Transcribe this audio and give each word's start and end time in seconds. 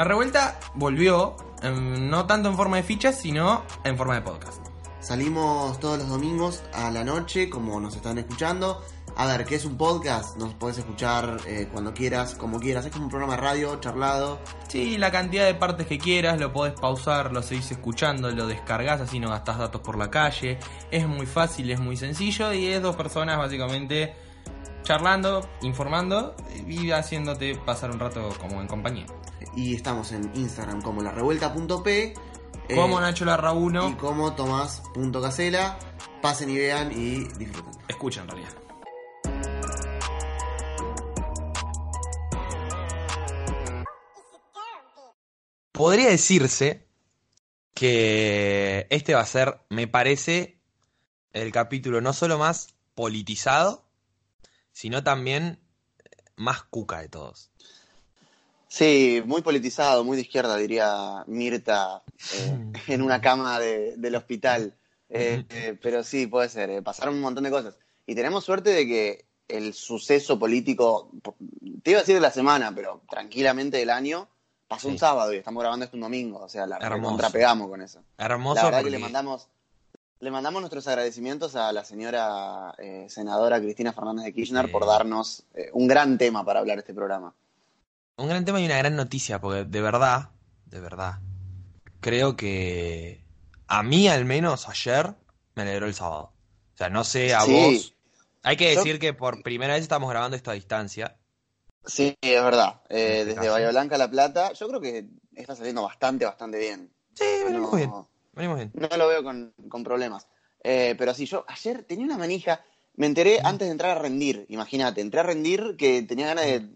La 0.00 0.04
revuelta 0.04 0.58
volvió, 0.76 1.36
em, 1.60 2.08
no 2.08 2.24
tanto 2.24 2.48
en 2.48 2.56
forma 2.56 2.78
de 2.78 2.82
fichas, 2.82 3.16
sino 3.16 3.64
en 3.84 3.98
forma 3.98 4.14
de 4.14 4.22
podcast. 4.22 4.66
Salimos 4.98 5.78
todos 5.78 5.98
los 5.98 6.08
domingos 6.08 6.62
a 6.72 6.90
la 6.90 7.04
noche, 7.04 7.50
como 7.50 7.78
nos 7.78 7.96
están 7.96 8.16
escuchando. 8.16 8.82
A 9.14 9.26
ver, 9.26 9.44
¿qué 9.44 9.56
es 9.56 9.66
un 9.66 9.76
podcast? 9.76 10.38
Nos 10.38 10.54
podés 10.54 10.78
escuchar 10.78 11.36
eh, 11.46 11.68
cuando 11.70 11.92
quieras, 11.92 12.34
como 12.34 12.58
quieras. 12.60 12.86
Es 12.86 12.92
como 12.92 13.04
un 13.04 13.10
programa 13.10 13.36
de 13.36 13.42
radio, 13.42 13.78
charlado. 13.78 14.38
Sí, 14.68 14.96
la 14.96 15.10
cantidad 15.10 15.44
de 15.44 15.52
partes 15.52 15.86
que 15.86 15.98
quieras, 15.98 16.40
lo 16.40 16.50
podés 16.50 16.72
pausar, 16.80 17.30
lo 17.30 17.42
seguís 17.42 17.70
escuchando, 17.70 18.30
lo 18.30 18.46
descargas, 18.46 19.02
así 19.02 19.20
no 19.20 19.28
gastás 19.28 19.58
datos 19.58 19.82
por 19.82 19.98
la 19.98 20.10
calle. 20.10 20.58
Es 20.90 21.06
muy 21.06 21.26
fácil, 21.26 21.70
es 21.70 21.78
muy 21.78 21.98
sencillo 21.98 22.54
y 22.54 22.68
es 22.68 22.80
dos 22.80 22.96
personas 22.96 23.36
básicamente 23.36 24.14
charlando, 24.82 25.46
informando 25.60 26.34
y 26.66 26.90
haciéndote 26.90 27.54
pasar 27.54 27.90
un 27.90 28.00
rato 28.00 28.30
como 28.40 28.62
en 28.62 28.66
compañía. 28.66 29.04
Y 29.54 29.74
estamos 29.74 30.12
en 30.12 30.30
Instagram 30.34 30.82
como 30.82 31.02
la 31.02 31.12
revuelta.p. 31.12 32.14
Como 32.74 32.98
eh, 32.98 33.02
Nacho 33.02 33.24
Larra 33.24 33.52
y 33.52 33.56
1, 33.56 33.98
como 33.98 34.34
Tomás.casela. 34.34 35.78
Pasen 36.22 36.50
y 36.50 36.58
vean 36.58 36.92
y 36.92 37.24
disfruten. 37.38 37.72
escucha 37.88 38.22
en 38.22 38.28
realidad. 38.28 38.54
Podría 45.72 46.10
decirse 46.10 46.86
que 47.74 48.86
este 48.90 49.14
va 49.14 49.22
a 49.22 49.26
ser, 49.26 49.64
me 49.70 49.88
parece, 49.88 50.60
el 51.32 51.52
capítulo 51.52 52.02
no 52.02 52.12
solo 52.12 52.38
más 52.38 52.74
politizado, 52.94 53.88
sino 54.72 55.02
también 55.02 55.58
más 56.36 56.62
cuca 56.64 57.00
de 57.00 57.08
todos. 57.08 57.50
Sí, 58.72 59.20
muy 59.26 59.42
politizado, 59.42 60.04
muy 60.04 60.14
de 60.16 60.22
izquierda, 60.22 60.56
diría 60.56 61.24
Mirta, 61.26 62.04
eh, 62.36 62.72
en 62.86 63.02
una 63.02 63.20
cama 63.20 63.58
de- 63.58 63.96
del 63.96 64.14
hospital. 64.14 64.74
Eh, 65.08 65.44
eh, 65.50 65.76
pero 65.82 66.04
sí, 66.04 66.28
puede 66.28 66.48
ser, 66.48 66.80
pasaron 66.84 67.16
un 67.16 67.20
montón 67.20 67.42
de 67.42 67.50
cosas. 67.50 67.76
Y 68.06 68.14
tenemos 68.14 68.44
suerte 68.44 68.70
de 68.70 68.86
que 68.86 69.24
el 69.48 69.74
suceso 69.74 70.38
político, 70.38 71.10
po- 71.20 71.34
te 71.82 71.90
iba 71.90 71.98
a 71.98 72.02
decir 72.02 72.14
de 72.14 72.20
la 72.20 72.30
semana, 72.30 72.72
pero 72.72 73.02
tranquilamente 73.10 73.76
del 73.78 73.90
año, 73.90 74.28
pasó 74.68 74.86
Sí. 74.86 74.92
un 74.92 74.98
sábado 75.00 75.32
y 75.34 75.38
estamos 75.38 75.60
grabando 75.60 75.84
esto 75.84 75.96
un 75.96 76.02
domingo. 76.02 76.38
O 76.38 76.48
sea, 76.48 76.64
la 76.64 76.78
contrapegamos 77.02 77.68
con 77.68 77.82
eso. 77.82 78.04
Hermoso 78.18 78.54
La 78.54 78.64
verdad 78.66 78.78
porque 78.82 78.92
que 78.92 78.98
le 78.98 79.02
mandamos, 79.02 79.48
le 80.20 80.30
mandamos 80.30 80.62
nuestros 80.62 80.86
agradecimientos 80.86 81.56
a 81.56 81.72
la 81.72 81.84
señora 81.84 82.72
senadora 83.08 83.58
Cristina 83.60 83.92
Fernández 83.92 84.26
de 84.26 84.32
Kirchner 84.32 84.70
por 84.70 84.86
darnos 84.86 85.42
un 85.72 85.88
gran 85.88 86.18
tema 86.18 86.44
para 86.44 86.60
hablar 86.60 86.78
este 86.78 86.94
programa. 86.94 87.34
Un 88.16 88.28
gran 88.28 88.44
tema 88.44 88.60
y 88.60 88.66
una 88.66 88.78
gran 88.78 88.96
noticia, 88.96 89.40
porque 89.40 89.64
de 89.64 89.80
verdad, 89.80 90.30
de 90.66 90.80
verdad, 90.80 91.18
creo 92.00 92.36
que 92.36 93.24
a 93.66 93.82
mí 93.82 94.08
al 94.08 94.24
menos 94.24 94.68
ayer 94.68 95.14
me 95.54 95.62
alegró 95.62 95.86
el 95.86 95.94
sábado. 95.94 96.32
O 96.74 96.76
sea, 96.76 96.88
no 96.90 97.04
sé 97.04 97.34
a 97.34 97.42
Sí. 97.42 97.52
vos. 97.52 97.94
Hay 98.42 98.56
que 98.56 98.72
Yo- 98.74 98.80
decir 98.80 98.98
que 98.98 99.12
por 99.12 99.42
primera 99.42 99.74
vez 99.74 99.82
estamos 99.82 100.08
grabando 100.10 100.36
esto 100.36 100.50
a 100.50 100.54
distancia. 100.54 101.16
Sí, 101.84 102.16
es 102.20 102.42
verdad. 102.42 102.82
Eh, 102.88 103.20
este 103.20 103.24
desde 103.26 103.34
caso. 103.36 103.50
Bahía 103.52 103.70
Blanca 103.70 103.94
a 103.94 103.98
La 103.98 104.10
Plata, 104.10 104.52
yo 104.52 104.68
creo 104.68 104.80
que 104.80 105.06
está 105.34 105.56
saliendo 105.56 105.82
bastante, 105.82 106.24
bastante 106.24 106.58
bien. 106.58 106.90
Sí, 107.14 107.24
venimos 107.44 107.70
No, 107.70 107.76
bien. 107.76 107.90
Venimos 108.32 108.56
bien. 108.56 108.70
no 108.74 108.96
lo 108.96 109.08
veo 109.08 109.22
con, 109.22 109.52
con 109.68 109.82
problemas. 109.84 110.26
Eh, 110.62 110.94
pero 110.98 111.14
sí, 111.14 111.26
yo 111.26 111.44
ayer 111.48 111.84
tenía 111.84 112.04
una 112.04 112.18
manija, 112.18 112.62
me 112.96 113.06
enteré 113.06 113.40
antes 113.42 113.66
de 113.68 113.72
entrar 113.72 113.96
a 113.96 114.00
rendir, 114.00 114.44
imagínate, 114.50 115.00
entré 115.00 115.20
a 115.20 115.22
rendir 115.22 115.76
que 115.78 116.02
tenía 116.02 116.26
ganas 116.26 116.44
de 116.44 116.68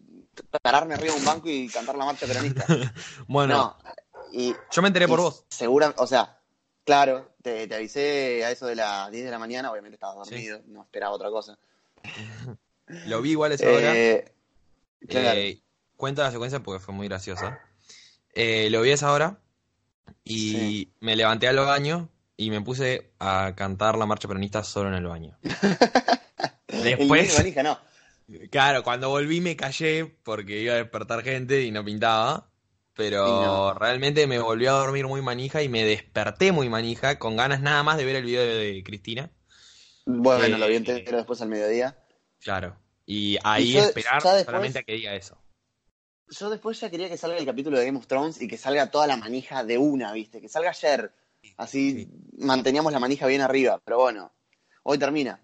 pararme 0.63 0.95
arriba 0.95 1.13
de 1.15 1.19
un 1.21 1.25
banco 1.25 1.49
y 1.49 1.69
cantar 1.69 1.97
la 1.97 2.05
marcha 2.05 2.27
peronista. 2.27 2.65
Bueno, 3.29 3.57
No, 3.57 3.93
y 4.33 4.55
yo 4.71 4.83
me 4.83 4.89
enteré 4.89 5.07
por 5.09 5.21
vos. 5.21 5.45
Segura, 5.49 5.95
o 5.97 6.07
sea, 6.07 6.39
claro, 6.85 7.35
te, 7.43 7.67
te 7.67 7.75
avisé 7.75 8.45
a 8.45 8.51
eso 8.51 8.67
de 8.67 8.75
las 8.77 9.11
10 9.11 9.25
de 9.25 9.31
la 9.31 9.39
mañana, 9.39 9.71
obviamente 9.71 9.95
estabas 9.97 10.27
Sí. 10.29 10.35
dormido, 10.35 10.61
no 10.67 10.83
esperaba 10.83 11.15
otra 11.15 11.31
cosa. 11.31 11.59
Lo 13.07 13.23
vi 13.23 13.31
igual 13.31 13.53
esa 13.53 13.67
hora. 13.71 13.97
Eh, 13.97 14.33
claro. 15.09 15.39
Eh, 15.39 15.63
cuento 15.97 16.23
la 16.23 16.31
secuencia 16.31 16.61
porque 16.61 16.85
fue 16.85 16.93
muy 16.95 17.09
graciosa. 17.09 17.61
Eh, 18.35 18.69
lo 18.71 18.83
vi 18.83 18.91
esa 18.91 19.13
hora 19.13 19.39
y 20.25 20.51
Sí. 20.51 20.93
me 21.01 21.17
levanté 21.17 21.49
al 21.49 21.57
baño 21.57 22.09
y 22.37 22.51
me 22.51 22.61
puse 22.61 23.13
a 23.21 23.53
cantar 23.57 23.97
la 23.97 24.05
marcha 24.07 24.29
peronista 24.29 24.63
solo 24.65 24.89
en 24.89 24.97
el 24.97 25.07
baño. 25.07 25.39
Después, 26.69 27.55
no. 27.63 27.79
Claro, 28.51 28.83
cuando 28.83 29.09
volví 29.11 29.41
me 29.41 29.57
callé 29.57 30.07
porque 30.23 30.61
iba 30.61 30.75
a 30.75 30.79
despertar 30.79 31.23
gente 31.23 31.63
y 31.63 31.71
no 31.71 31.85
pintaba. 31.85 32.51
Pero 32.97 33.27
no. 33.27 33.75
realmente 33.75 34.29
me 34.29 34.39
volví 34.39 34.67
a 34.67 34.73
dormir 34.73 35.09
muy 35.09 35.21
manija 35.21 35.63
y 35.65 35.69
me 35.69 35.85
desperté 35.85 36.53
muy 36.53 36.69
manija, 36.69 37.19
con 37.19 37.37
ganas 37.37 37.61
nada 37.61 37.83
más 37.83 37.97
de 37.97 38.05
ver 38.05 38.15
el 38.15 38.25
video 38.25 38.45
de, 38.45 38.83
Cristina. 38.85 39.33
Bueno, 40.07 40.45
Eh, 40.45 40.59
lo 40.59 40.69
vi 40.69 40.77
entero 40.77 41.17
después 41.17 41.41
al 41.43 41.49
mediodía. 41.49 41.99
Claro. 42.41 42.77
Y 43.05 43.37
ahí 43.43 43.73
yo- 43.73 43.81
esperar 43.81 44.23
después- 44.23 44.45
solamente 44.45 44.79
a 44.79 44.83
que 44.85 44.93
diga 44.93 45.13
eso. 45.15 45.37
Yo 46.29 46.51
después 46.51 46.81
ya 46.81 46.89
quería 46.89 47.09
que 47.09 47.17
salga 47.17 47.37
el 47.37 47.45
capítulo 47.45 47.79
de 47.79 47.85
Game 47.87 47.99
of 47.99 48.07
Thrones 48.07 48.41
y 48.41 48.47
que 48.47 48.57
salga 48.57 48.91
toda 48.93 49.09
la 49.09 49.17
manija 49.17 49.65
de 49.65 49.77
una, 49.77 50.13
¿viste? 50.13 50.41
Que 50.41 50.49
salga 50.49 50.71
ayer. 50.71 51.13
Así 51.57 52.09
manteníamos 52.39 52.93
la 52.93 53.01
manija 53.01 53.27
bien 53.27 53.41
arriba. 53.41 53.81
Pero 53.85 53.99
bueno, 53.99 54.33
hoy 54.85 54.99
termina. 54.99 55.44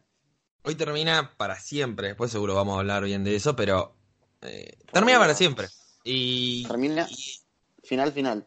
Hoy 0.63 0.75
termina 0.75 1.33
para 1.37 1.59
siempre, 1.59 2.09
después 2.09 2.31
seguro 2.31 2.55
vamos 2.55 2.77
a 2.77 2.81
hablar 2.81 3.05
bien 3.05 3.25
de 3.25 3.35
eso, 3.37 3.57
pero 3.57 3.95
eh, 4.43 4.77
termina 4.93 5.19
para 5.19 5.35
siempre. 5.35 5.69
Y 6.05 6.67
Termina 6.67 7.09
final, 7.83 8.13
final. 8.13 8.47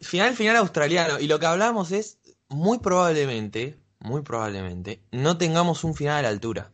final, 0.00 0.34
final 0.34 0.56
australiano. 0.56 1.18
Y 1.18 1.26
lo 1.26 1.38
que 1.38 1.46
hablamos 1.46 1.90
es, 1.92 2.18
muy 2.48 2.78
probablemente, 2.78 3.78
muy 4.00 4.22
probablemente, 4.22 5.02
no 5.10 5.38
tengamos 5.38 5.82
un 5.84 5.94
final 5.94 6.18
a 6.18 6.22
la 6.22 6.28
altura. 6.28 6.72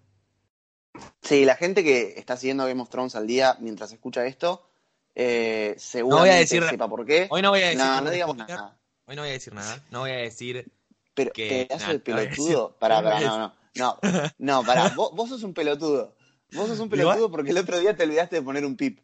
Sí, 1.22 1.44
la 1.44 1.56
gente 1.56 1.82
que 1.84 2.14
está 2.16 2.36
siguiendo 2.36 2.66
Game 2.66 2.80
of 2.80 2.88
Thrones 2.88 3.14
al 3.16 3.26
día 3.26 3.56
mientras 3.60 3.92
escucha 3.92 4.24
esto, 4.26 4.68
eh, 5.14 5.72
No 5.74 5.80
seguramente 5.80 6.28
voy 6.30 6.36
a 6.36 6.40
decir- 6.40 6.68
sepa 6.68 6.88
por 6.88 7.04
qué. 7.06 7.26
Hoy 7.30 7.42
no 7.42 7.50
voy 7.50 7.60
a 7.62 7.66
decir 7.68 7.78
No, 7.78 8.00
no 8.00 8.10
digamos 8.10 8.36
nada. 8.36 8.78
Hoy 9.06 9.16
no 9.16 9.22
voy 9.22 9.30
a 9.30 9.32
decir 9.34 9.54
nada. 9.54 9.82
No 9.90 10.00
voy 10.00 10.10
a 10.10 10.16
decir. 10.16 10.70
Pero 11.14 11.32
que- 11.32 11.66
pedazo 11.68 11.86
nah, 11.86 11.92
de 11.92 11.98
no 11.98 12.04
pelotudo. 12.04 12.68
decir- 12.68 12.76
Pará, 12.78 12.96
no 12.96 13.02
voy 13.10 13.12
pará, 13.12 13.26
a 13.26 13.30
no, 13.30 13.38
no. 13.38 13.54
No, 13.76 13.98
no, 14.38 14.62
pará. 14.64 14.88
Vos, 14.96 15.12
vos 15.14 15.28
sos 15.28 15.42
un 15.42 15.54
pelotudo. 15.54 16.16
Vos 16.52 16.68
sos 16.68 16.78
un 16.80 16.88
pelotudo 16.88 17.30
porque 17.30 17.50
el 17.50 17.58
otro 17.58 17.78
día 17.78 17.96
te 17.96 18.04
olvidaste 18.04 18.36
de 18.36 18.42
poner 18.42 18.64
un 18.64 18.76
pip. 18.76 19.00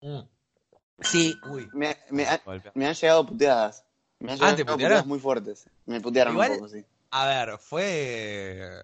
Mm. 0.00 0.20
Sí, 1.00 1.34
uy. 1.50 1.68
Me, 1.72 1.96
me, 2.10 2.26
han- 2.26 2.40
Golpe. 2.44 2.70
me 2.74 2.86
han 2.86 2.94
llegado 2.94 3.24
puteadas. 3.26 3.84
Me 4.18 4.32
han 4.32 4.38
Ah, 4.42 4.50
llegado 4.56 4.72
puteadas 4.76 5.06
muy 5.06 5.18
fuertes. 5.20 5.66
Me 5.86 6.00
putearon 6.00 6.34
Igual- 6.34 6.50
un 6.52 6.56
poco, 6.58 6.68
sí. 6.70 6.84
A 7.10 7.26
ver, 7.26 7.58
fue. 7.58 8.82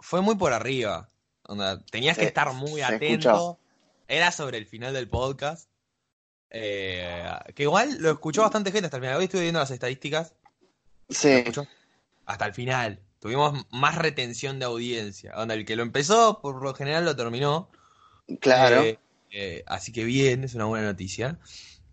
Fue 0.00 0.20
muy 0.20 0.34
por 0.34 0.52
arriba. 0.52 1.08
Onda, 1.46 1.80
tenías 1.86 2.16
que 2.16 2.22
Se- 2.24 2.28
estar 2.28 2.52
muy 2.52 2.80
se 2.80 2.84
atento. 2.84 3.30
escuchó. 3.30 3.58
Era 4.08 4.32
sobre 4.32 4.58
el 4.58 4.66
final 4.66 4.92
del 4.92 5.08
podcast. 5.08 5.68
Eh, 6.50 7.24
que 7.54 7.62
igual 7.62 7.96
lo 8.00 8.10
escuchó 8.10 8.42
bastante 8.42 8.72
gente 8.72 8.86
hasta 8.86 8.96
el 8.98 9.02
final. 9.02 9.16
Hoy 9.18 9.24
estuve 9.24 9.42
viendo 9.42 9.60
las 9.60 9.70
estadísticas. 9.70 10.34
¿Lo 11.08 11.14
Sí? 11.14 11.44
Hasta 12.26 12.46
el 12.46 12.52
final. 12.54 13.00
Tuvimos 13.22 13.66
más 13.70 13.94
retención 13.98 14.58
de 14.58 14.64
audiencia. 14.64 15.32
Onda, 15.36 15.54
el 15.54 15.64
que 15.64 15.76
lo 15.76 15.84
empezó, 15.84 16.40
por 16.42 16.60
lo 16.60 16.74
general 16.74 17.04
lo 17.04 17.14
terminó. 17.14 17.70
claro. 18.40 18.82
Eh, 18.82 18.98
eh, 19.30 19.62
así 19.68 19.92
que 19.92 20.02
bien, 20.04 20.42
es 20.42 20.56
una 20.56 20.64
buena 20.64 20.86
noticia. 20.86 21.38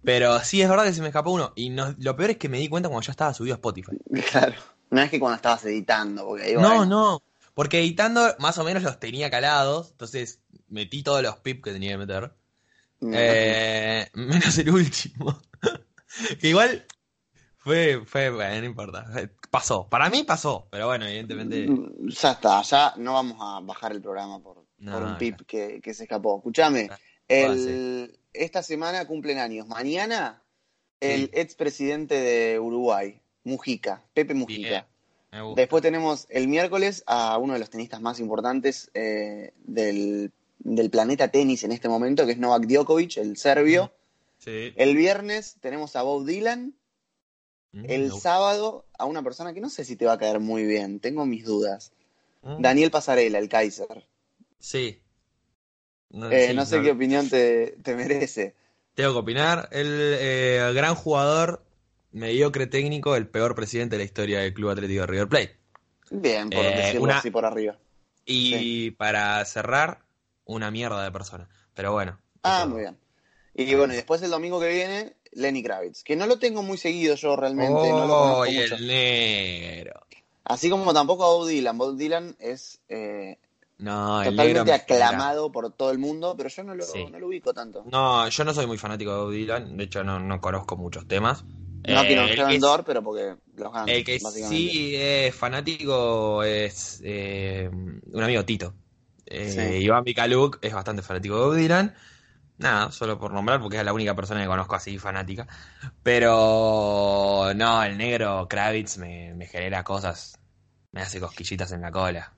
Pero 0.03 0.39
sí, 0.39 0.59
es 0.63 0.67
verdad 0.67 0.85
que 0.85 0.93
se 0.93 1.01
me 1.01 1.07
escapó 1.09 1.29
uno. 1.29 1.53
Y 1.55 1.69
no- 1.69 1.93
lo 1.99 2.15
peor 2.15 2.31
es 2.31 2.37
que 2.37 2.49
me 2.49 2.57
di 2.57 2.67
cuenta 2.67 2.89
cuando 2.89 3.05
ya 3.05 3.11
estaba 3.11 3.33
subido 3.35 3.53
a 3.53 3.57
Spotify. 3.57 3.91
Claro. 4.31 4.55
No 4.89 5.01
es 5.01 5.11
que 5.11 5.19
cuando 5.19 5.35
estabas 5.35 5.63
editando, 5.65 6.25
porque 6.25 6.45
ahí 6.45 6.53
No, 6.55 6.61
bueno, 6.61 6.85
no. 6.87 7.23
Porque 7.53 7.77
editando 7.79 8.35
más 8.39 8.57
o 8.57 8.63
menos 8.63 8.81
los 8.81 8.99
tenía 8.99 9.29
calados. 9.29 9.91
Entonces 9.91 10.39
metí 10.67 11.03
todos 11.03 11.21
los 11.21 11.37
pips 11.37 11.61
que 11.61 11.73
tenía 11.73 11.91
que 11.91 11.97
meter. 11.99 12.33
me 13.01 13.17
Eh, 13.19 14.09
menos 14.15 14.57
el 14.57 14.71
último. 14.71 15.39
que 16.41 16.47
igual 16.49 16.87
fue, 17.69 18.01
fue, 18.05 18.29
bueno, 18.31 18.59
no 18.59 18.65
importa. 18.65 19.05
Pasó. 19.51 19.87
Para 19.89 20.09
mí 20.09 20.23
pasó. 20.23 20.67
Pero 20.71 20.87
bueno, 20.87 21.05
evidentemente. 21.05 21.59
imagino. 21.59 21.91
Ya 22.09 22.31
está, 22.31 22.61
ya 22.63 22.93
no 22.97 23.13
vamos 23.13 23.37
a 23.39 23.59
bajar 23.61 23.91
el 23.91 24.01
programa 24.01 24.41
por, 24.41 24.65
No, 24.79 24.93
por 24.93 25.03
un 25.03 25.17
pip 25.17 25.41
que, 25.45 25.79
que 25.81 25.93
se 25.93 26.03
escapó. 26.03 26.37
Escúchame, 26.37 26.89
Ah, 26.91 26.97
el, 27.27 28.17
esta 28.33 28.63
semana 28.63 29.05
cumplen 29.05 29.37
años. 29.37 29.67
Mañana, 29.67 30.41
el 30.99 31.25
Sí. 31.25 31.29
expresidente 31.33 32.15
de 32.15 32.59
Uruguay, 32.59 33.21
Mujica, 33.43 34.03
Pepe 34.13 34.33
Mujica. 34.33 34.87
Bien. 35.31 35.53
Después 35.55 35.83
tenemos 35.83 36.25
el 36.29 36.47
miércoles 36.47 37.03
a 37.05 37.37
uno 37.37 37.53
de 37.53 37.59
los 37.59 37.69
tenistas 37.69 38.01
más 38.01 38.19
importantes 38.19 38.89
eh, 38.95 39.53
del, 39.63 40.31
del 40.57 40.89
planeta 40.89 41.27
tenis 41.27 41.63
en 41.63 41.71
este 41.71 41.87
momento, 41.87 42.25
que 42.25 42.31
es 42.31 42.39
Novak 42.39 42.65
Djokovic, 42.65 43.17
el 43.17 43.37
serbio. 43.37 43.93
Sí. 44.39 44.73
El 44.75 44.95
viernes 44.95 45.57
tenemos 45.61 45.95
a 45.95 46.01
Bob 46.01 46.25
Dylan. 46.25 46.73
Mm, 47.71 47.85
El 47.87 48.11
sábado 48.11 48.85
a 48.97 49.05
una 49.05 49.21
persona 49.23 49.53
que 49.53 49.61
no 49.61 49.69
sé 49.69 49.85
si 49.85 49.95
te 49.95 50.05
va 50.05 50.13
a 50.13 50.17
caer 50.17 50.39
muy 50.39 50.65
bien, 50.65 50.99
tengo 50.99 51.25
mis 51.25 51.45
dudas. 51.45 51.91
Mm, 52.41 52.61
Daniel 52.61 52.91
Pasarela, 52.91 53.37
el 53.39 53.49
Kaiser. 53.49 54.07
Sí. 54.59 55.01
No, 56.09 56.31
Eh, 56.31 56.47
sí, 56.47 56.53
no 56.55 56.65
sé 56.65 56.77
no- 56.77 56.83
qué 56.83 56.91
opinión 56.91 57.29
te, 57.29 57.77
te 57.83 57.95
merece. 57.95 58.55
tengo 58.95 59.13
que 59.13 59.19
opinar. 59.19 59.69
El 59.71 59.87
eh, 60.19 60.71
gran 60.73 60.95
jugador, 60.95 61.63
mediocre 62.11 62.67
técnico, 62.67 63.15
el 63.15 63.27
peor 63.27 63.55
presidente 63.55 63.95
de 63.95 63.99
la 63.99 64.05
historia 64.05 64.39
del 64.39 64.53
Club 64.53 64.71
Atlético 64.71 65.01
de 65.01 65.07
River 65.07 65.27
Plate. 65.29 65.57
Bien, 66.11 66.49
por 66.49 66.65
Eh, 66.65 66.75
decirlo 66.75 67.01
una- 67.03 67.19
así 67.19 67.29
por 67.31 67.45
arriba. 67.45 67.77
Y 68.25 68.91
para 68.91 69.43
cerrar, 69.45 70.03
una 70.45 70.71
mierda 70.71 71.03
de 71.03 71.11
persona. 71.11 71.47
Pero 71.73 71.91
bueno. 71.93 72.19
Ah, 72.43 72.65
muy 72.65 72.81
bien. 72.81 72.97
Y 73.53 73.75
bueno, 73.75 73.93
y 73.93 73.97
después 73.97 74.21
el 74.21 74.31
domingo 74.31 74.59
que 74.59 74.69
viene, 74.69 75.15
Lenny 75.33 75.61
Kravitz, 75.63 76.03
que 76.03 76.15
no 76.15 76.25
lo 76.25 76.39
tengo 76.39 76.63
muy 76.63 76.77
seguido 76.77 77.15
yo 77.15 77.35
realmente, 77.35 77.71
no 77.89 78.05
lo 78.07 78.15
Oh, 78.15 78.19
conozco 78.21 78.45
y 78.47 78.57
mucho. 78.59 78.75
el 78.75 78.87
negro. 78.87 79.99
Así 80.45 80.69
como 80.69 80.93
tampoco 80.93 81.23
a 81.25 81.27
Bob 81.27 81.47
Dylan. 81.47 81.77
Bob 81.77 81.95
Dylan 81.95 82.35
es 82.39 82.79
eh, 82.89 83.37
No, 83.77 84.23
totalmente 84.23 84.73
aclamado 84.73 85.51
por 85.51 85.71
todo 85.73 85.91
el 85.91 85.99
mundo, 85.99 86.33
pero 86.35 86.49
yo 86.49 86.63
no 86.63 86.75
lo, 86.75 86.83
Sí. 86.83 87.05
no 87.11 87.19
lo 87.19 87.27
ubico 87.27 87.53
tanto. 87.53 87.83
No, 87.91 88.27
yo 88.27 88.43
no 88.43 88.53
soy 88.53 88.65
muy 88.65 88.77
fanático 88.77 89.11
de 89.11 89.17
Bob 89.17 89.31
Dylan. 89.31 89.77
De 89.77 89.83
hecho, 89.83 90.03
no, 90.03 90.19
no 90.19 90.41
conozco 90.41 90.75
muchos 90.75 91.07
temas. 91.07 91.43
No 91.87 92.01
Eh, 92.03 92.35
que- 92.35 92.59
Door, 92.59 92.83
pero 92.83 93.01
porque 93.03 93.35
los 93.55 93.71
ganan, 93.71 93.87
El 93.89 94.03
que 94.03 94.19
sí 94.19 94.95
es 94.95 95.33
fanático 95.33 96.43
es 96.43 96.99
eh, 97.05 97.69
un 97.71 98.21
amigo 98.23 98.43
Tito. 98.43 98.73
Eh, 99.25 99.49
Sí. 99.51 99.83
Iván 99.85 100.03
Micaluk 100.03 100.57
es 100.61 100.73
bastante 100.73 101.01
fanático 101.03 101.35
de 101.35 101.41
Bob 101.45 101.55
Dylan. 101.55 101.95
Nada, 102.59 102.91
solo 102.91 103.17
por 103.17 103.33
nombrar, 103.33 103.59
porque 103.61 103.77
es 103.77 103.83
la 103.85 103.93
única 103.93 104.15
persona 104.15 104.41
que 104.41 104.47
conozco 104.47 104.75
así 104.75 104.97
fanática. 104.99 105.47
Pero 106.03 107.51
no, 107.55 107.83
el 107.83 107.97
negro 107.97 108.47
Kravitz 108.49 108.97
me, 108.97 109.33
me 109.33 109.47
genera 109.47 109.83
cosas. 109.83 110.39
Me 110.91 111.01
hace 111.01 111.19
cosquillitas 111.21 111.71
en 111.71 111.81
la 111.81 111.91
cola. 111.91 112.33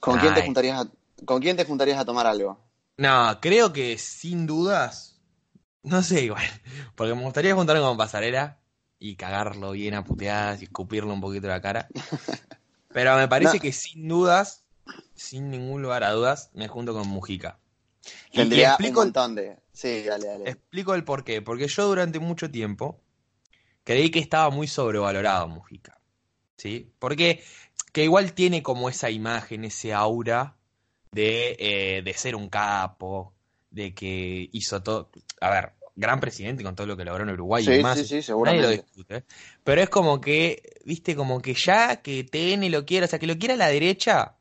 ¿Con 0.00 0.18
quién, 0.18 0.32
te 0.34 0.42
juntarías 0.42 0.86
a, 0.86 1.24
¿Con 1.26 1.40
quién 1.42 1.56
te 1.56 1.64
juntarías 1.64 1.98
a 1.98 2.04
tomar 2.04 2.26
algo? 2.26 2.58
No, 2.98 3.38
creo 3.40 3.72
que 3.72 3.98
sin 3.98 4.46
dudas. 4.46 5.20
No 5.82 6.02
sé, 6.02 6.22
igual. 6.24 6.44
Porque 6.94 7.14
me 7.14 7.22
gustaría 7.22 7.54
juntarme 7.54 7.82
con 7.82 7.96
pasarela 7.96 8.60
y 8.98 9.16
cagarlo 9.16 9.72
bien 9.72 9.94
a 9.94 10.04
puteadas 10.04 10.60
y 10.60 10.64
escupirle 10.64 11.12
un 11.12 11.20
poquito 11.20 11.48
la 11.48 11.60
cara. 11.60 11.92
Pero 12.92 13.16
me 13.16 13.28
parece 13.28 13.58
No. 13.58 13.60
que 13.60 13.72
sin 13.72 14.08
dudas, 14.08 14.66
sin 15.14 15.50
ningún 15.50 15.82
lugar 15.82 16.04
a 16.04 16.12
dudas, 16.12 16.50
me 16.54 16.68
junto 16.68 16.94
con 16.94 17.06
Mujica. 17.08 17.60
Y- 18.30 18.56
y 18.58 18.60
Tendría 18.60 18.62
explico, 18.62 19.00
un 19.00 19.06
montón 19.06 19.34
de... 19.34 19.58
Sí, 19.72 20.02
dale, 20.04 20.26
dale. 20.28 20.52
explico 20.52 20.94
el 20.94 21.04
por 21.04 21.24
qué. 21.24 21.42
Porque 21.42 21.68
yo 21.68 21.86
durante 21.86 22.18
mucho 22.18 22.50
tiempo 22.50 23.00
creí 23.84 24.10
que 24.10 24.18
estaba 24.20 24.50
muy 24.50 24.68
sobrevalorado 24.68 25.48
Mujica. 25.48 26.00
¿Sí? 26.58 26.92
Porque 26.98 27.44
que 27.92 28.04
igual 28.04 28.34
tiene 28.34 28.62
como 28.62 28.88
esa 28.90 29.10
imagen, 29.10 29.64
ese 29.64 29.94
aura 29.94 30.56
de, 31.12 31.56
eh, 31.60 32.02
de 32.04 32.14
ser 32.14 32.36
un 32.36 32.48
capo, 32.50 33.34
de 33.70 33.94
que 33.94 34.48
hizo 34.52 34.82
todo. 34.82 35.10
A 35.40 35.50
ver, 35.50 35.74
gran 35.96 36.20
presidente 36.20 36.64
con 36.64 36.74
todo 36.76 36.86
lo 36.86 36.96
que 36.96 37.04
logró 37.04 37.24
en 37.24 37.30
Uruguay 37.30 37.66
y 37.66 37.68
Sí, 37.68 37.72
demás. 37.72 37.98
sí, 37.98 38.04
sí, 38.06 38.22
Nadie 38.42 38.62
seguramente. 38.62 38.62
lo 38.62 38.70
discute. 38.70 39.24
Pero 39.64 39.82
es 39.82 39.90
como 39.90 40.20
que, 40.20 40.62
viste, 40.84 41.16
como 41.16 41.40
que 41.42 41.54
ya 41.54 42.02
que 42.02 42.24
TN 42.24 42.70
lo 42.70 42.86
quiera, 42.86 43.06
o 43.06 43.08
sea, 43.08 43.18
que 43.18 43.26
lo 43.26 43.38
quiera 43.38 43.56
la 43.56 43.68
derecha, 43.68 44.36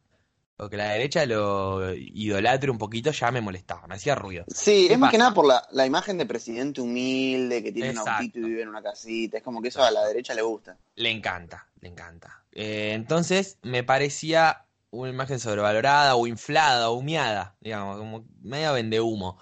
o 0.57 0.69
que 0.69 0.77
la 0.77 0.89
derecha 0.91 1.25
lo 1.25 1.93
idolatre 1.93 2.71
un 2.71 2.77
poquito, 2.77 3.11
ya 3.11 3.29
me 3.31 3.41
molestaba, 3.41 3.87
me 3.87 3.95
hacía 3.95 4.15
ruido. 4.15 4.45
Sí, 4.47 4.85
¿Qué 4.87 4.93
es 4.93 4.99
más 4.99 5.11
que 5.11 5.17
nada 5.17 5.33
por 5.33 5.45
la, 5.45 5.67
la 5.71 5.85
imagen 5.85 6.17
de 6.17 6.25
presidente 6.25 6.81
humilde, 6.81 7.61
que 7.61 7.71
tiene 7.71 7.89
un 7.89 7.97
Exacto. 7.97 8.11
autito 8.23 8.39
y 8.39 8.43
vive 8.43 8.61
en 8.61 8.69
una 8.69 8.81
casita. 8.81 9.37
Es 9.37 9.43
como 9.43 9.61
que 9.61 9.67
eso 9.67 9.83
a 9.83 9.91
la 9.91 10.05
derecha 10.05 10.33
le 10.33 10.41
gusta. 10.41 10.77
Le 10.95 11.11
encanta, 11.11 11.67
le 11.81 11.89
encanta. 11.89 12.43
Eh, 12.53 12.93
entonces 12.93 13.57
me 13.63 13.83
parecía 13.83 14.65
una 14.91 15.09
imagen 15.09 15.39
sobrevalorada 15.39 16.15
o 16.15 16.25
inflada 16.25 16.89
o 16.89 16.93
humeada, 16.93 17.57
digamos, 17.59 17.97
como 17.97 18.25
medio 18.41 18.71
vende 18.73 19.01
humo. 19.01 19.37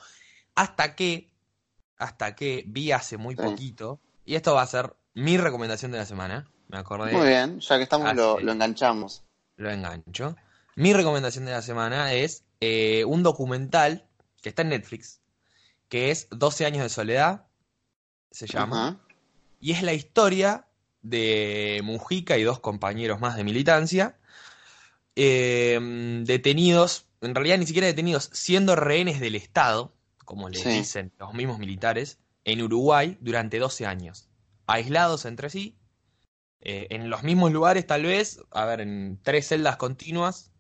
Hasta 0.56 0.96
que, 0.96 1.32
hasta 1.98 2.36
que 2.36 2.64
vi 2.68 2.92
hace 2.92 3.18
muy 3.18 3.36
Sí. 3.36 3.42
poquito, 3.44 4.00
y 4.26 4.34
esto 4.34 4.56
va 4.56 4.64
a 4.64 4.68
ser 4.68 4.96
mi 5.14 5.38
recomendación 5.38 5.92
de 5.92 6.00
la 6.00 6.06
semana, 6.08 6.48
me 6.70 6.78
acordé, 6.80 7.12
Muy 7.12 7.28
bien, 7.28 7.60
ya 7.60 7.78
que 7.78 7.84
estamos 7.84 8.16
lo, 8.16 8.40
lo 8.40 8.52
enganchamos. 8.52 9.24
lo 9.58 9.70
engancho. 9.70 10.36
Mi 10.76 10.94
recomendación 10.94 11.46
de 11.46 11.52
la 11.52 11.62
semana 11.62 12.14
es 12.14 12.46
eh, 12.60 13.06
un 13.06 13.24
documental 13.24 14.08
que 14.42 14.50
está 14.50 14.62
en 14.64 14.70
Netflix, 14.70 15.22
que 15.90 16.12
es 16.12 16.28
12 16.32 16.66
años 16.66 16.84
de 16.84 16.90
soledad, 16.90 17.46
se 18.32 18.48
llama. 18.48 19.06
Y 19.60 19.72
es 19.72 19.84
la 19.84 19.94
historia 19.94 20.68
de 21.02 21.82
Mujica 21.84 22.38
y 22.38 22.44
dos 22.44 22.60
compañeros 22.60 23.20
más 23.20 23.36
de 23.36 23.44
militancia, 23.44 24.18
eh, 25.16 25.80
detenidos, 26.26 27.06
en 27.22 27.36
realidad 27.36 27.58
ni 27.60 27.66
siquiera 27.68 27.88
detenidos, 27.88 28.30
siendo 28.34 28.76
rehenes 28.76 29.20
del 29.20 29.36
Estado, 29.36 29.94
como 30.26 30.50
le 30.50 30.58
Sí. 30.58 30.70
dicen 30.70 31.14
los 31.20 31.34
mismos 31.34 31.60
militares, 31.60 32.20
en 32.46 32.62
Uruguay 32.62 33.18
durante 33.22 33.60
12 33.60 33.86
años, 33.86 34.28
aislados 34.66 35.26
entre 35.26 35.50
sí, 35.50 35.78
eh, 36.62 36.88
en 36.90 37.10
los 37.10 37.24
mismos 37.24 37.52
lugares 37.52 37.86
tal 37.86 38.04
vez, 38.04 38.42
a 38.52 38.66
ver, 38.66 38.82
en 38.82 39.20
tres 39.22 39.48
celdas 39.50 39.78
continuas, 39.78 40.53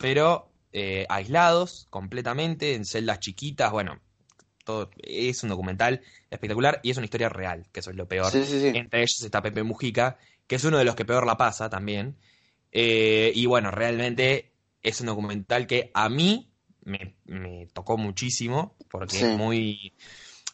pero 0.00 0.50
eh, 0.72 1.06
aislados 1.08 1.86
completamente, 1.90 2.74
en 2.74 2.84
celdas 2.84 3.20
chiquitas, 3.20 3.72
bueno, 3.72 4.00
todo 4.64 4.90
es 4.98 5.42
un 5.42 5.48
documental 5.50 6.02
espectacular 6.30 6.80
y 6.82 6.90
es 6.90 6.96
una 6.96 7.06
historia 7.06 7.28
real, 7.28 7.66
que 7.72 7.80
eso 7.80 7.90
es 7.90 7.96
lo 7.96 8.06
peor. 8.06 8.30
Sí, 8.30 8.44
sí, 8.44 8.60
sí. 8.60 8.68
Entre 8.74 9.00
ellos 9.00 9.22
está 9.22 9.42
Pepe 9.42 9.62
Mujica, 9.62 10.18
que 10.46 10.56
es 10.56 10.64
uno 10.64 10.78
de 10.78 10.84
los 10.84 10.94
que 10.94 11.04
peor 11.04 11.26
la 11.26 11.36
pasa 11.36 11.68
también. 11.70 12.16
Eh, 12.72 13.32
y 13.34 13.46
bueno, 13.46 13.70
realmente 13.70 14.52
es 14.82 15.00
un 15.00 15.06
documental 15.06 15.66
que 15.66 15.90
a 15.94 16.08
mí 16.08 16.50
me, 16.84 17.16
me 17.24 17.66
tocó 17.72 17.96
muchísimo, 17.96 18.76
porque 18.90 19.18
es 19.20 19.36
muy... 19.36 19.94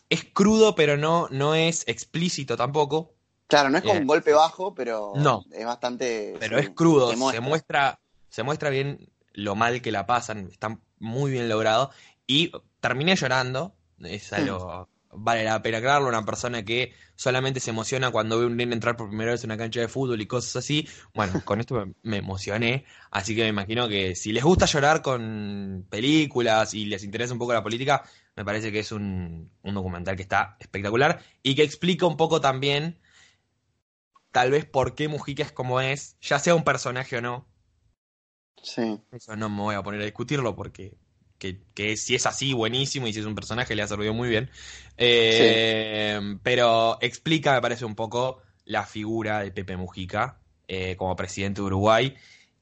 Es 0.09 0.25
crudo, 0.25 0.75
pero 0.75 0.97
no, 0.97 1.29
no 1.31 1.55
es 1.55 1.85
explícito 1.89 2.57
tampoco. 2.57 3.15
Claro, 3.49 3.69
no 3.71 3.79
es 3.79 3.83
como 3.85 3.97
Eh, 3.97 4.01
un 4.01 4.07
golpe 4.07 4.33
bajo, 4.33 4.75
pero 4.75 5.13
no. 5.17 5.45
es 5.51 5.65
bastante. 5.67 6.35
Pero 6.39 6.59
es 6.59 6.71
crudo, 6.71 7.11
se 7.11 7.41
muestra, 7.41 7.99
se 8.29 8.43
muestra 8.43 8.71
bien 8.71 9.11
lo 9.35 9.55
mal 9.55 9.83
que 9.83 9.93
la 9.93 10.07
pasan, 10.07 10.49
está 10.51 10.79
muy 10.99 11.31
bien 11.33 11.49
logrado. 11.49 11.91
Y 12.27 12.53
terminé 12.81 13.17
llorando, 13.17 13.77
es 13.99 14.33
algo, 14.33 14.89
vale 15.13 15.45
la 15.45 15.61
pena 15.63 15.79
aclararlo, 15.79 16.09
una 16.09 16.25
persona 16.25 16.65
que 16.65 16.95
solamente 17.17 17.61
se 17.61 17.71
emociona 17.71 18.11
cuando 18.11 18.39
ve 18.39 18.47
un 18.47 18.57
nene 18.57 18.75
entrar 18.75 18.97
por 18.97 19.09
primera 19.09 19.33
vez 19.33 19.45
en 19.45 19.51
una 19.51 19.59
cancha 19.59 19.81
de 19.81 19.89
fútbol 19.89 20.21
y 20.21 20.27
cosas 20.27 20.57
así. 20.57 20.89
Bueno, 21.15 21.43
con 21.45 21.61
esto 21.61 21.75
me, 21.75 21.95
me 22.03 22.17
emocioné, 22.19 22.85
así 23.11 23.37
que 23.37 23.43
me 23.43 23.49
imagino 23.49 23.89
que 23.89 24.15
si 24.15 24.33
les 24.33 24.43
gusta 24.43 24.67
llorar 24.67 25.03
con 25.03 25.87
películas 25.91 26.75
y 26.75 26.87
les 26.87 27.05
interesa 27.05 27.33
un 27.33 27.39
poco 27.39 27.53
la 27.53 27.63
política, 27.63 28.03
me 28.37 28.45
parece 28.45 28.73
que 28.73 28.81
es 28.81 28.93
un, 28.93 29.51
un 29.63 29.75
documental 29.75 30.17
que 30.17 30.23
está 30.23 30.57
espectacular 30.59 31.21
y 31.43 31.55
que 31.55 31.63
explica 31.63 32.07
un 32.07 32.17
poco 32.17 32.41
también 32.41 32.99
tal 34.35 34.51
vez 34.51 34.65
por 34.65 34.97
qué 34.97 35.07
Mujica 35.07 35.45
es 35.45 35.53
como 35.53 35.81
es, 35.81 36.17
ya 36.21 36.41
sea 36.41 36.57
un 36.57 36.65
personaje 36.65 37.17
o 37.19 37.21
no. 37.21 37.47
Sí. 38.63 38.99
Eso 39.13 39.37
no 39.37 39.49
me 39.49 39.63
voy 39.63 39.75
a 39.75 39.83
poner 39.83 40.01
a 40.01 40.05
discutirlo 40.05 40.55
porque 40.57 40.97
que, 41.39 41.61
que 41.75 41.97
si 41.97 42.15
es 42.15 42.27
así, 42.27 42.53
buenísimo, 42.53 43.07
y 43.07 43.13
si 43.13 43.21
es 43.21 43.27
un 43.27 43.35
personaje 43.35 43.75
le 43.75 43.83
ha 43.83 43.87
servido 43.89 44.15
muy 44.15 44.29
bien. 44.29 44.51
Eh, 44.97 46.39
Pero 46.43 46.99
explica, 47.01 47.53
me 47.53 47.61
parece, 47.61 47.85
un 47.85 47.95
poco 47.95 48.41
la 48.65 48.85
figura 48.87 49.41
de 49.41 49.51
Pepe 49.51 49.77
Mujica 49.77 50.39
eh, 50.69 50.97
como 50.97 51.17
presidente 51.17 51.61
de 51.61 51.67
Uruguay. 51.67 52.15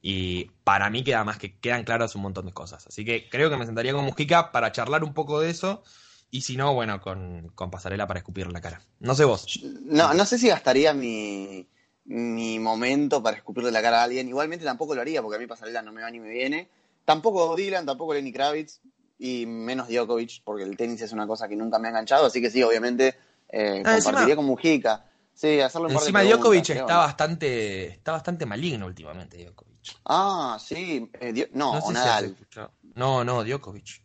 Y 0.04 0.50
para 0.64 0.90
mí 0.90 1.04
queda 1.04 1.22
más 1.22 1.38
que 1.38 1.56
quedan 1.58 1.84
claras 1.84 2.16
un 2.16 2.22
montón 2.22 2.46
de 2.46 2.52
cosas. 2.52 2.86
Así 2.88 3.04
que 3.04 3.28
creo 3.28 3.50
que 3.50 3.56
me 3.56 3.66
sentaría 3.66 3.92
con 3.92 4.04
Mujica 4.04 4.50
para 4.50 4.72
charlar 4.72 5.04
un 5.04 5.14
poco 5.14 5.40
de 5.40 5.50
eso. 5.50 5.84
Y 6.32 6.40
si 6.40 6.56
no, 6.56 6.74
bueno, 6.74 7.00
con, 7.00 7.52
con 7.54 7.70
Pasarela 7.70 8.06
para 8.08 8.18
escupir 8.18 8.50
la 8.50 8.60
cara. 8.60 8.82
No 8.98 9.14
sé 9.14 9.24
vos. 9.24 9.60
No, 9.84 10.12
no 10.14 10.24
sé 10.24 10.38
si 10.38 10.48
gastaría 10.48 10.92
mi, 10.92 11.68
mi 12.04 12.58
momento 12.58 13.22
para 13.22 13.36
escupirle 13.36 13.70
la 13.70 13.80
cara 13.82 14.00
a 14.00 14.04
alguien. 14.04 14.28
Igualmente 14.28 14.64
tampoco 14.64 14.94
lo 14.94 15.00
haría, 15.00 15.22
porque 15.22 15.36
a 15.36 15.38
mí 15.38 15.46
Pasarela 15.46 15.82
no 15.82 15.92
me 15.92 16.02
va 16.02 16.10
ni 16.10 16.20
me 16.20 16.30
viene. 16.30 16.68
Tampoco 17.04 17.54
Dylan, 17.56 17.86
tampoco 17.86 18.14
Lenny 18.14 18.32
Kravitz, 18.32 18.80
y 19.18 19.46
menos 19.46 19.88
Djokovic, 19.88 20.42
porque 20.44 20.64
el 20.64 20.76
tenis 20.76 21.00
es 21.02 21.12
una 21.12 21.26
cosa 21.26 21.48
que 21.48 21.56
nunca 21.56 21.78
me 21.78 21.88
ha 21.88 21.90
enganchado. 21.90 22.26
Así 22.26 22.40
que 22.40 22.50
sí, 22.50 22.62
obviamente 22.62 23.14
eh, 23.48 23.82
Ah, 23.84 23.94
compartiría 23.94 24.20
encima- 24.34 24.36
con 24.36 24.44
Mujica. 24.46 25.04
Sí, 25.34 25.58
par 25.72 25.82
de 25.82 25.94
Encima 25.94 26.22
Djokovic 26.22 26.64
¿qué 26.66 26.72
está 26.72 26.82
onda? 26.84 26.96
bastante, 26.98 27.86
está 27.86 28.12
bastante 28.12 28.44
maligno 28.46 28.86
últimamente, 28.86 29.42
Djokovic. 29.42 29.96
Ah, 30.04 30.58
sí. 30.60 31.10
eh, 31.20 31.32
Dio- 31.32 31.48
no, 31.52 31.74
No 31.74 31.80
sé 31.80 31.92
Nadal. 31.92 32.36
No, 32.94 33.24
no, 33.24 33.42
Djokovic. 33.44 34.02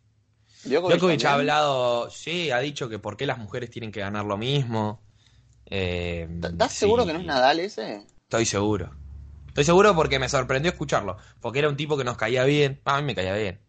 Djokovic, 0.64 0.96
Djokovic 0.98 1.24
ha 1.26 1.34
hablado, 1.34 2.10
sí, 2.10 2.50
ha 2.50 2.58
dicho 2.60 2.88
que 2.88 2.98
por 2.98 3.16
qué 3.16 3.26
las 3.26 3.38
mujeres 3.38 3.70
tienen 3.70 3.92
que 3.92 4.00
ganar 4.00 4.24
lo 4.24 4.36
mismo. 4.38 5.00
Eh, 5.70 6.28
¿Estás 6.42 6.72
sí, 6.72 6.78
seguro 6.80 7.04
que 7.06 7.12
no 7.12 7.18
es 7.20 7.26
Nadal 7.26 7.60
ese? 7.60 8.06
Estoy 8.30 8.46
seguro. 8.46 8.90
Estoy 9.48 9.64
seguro 9.64 9.94
porque 9.94 10.18
me 10.18 10.28
sorprendió 10.28 10.70
escucharlo. 10.70 11.16
Porque 11.40 11.58
era 11.58 11.68
un 11.68 11.76
tipo 11.76 11.96
que 11.96 12.04
nos 12.04 12.16
caía 12.16 12.44
bien. 12.44 12.80
Ah, 12.84 12.96
A 12.96 13.00
mí 13.00 13.06
me 13.06 13.14
caía 13.14 13.34
bien. 13.34 13.60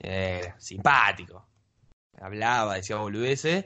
Eh, 0.00 0.52
simpático. 0.58 1.46
Hablaba, 2.20 2.74
decía 2.74 2.96
boludeces. 2.96 3.64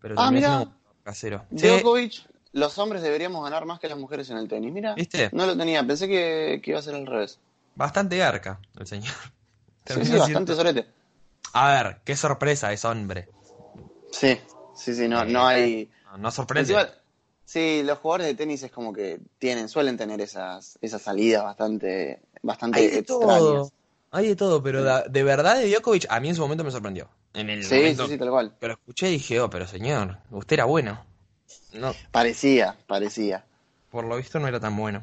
Pero 0.00 0.14
Ah, 0.18 0.30
mirá. 0.30 0.66
casero. 1.02 1.46
Sí, 1.56 1.66
Djokovic, 1.68 2.26
los 2.52 2.76
hombres 2.78 3.02
deberíamos 3.02 3.42
ganar 3.44 3.64
más 3.66 3.78
que 3.80 3.88
las 3.88 3.98
mujeres 3.98 4.28
en 4.30 4.36
el 4.38 4.48
tenis. 4.48 4.72
Mira, 4.72 4.94
¿Viste? 4.94 5.30
no 5.32 5.46
lo 5.46 5.56
tenía. 5.56 5.86
Pensé 5.86 6.08
que, 6.08 6.60
que 6.62 6.70
iba 6.70 6.80
a 6.80 6.82
ser 6.82 6.94
al 6.94 7.06
revés. 7.06 7.38
Bastante 7.74 8.16
garca 8.18 8.60
el 8.78 8.86
señor. 8.86 9.14
Sí, 9.86 10.04
sí, 10.04 10.16
bastante 10.18 10.54
sorete. 10.54 10.86
A 11.52 11.68
ver, 11.82 12.00
qué 12.04 12.16
sorpresa 12.16 12.72
es 12.72 12.84
hombre. 12.84 13.28
Sí. 14.10 14.38
Sí, 14.74 14.92
sí, 14.94 15.06
no, 15.08 15.22
Eh, 15.22 15.26
no 15.26 15.46
hay. 15.46 15.90
No, 16.14 16.18
no 16.18 16.30
sorprende. 16.30 16.72
Encima, 16.72 16.88
sí, 17.44 17.82
los 17.84 17.98
jugadores 17.98 18.28
de 18.28 18.34
tenis 18.34 18.62
es 18.62 18.70
como 18.70 18.92
que 18.92 19.20
tienen, 19.38 19.68
suelen 19.68 19.96
tener 19.96 20.20
esas, 20.20 20.78
esas 20.80 21.02
salidas 21.02 21.42
bastante, 21.44 22.20
bastante 22.42 22.78
Hay 22.80 22.88
de 22.88 22.98
extrañas. 22.98 23.38
todo. 23.38 23.72
Hay 24.10 24.28
de 24.28 24.36
todo, 24.36 24.62
pero 24.62 24.84
de 24.84 25.22
verdad 25.24 25.58
de 25.58 25.68
Djokovic 25.68 26.06
a 26.08 26.20
mí 26.20 26.28
en 26.28 26.36
su 26.36 26.42
momento 26.42 26.62
me 26.62 26.70
sorprendió. 26.70 27.08
En 27.32 27.50
el 27.50 27.64
Sí, 27.64 27.74
momento 27.74 28.06
sí, 28.06 28.12
sí, 28.12 28.18
tal 28.18 28.30
cual. 28.30 28.54
que 28.60 28.68
lo 28.68 28.74
escuché 28.74 29.08
dije, 29.08 29.40
oh, 29.40 29.50
pero 29.50 29.66
señor, 29.66 30.18
usted 30.30 30.54
era 30.54 30.66
bueno. 30.66 31.04
No, 31.72 31.92
Parecía, 32.12 32.76
parecía. 32.86 33.44
por 33.90 34.04
lo 34.04 34.16
visto 34.16 34.38
no 34.38 34.46
era 34.46 34.60
tan 34.60 34.76
bueno. 34.76 35.02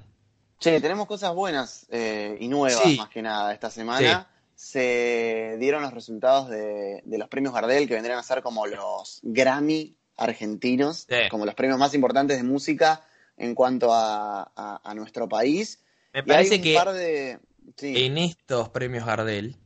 Che, 0.60 0.80
tenemos 0.80 1.08
cosas 1.08 1.34
buenas 1.36 1.88
eh, 1.90 2.38
y 2.40 2.48
nuevas 2.48 2.84
Sí. 2.84 2.96
más 2.98 3.10
que 3.10 3.22
nada 3.22 3.52
esta 3.54 3.70
semana. 3.70 4.30
Se 4.56 5.58
dieron 5.60 5.82
los 5.82 5.92
resultados 5.94 6.48
de, 6.50 7.02
de 7.04 7.18
los 7.18 7.28
premios 7.28 7.54
Gardel 7.54 7.88
que 7.88 7.96
vendrían 7.96 8.20
a 8.20 8.24
ser 8.24 8.42
como 8.44 8.68
los 8.68 9.20
Grammy 9.24 9.96
argentinos, 10.18 11.10
Sí. 11.10 11.16
como 11.28 11.46
los 11.46 11.56
premios 11.56 11.80
más 11.80 11.94
importantes 11.94 12.38
de 12.38 12.44
música 12.44 13.02
en 13.38 13.56
cuanto 13.56 13.94
a, 13.94 14.44
a- 14.56 14.82
a 14.84 14.94
nuestro 14.96 15.28
país. 15.30 15.84
Me 16.14 16.24
Y 16.24 16.32
hay 16.34 16.50
parece 16.50 16.56
un 16.58 16.62
que 16.64 16.74
par 16.74 16.92
de... 16.94 17.40
Sí, 17.78 17.96
en 17.96 18.18
estos 18.18 18.70
premios 18.70 19.06
Gardel 19.06 19.58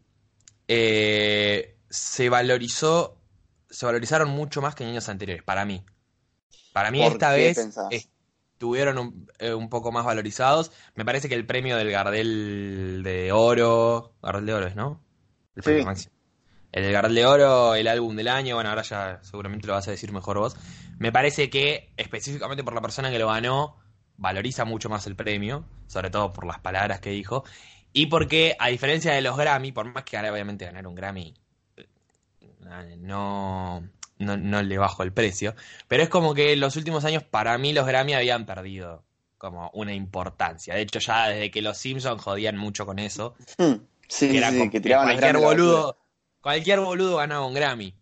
eh, 0.68 1.78
se 1.90 2.30
valorizó, 2.30 3.18
se 3.70 3.86
valorizaron 3.86 4.30
mucho 4.30 4.62
más 4.62 4.76
que 4.76 4.84
en 4.86 4.92
años 4.92 5.10
anteriores, 5.10 5.44
para 5.44 5.66
mí. 5.66 5.86
Para 6.74 6.92
mí 6.92 7.04
¿Por 7.04 7.14
esta 7.14 7.32
vez 7.34 7.58
pensás? 7.58 8.10
estuvieron 8.56 9.00
un, 9.00 9.32
eh, 9.40 9.54
un 9.56 9.70
poco 9.70 9.92
más 9.94 10.06
valorizados. 10.06 10.72
Me 10.96 11.06
parece 11.06 11.30
que 11.30 11.36
el 11.36 11.48
premio 11.48 11.78
del 11.78 11.92
Gardel 11.92 13.02
de 13.04 13.32
Oro, 13.34 14.16
Gardel 14.24 14.48
de 14.48 14.56
Oro 14.56 14.68
es, 14.68 14.76
¿no? 14.78 15.04
El 15.56 15.64
premio 15.64 15.84
Sí. 15.84 15.86
máximo. 15.86 16.15
El 16.76 16.84
del 16.84 16.92
Gardel 16.92 17.16
de 17.16 17.26
Oro, 17.26 17.74
el 17.74 17.88
álbum 17.88 18.18
del 18.18 18.28
año, 18.28 18.56
bueno, 18.56 18.70
ahora 18.70 18.82
ya 18.82 19.20
seguramente 19.22 19.66
lo 19.66 19.72
vas 19.72 19.88
a 19.88 19.92
decir 19.92 20.12
mejor 20.12 20.40
vos. 20.40 20.58
Me 21.00 21.10
parece 21.10 21.50
que 21.50 21.94
específicamente 21.96 22.66
por 22.66 22.76
la 22.76 22.82
persona 22.82 23.10
que 23.10 23.18
lo 23.18 23.30
ganó, 23.30 23.78
valoriza 24.18 24.66
mucho 24.66 24.90
más 24.90 25.08
el 25.08 25.16
premio, 25.16 25.64
sobre 25.88 26.10
todo 26.10 26.34
por 26.34 26.46
las 26.46 26.60
palabras 26.60 27.00
que 27.00 27.12
dijo. 27.12 27.46
Y 27.94 28.08
porque, 28.08 28.58
a 28.60 28.68
diferencia 28.68 29.14
de 29.14 29.22
los 29.22 29.38
Grammy, 29.38 29.72
por 29.72 29.86
más 29.86 30.04
que 30.04 30.18
ahora 30.18 30.34
obviamente 30.34 30.66
ganar 30.66 30.86
un 30.86 30.96
Grammy 30.96 31.34
eh, 31.78 31.88
no, 33.00 33.80
no, 34.20 34.36
no 34.36 34.62
le 34.62 34.78
bajo 34.78 35.04
el 35.04 35.14
precio, 35.14 35.56
pero 35.88 36.04
es 36.04 36.10
como 36.10 36.34
que 36.34 36.52
en 36.52 36.60
los 36.60 36.76
últimos 36.76 37.06
años 37.06 37.24
para 37.24 37.58
mí 37.58 37.72
los 37.72 37.88
Grammy 37.88 38.16
habían 38.16 38.46
perdido 38.46 39.06
como 39.38 39.72
una 39.74 39.94
importancia. 39.94 40.76
De 40.76 40.82
hecho, 40.82 41.00
ya 41.00 41.30
desde 41.30 41.52
que 41.52 41.62
los 41.62 41.78
Simpsons 41.78 42.22
jodían 42.22 42.58
mucho 42.58 42.86
con 42.86 43.00
eso, 43.00 43.34
Hmm, 43.58 43.76
sí, 44.10 44.30
que 44.30 44.40
era 44.40 44.52
sí, 44.52 44.58
como 44.58 44.70
que 44.70 44.82
tiraban 44.82 45.08
cualquier 45.08 45.38
boludo, 45.38 45.98
cualquier 46.46 46.80
boludo 46.80 47.18
ganaba 47.18 47.44
un 47.48 47.56
Grammy. 47.56 47.96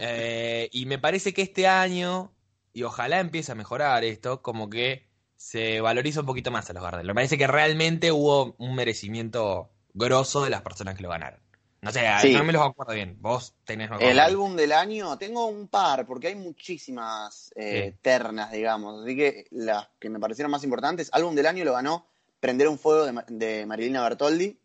Eh, 0.00 0.68
y 0.70 0.86
me 0.86 1.00
parece 1.00 1.34
que 1.34 1.42
este 1.42 1.66
año, 1.66 2.32
y 2.72 2.84
ojalá 2.84 3.18
empiece 3.18 3.50
a 3.50 3.56
mejorar 3.56 4.04
esto, 4.04 4.42
como 4.42 4.70
que 4.70 5.08
se 5.34 5.80
valoriza 5.80 6.20
un 6.20 6.26
poquito 6.26 6.52
más 6.52 6.70
a 6.70 6.72
los 6.72 6.84
Gardel. 6.84 7.04
Me 7.08 7.14
parece 7.14 7.36
que 7.36 7.48
realmente 7.48 8.12
hubo 8.12 8.54
un 8.58 8.76
merecimiento 8.76 9.72
grosso 9.92 10.44
de 10.44 10.50
las 10.50 10.62
personas 10.62 10.94
que 10.94 11.02
lo 11.02 11.08
ganaron. 11.08 11.40
No 11.82 11.90
sé, 11.90 12.02
Sí. 12.22 12.32
no 12.32 12.44
me 12.44 12.52
los 12.52 12.64
acuerdo 12.64 12.92
bien. 12.94 13.16
Vos 13.20 13.56
tenés 13.64 13.90
El 13.98 14.20
álbum 14.20 14.54
del 14.54 14.70
año, 14.70 15.18
tengo 15.18 15.46
un 15.46 15.66
par, 15.66 16.06
porque 16.06 16.28
hay 16.28 16.36
muchísimas 16.36 17.52
eh, 17.56 17.90
Sí. 17.92 17.98
ternas, 18.02 18.52
digamos. 18.52 19.02
Así 19.02 19.16
que 19.16 19.46
las 19.50 19.88
que 19.98 20.10
me 20.10 20.20
parecieron 20.20 20.52
más 20.52 20.62
importantes, 20.62 21.08
álbum 21.12 21.34
del 21.34 21.46
año 21.46 21.64
lo 21.64 21.72
ganó 21.72 22.06
Prender 22.38 22.68
un 22.68 22.78
Fuego 22.78 23.04
de, 23.06 23.24
de 23.26 23.66
Marilina 23.66 24.00
Bertoldi. 24.04 24.56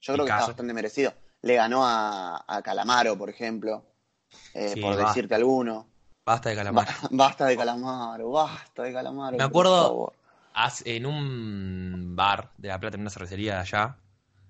Yo 0.00 0.14
creo 0.14 0.26
que 0.26 0.32
está 0.32 0.46
bastante 0.48 0.72
merecido. 0.74 1.14
Le 1.42 1.54
ganó 1.56 1.84
a, 1.86 2.44
a 2.46 2.62
Calamaro, 2.62 3.16
por 3.18 3.28
ejemplo, 3.30 3.84
eh, 4.54 4.70
Sí, 4.74 4.80
por 4.80 4.96
decirte 4.96 5.34
alguno. 5.34 5.86
Basta 6.24 6.50
de 6.50 6.56
calamar. 6.56 6.86
Ba- 6.86 7.08
basta 7.10 7.46
de 7.46 7.56
Calamaro, 7.56 8.30
basta 8.30 8.82
de 8.84 8.92
Calamaro. 8.92 9.36
Me 9.36 9.42
acuerdo- 9.44 10.12
en 10.84 11.06
un 11.06 12.14
bar 12.14 12.50
de 12.58 12.68
La 12.68 12.78
Plata, 12.78 12.94
en 12.96 13.00
una 13.00 13.10
cervecería 13.10 13.54
de 13.54 13.60
allá, 13.60 13.96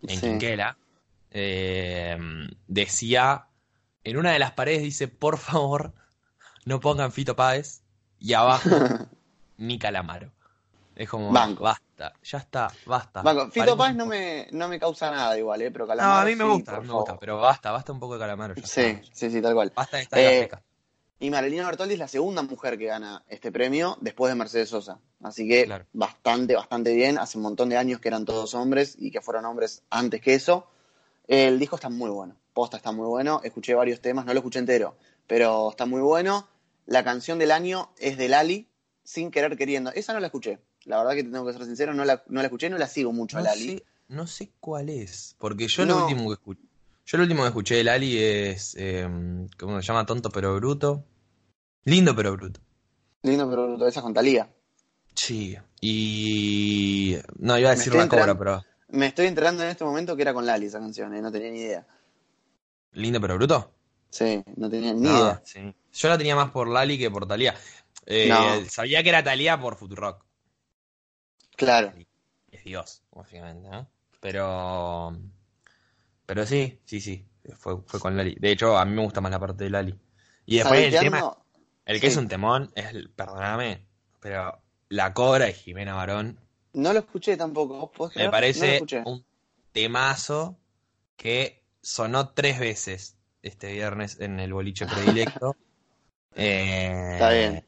en 0.03 0.17
Sí. 0.17 0.21
Quinquela, 0.21 0.77
eh, 1.31 2.19
decía, 2.67 3.47
en 4.05 4.17
una 4.19 4.33
de 4.33 4.39
las 4.39 4.51
paredes 4.53 4.83
dice, 4.83 5.09
por 5.09 5.39
favor, 5.39 5.95
no 6.67 6.81
pongan 6.81 7.13
Fito 7.13 7.37
Páez, 7.37 7.83
y 8.19 8.35
abajo, 8.35 8.69
ni 9.57 9.79
Calamaro. 9.79 10.31
Es 10.95 11.09
como, 11.09 11.33
Banco. 11.33 11.65
basta, 11.65 12.13
ya 12.23 12.39
está, 12.39 12.71
basta. 12.87 13.23
Banco, 13.23 13.51
Fito 13.51 13.75
un 13.75 13.97
no 13.97 14.07
me, 14.07 14.49
no 14.53 14.69
me 14.69 14.79
causa 14.79 15.11
nada 15.11 15.39
igual, 15.39 15.63
¿eh? 15.63 15.71
Pero 15.71 15.85
No, 15.85 15.89
Calamaro 15.89 16.21
a 16.21 16.25
mí 16.25 16.37
me 16.37 16.45
sí, 16.45 16.51
gusta, 16.51 16.81
me 16.81 16.93
gusta, 16.93 17.19
pero 17.19 17.39
basta, 17.39 17.71
basta 17.71 17.93
un 17.93 18.01
poco 18.01 18.15
de 18.15 18.21
Calamaro. 18.21 18.55
ya 18.55 18.67
Sí, 18.67 18.81
está. 18.83 19.09
sí, 19.15 19.31
sí, 19.31 19.41
tal 19.43 19.55
cual. 19.55 19.73
Basta 19.75 19.97
de 19.97 20.03
estar 20.03 20.19
en 20.19 20.25
la 20.25 20.31
Eh, 20.33 20.41
feca. 20.43 20.63
Y 21.21 21.31
Marilina 21.31 21.67
Bertoldi 21.67 21.95
es 21.95 22.01
la 22.01 22.09
segunda 22.09 22.43
mujer 22.43 22.77
que 22.77 22.87
gana 22.87 23.23
este 23.29 23.53
premio 23.53 23.97
después 24.01 24.31
de 24.33 24.35
Mercedes 24.35 24.69
Sosa. 24.71 24.99
Así 25.23 25.47
que 25.49 25.65
Claro. 25.67 25.87
bastante, 25.93 26.57
bastante 26.57 26.93
bien. 26.95 27.17
Hace 27.17 27.39
un 27.39 27.45
montón 27.45 27.69
de 27.69 27.77
años 27.77 28.01
que 28.01 28.09
eran 28.09 28.25
todos 28.25 28.55
hombres 28.55 28.97
y 28.99 29.11
que 29.13 29.21
fueron 29.21 29.45
hombres 29.45 29.85
antes 29.89 30.21
que 30.21 30.35
eso. 30.35 30.67
El 31.29 31.61
disco 31.61 31.77
está 31.77 31.89
muy 31.89 32.11
bueno. 32.11 32.37
Posta 32.53 32.77
está 32.77 32.91
muy 32.91 33.07
bueno. 33.07 33.41
Escuché 33.45 33.73
varios 33.75 34.01
temas, 34.01 34.25
no 34.27 34.33
lo 34.35 34.41
escuché 34.41 34.59
entero, 34.59 34.97
pero 35.29 35.71
está 35.71 35.87
muy 35.87 36.01
bueno. 36.03 36.49
La 36.87 37.05
canción 37.05 37.39
del 37.39 37.53
año 37.53 37.93
es 37.99 38.19
de 38.19 38.29
Lali, 38.29 38.69
sin 39.05 39.31
querer 39.31 39.57
queriendo. 39.57 39.93
Esa 39.93 40.13
no 40.13 40.19
la 40.21 40.27
escuché. 40.27 40.59
La 40.85 40.99
verdad 40.99 41.13
que 41.15 41.23
te 41.25 41.31
tengo 41.31 41.47
que 41.47 41.53
ser 41.53 41.65
sincero, 41.65 41.95
no 41.95 42.05
la, 42.05 42.23
no 42.29 42.41
la 42.41 42.47
escuché, 42.47 42.69
no 42.71 42.79
la 42.79 42.89
sigo 42.89 43.13
mucho 43.13 43.39
a 43.39 43.41
No 43.41 43.47
Lali. 43.47 43.77
sé, 43.79 43.85
no 44.09 44.27
sé 44.27 44.51
cuál 44.61 44.89
es, 44.89 45.37
porque 45.39 45.69
yo 45.69 45.87
No. 45.87 45.95
lo 45.99 46.03
último 46.07 46.29
que 46.29 46.35
escuché, 46.35 46.61
yo 47.07 47.19
lo 47.19 47.23
último 47.25 47.43
que 47.43 47.49
escuché 47.49 47.75
de 47.77 47.85
Lali 47.85 48.19
es, 48.19 48.75
eh, 48.79 49.09
¿cómo 49.59 49.81
se 49.81 49.87
llama? 49.87 50.07
Tonto 50.07 50.31
pero 50.31 50.55
bruto. 50.57 51.05
Lindo 51.85 52.15
pero 52.17 52.33
bruto. 52.33 52.61
Lindo, 53.23 53.49
pero 53.49 53.77
esa 53.89 54.01
es 54.01 54.03
con 54.03 54.15
Talía. 54.15 54.49
Sí. 55.15 55.57
Y... 55.81 57.17
No, 57.39 57.59
iba 57.59 57.71
a 57.71 57.75
decir 57.75 57.95
la 57.95 58.09
cobra, 58.09 58.37
pero... 58.39 58.65
Me 58.89 59.07
estoy 59.07 59.27
enterando 59.27 59.63
en 59.63 59.71
este 59.71 59.85
momento 59.85 60.15
que 60.17 60.23
era 60.23 60.35
con 60.35 60.45
Lali 60.47 60.67
esa 60.67 60.79
canción, 60.81 61.15
¿eh? 61.15 61.23
no 61.23 61.31
tenía 61.33 61.51
ni 61.51 61.61
idea. 61.61 61.87
Lindo 62.93 63.21
pero 63.21 63.37
bruto. 63.37 63.73
Sí, 64.11 64.43
no 64.57 64.69
tenía 64.69 64.93
ni 64.93 65.01
No, 65.01 65.11
idea. 65.19 65.43
sí. 65.45 65.75
Yo 65.95 66.09
la 66.09 66.19
tenía 66.19 66.37
más 66.37 66.51
por 66.51 66.69
Lali 66.69 66.99
que 66.99 67.11
por 67.11 67.27
Talía. 67.27 67.55
Eh, 68.07 68.29
No. 68.29 68.69
Sabía 68.69 69.03
que 69.03 69.09
era 69.09 69.23
Talía 69.25 69.59
por 69.61 69.77
Futurock. 69.77 70.25
Claro. 71.65 71.93
Es 72.51 72.65
Dios, 72.65 73.03
básicamente, 73.13 73.69
¿no? 73.69 73.89
Pero... 74.21 75.17
Pero 76.27 76.47
sí, 76.47 76.81
sí, 76.85 77.01
sí. 77.01 77.27
Fue, 77.59 77.81
fue 77.87 77.99
con 78.01 78.17
Lali. 78.17 78.37
De 78.39 78.53
hecho, 78.53 78.77
a 78.79 78.85
mí 78.85 78.95
me 78.95 79.03
gusta 79.03 79.21
más 79.21 79.33
la 79.33 79.41
parte 79.41 79.65
de 79.65 79.71
Lali. 79.71 79.99
Y 80.47 80.57
después 80.59 80.81
el 80.93 80.99
tema... 80.99 81.37
El 81.85 82.01
que 82.01 82.07
Sí. 82.07 82.13
es 82.13 82.17
un 82.17 82.29
temón 82.29 82.71
es, 82.77 82.87
el- 82.87 83.11
perdóname, 83.11 83.85
pero 84.21 84.63
La 84.89 85.13
Cobra 85.13 85.49
y 85.51 85.53
Jimena 85.53 85.95
Barón 85.95 86.39
No 86.75 86.93
lo 86.93 87.01
escuché 87.01 87.37
tampoco. 87.37 87.77
¿Vos 87.77 87.91
podés 87.91 88.17
me? 88.17 88.25
No 88.25 88.31
parece 88.31 88.81
un 89.05 89.25
temazo 89.73 90.59
que 91.17 91.65
sonó 91.81 92.31
tres 92.31 92.61
veces 92.61 93.19
este 93.43 93.73
viernes 93.73 94.21
en 94.21 94.39
el 94.39 94.53
boliche 94.53 94.87
predilecto. 94.87 95.57
Eh, 96.37 97.11
Está 97.15 97.31
bien. 97.31 97.65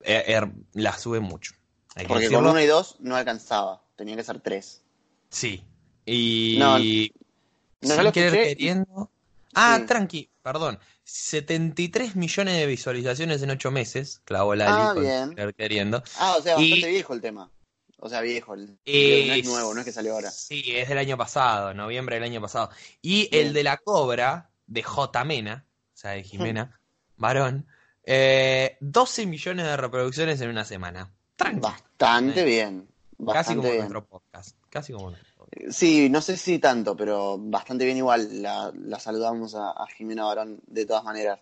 eh, 0.00 0.24
eh, 0.26 0.40
la 0.72 0.92
sube 0.96 1.20
mucho. 1.20 1.54
Hay 1.96 2.04
que 2.06 2.08
Porque 2.08 2.30
con 2.30 2.46
uno 2.46 2.60
y 2.60 2.66
dos 2.66 2.96
no 3.00 3.16
alcanzaba. 3.16 3.82
Tenía 3.96 4.16
que 4.16 4.24
ser 4.24 4.40
tres. 4.40 4.82
Sí. 5.30 5.64
Y 6.06 6.56
No, 6.58 6.78
no 6.78 6.82
sin 6.82 8.04
lo 8.04 8.12
querer 8.12 8.34
escuché 8.34 8.48
queriendo. 8.56 9.10
Ah, 9.54 9.78
Sí. 9.80 9.86
tranqui, 9.86 10.30
perdón. 10.42 10.78
73 11.04 12.16
millones 12.16 12.56
de 12.56 12.66
visualizaciones 12.66 13.42
en 13.42 13.50
8 13.50 13.70
meses, 13.70 14.20
clavó 14.24 14.54
Lali 14.54 14.72
Ah, 14.74 14.94
bien. 15.00 15.30
Querer 15.34 15.54
queriendo. 15.54 16.02
Ah, 16.18 16.36
o 16.38 16.42
sea, 16.42 16.58
Y- 16.60 16.70
bastante 16.70 16.88
viejo 16.90 17.14
el 17.14 17.20
tema. 17.20 17.50
O 17.98 18.08
sea, 18.08 18.20
viejo. 18.20 18.54
El... 18.54 18.76
Eh, 18.84 19.26
no 19.28 19.34
es 19.34 19.44
nuevo, 19.46 19.72
no 19.74 19.80
es 19.80 19.86
que 19.86 19.92
salió 19.92 20.12
ahora. 20.14 20.30
Sí, 20.30 20.62
es 20.74 20.88
del 20.88 20.98
año 20.98 21.16
pasado, 21.16 21.72
noviembre 21.72 22.16
del 22.16 22.24
año 22.24 22.40
pasado. 22.40 22.70
Y 23.00 23.28
Bien. 23.30 23.46
el 23.46 23.52
de 23.54 23.62
la 23.64 23.76
cobra, 23.78 24.50
de 24.66 24.82
J. 24.82 25.24
Mena, 25.24 25.64
o 25.94 25.96
sea, 25.96 26.10
de 26.10 26.22
Jimena, 26.58 26.80
varón, 27.16 27.66
eh, 28.04 28.76
12 28.80 29.24
millones 29.26 29.64
de 29.66 29.76
reproducciones 29.76 30.40
en 30.40 30.50
una 30.50 30.64
semana. 30.64 31.12
Tranqui. 31.36 31.60
Bastante 31.60 32.40
Eh, 32.42 32.44
bien. 32.44 32.88
Casi 33.32 33.50
como 33.54 33.62
bien. 33.68 33.76
nuestro 33.78 34.04
podcast. 34.06 34.56
Casi 34.68 34.92
como 34.92 35.10
nuestro 35.10 35.34
podcast. 35.46 35.70
Sí, 35.72 36.08
no 36.10 36.20
sé 36.20 36.36
si 36.36 36.58
tanto, 36.58 36.96
pero 36.96 37.36
bastante 37.38 37.84
bien 37.84 37.96
igual. 37.98 38.42
La, 38.42 38.72
la 38.74 38.98
saludamos 38.98 39.54
a, 39.54 39.70
a 39.70 39.86
Jimena 39.86 40.24
Barón 40.24 40.60
de 40.66 40.84
todas 40.86 41.04
maneras. 41.04 41.40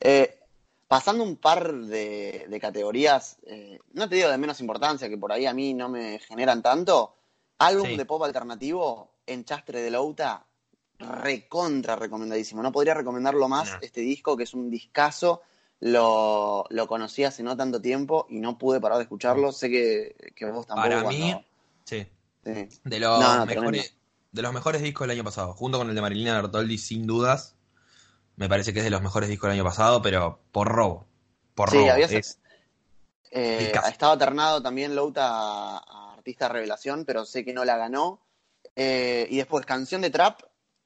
Eh, 0.00 0.38
pasando 0.86 1.24
un 1.24 1.36
par 1.36 1.72
de, 1.74 2.46
de 2.48 2.60
categorías, 2.60 3.38
eh, 3.46 3.78
no 3.94 4.08
te 4.08 4.16
digo 4.16 4.28
de 4.28 4.38
menos 4.38 4.60
importancia, 4.60 5.08
que 5.08 5.18
por 5.18 5.32
ahí 5.32 5.46
a 5.46 5.54
mí 5.54 5.74
no 5.74 5.88
me 5.88 6.18
generan 6.20 6.62
tanto. 6.62 7.16
Álbum 7.58 7.86
Sí. 7.88 7.96
de 7.96 8.04
pop 8.06 8.22
alternativo, 8.22 9.10
Enchastre 9.26 9.80
de 9.82 9.90
Louta, 9.90 10.44
recontra 10.98 11.96
recomendadísimo. 11.96 12.62
No 12.62 12.72
podría 12.72 12.94
recomendarlo 12.94 13.48
más 13.48 13.70
No. 13.72 13.78
este 13.82 14.00
disco, 14.00 14.36
que 14.36 14.44
es 14.44 14.54
un 14.54 14.70
discazo. 14.70 15.42
Lo, 15.84 16.64
lo 16.70 16.86
conocí 16.86 17.24
hace 17.24 17.42
no 17.42 17.56
tanto 17.56 17.80
tiempo 17.82 18.26
y 18.30 18.38
no 18.38 18.56
pude 18.56 18.80
parar 18.80 18.98
de 18.98 19.02
escucharlo. 19.04 19.50
Sé 19.50 19.68
que, 19.68 20.32
que 20.36 20.44
vos 20.46 20.64
tampoco. 20.64 20.88
Para 20.88 21.02
cuando- 21.02 21.10
mí, 21.24 21.44
sí. 21.84 22.06
sí. 22.44 22.68
De 22.84 23.00
los, 23.00 23.18
No, 23.20 23.38
no, 23.38 23.46
mejores, 23.46 23.96
de 24.30 24.42
los 24.42 24.52
mejores 24.52 24.80
discos 24.80 25.08
del 25.08 25.16
año 25.16 25.24
pasado, 25.24 25.54
junto 25.54 25.78
con 25.78 25.88
el 25.88 25.94
de 25.96 26.00
Marilina 26.00 26.40
Bertoldi, 26.40 26.78
sin 26.78 27.04
dudas. 27.04 27.56
Me 28.36 28.48
parece 28.48 28.72
que 28.72 28.78
es 28.78 28.84
de 28.84 28.90
los 28.90 29.02
mejores 29.02 29.28
discos 29.28 29.48
del 29.48 29.58
año 29.58 29.64
pasado, 29.68 30.00
pero 30.02 30.38
por 30.52 30.68
robo. 30.68 31.04
Por 31.56 31.70
Sí, 31.70 31.78
robo. 31.78 31.90
había 31.90 32.06
es- 32.06 32.38
eh, 33.32 33.72
estaba 33.88 34.16
ternado 34.16 34.62
también 34.62 34.94
Louta 34.94 35.26
a, 35.26 35.78
a 35.78 36.12
Artista 36.14 36.48
Revelación, 36.48 37.04
pero 37.04 37.24
sé 37.24 37.44
que 37.44 37.52
no 37.52 37.64
la 37.64 37.76
ganó. 37.76 38.20
Eh, 38.76 39.26
y 39.30 39.38
después, 39.38 39.66
canción 39.66 40.00
de 40.02 40.10
trap, 40.10 40.42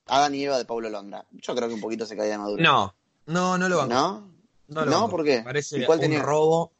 Adán 0.06 0.34
y 0.34 0.44
Eva 0.44 0.56
de 0.56 0.64
Pablo 0.64 0.88
Londra. 0.88 1.26
Yo 1.32 1.54
creo 1.54 1.68
que 1.68 1.74
un 1.74 1.80
poquito 1.82 2.06
se 2.06 2.16
caía 2.16 2.32
de 2.32 2.38
maduro. 2.38 2.62
No, 2.62 2.94
no, 3.26 3.58
no 3.58 3.68
lo 3.68 3.76
banco. 3.76 3.92
¿No? 3.94 4.35
No, 4.68 4.85
lo 4.85 4.90
¿No? 4.90 5.08
¿Por 5.08 5.25
qué? 5.25 5.40
Parece 5.42 5.78
¿Y 5.78 5.85
cuál 5.85 5.99
un 5.99 6.02
tenía? 6.02 6.23
robo. 6.23 6.73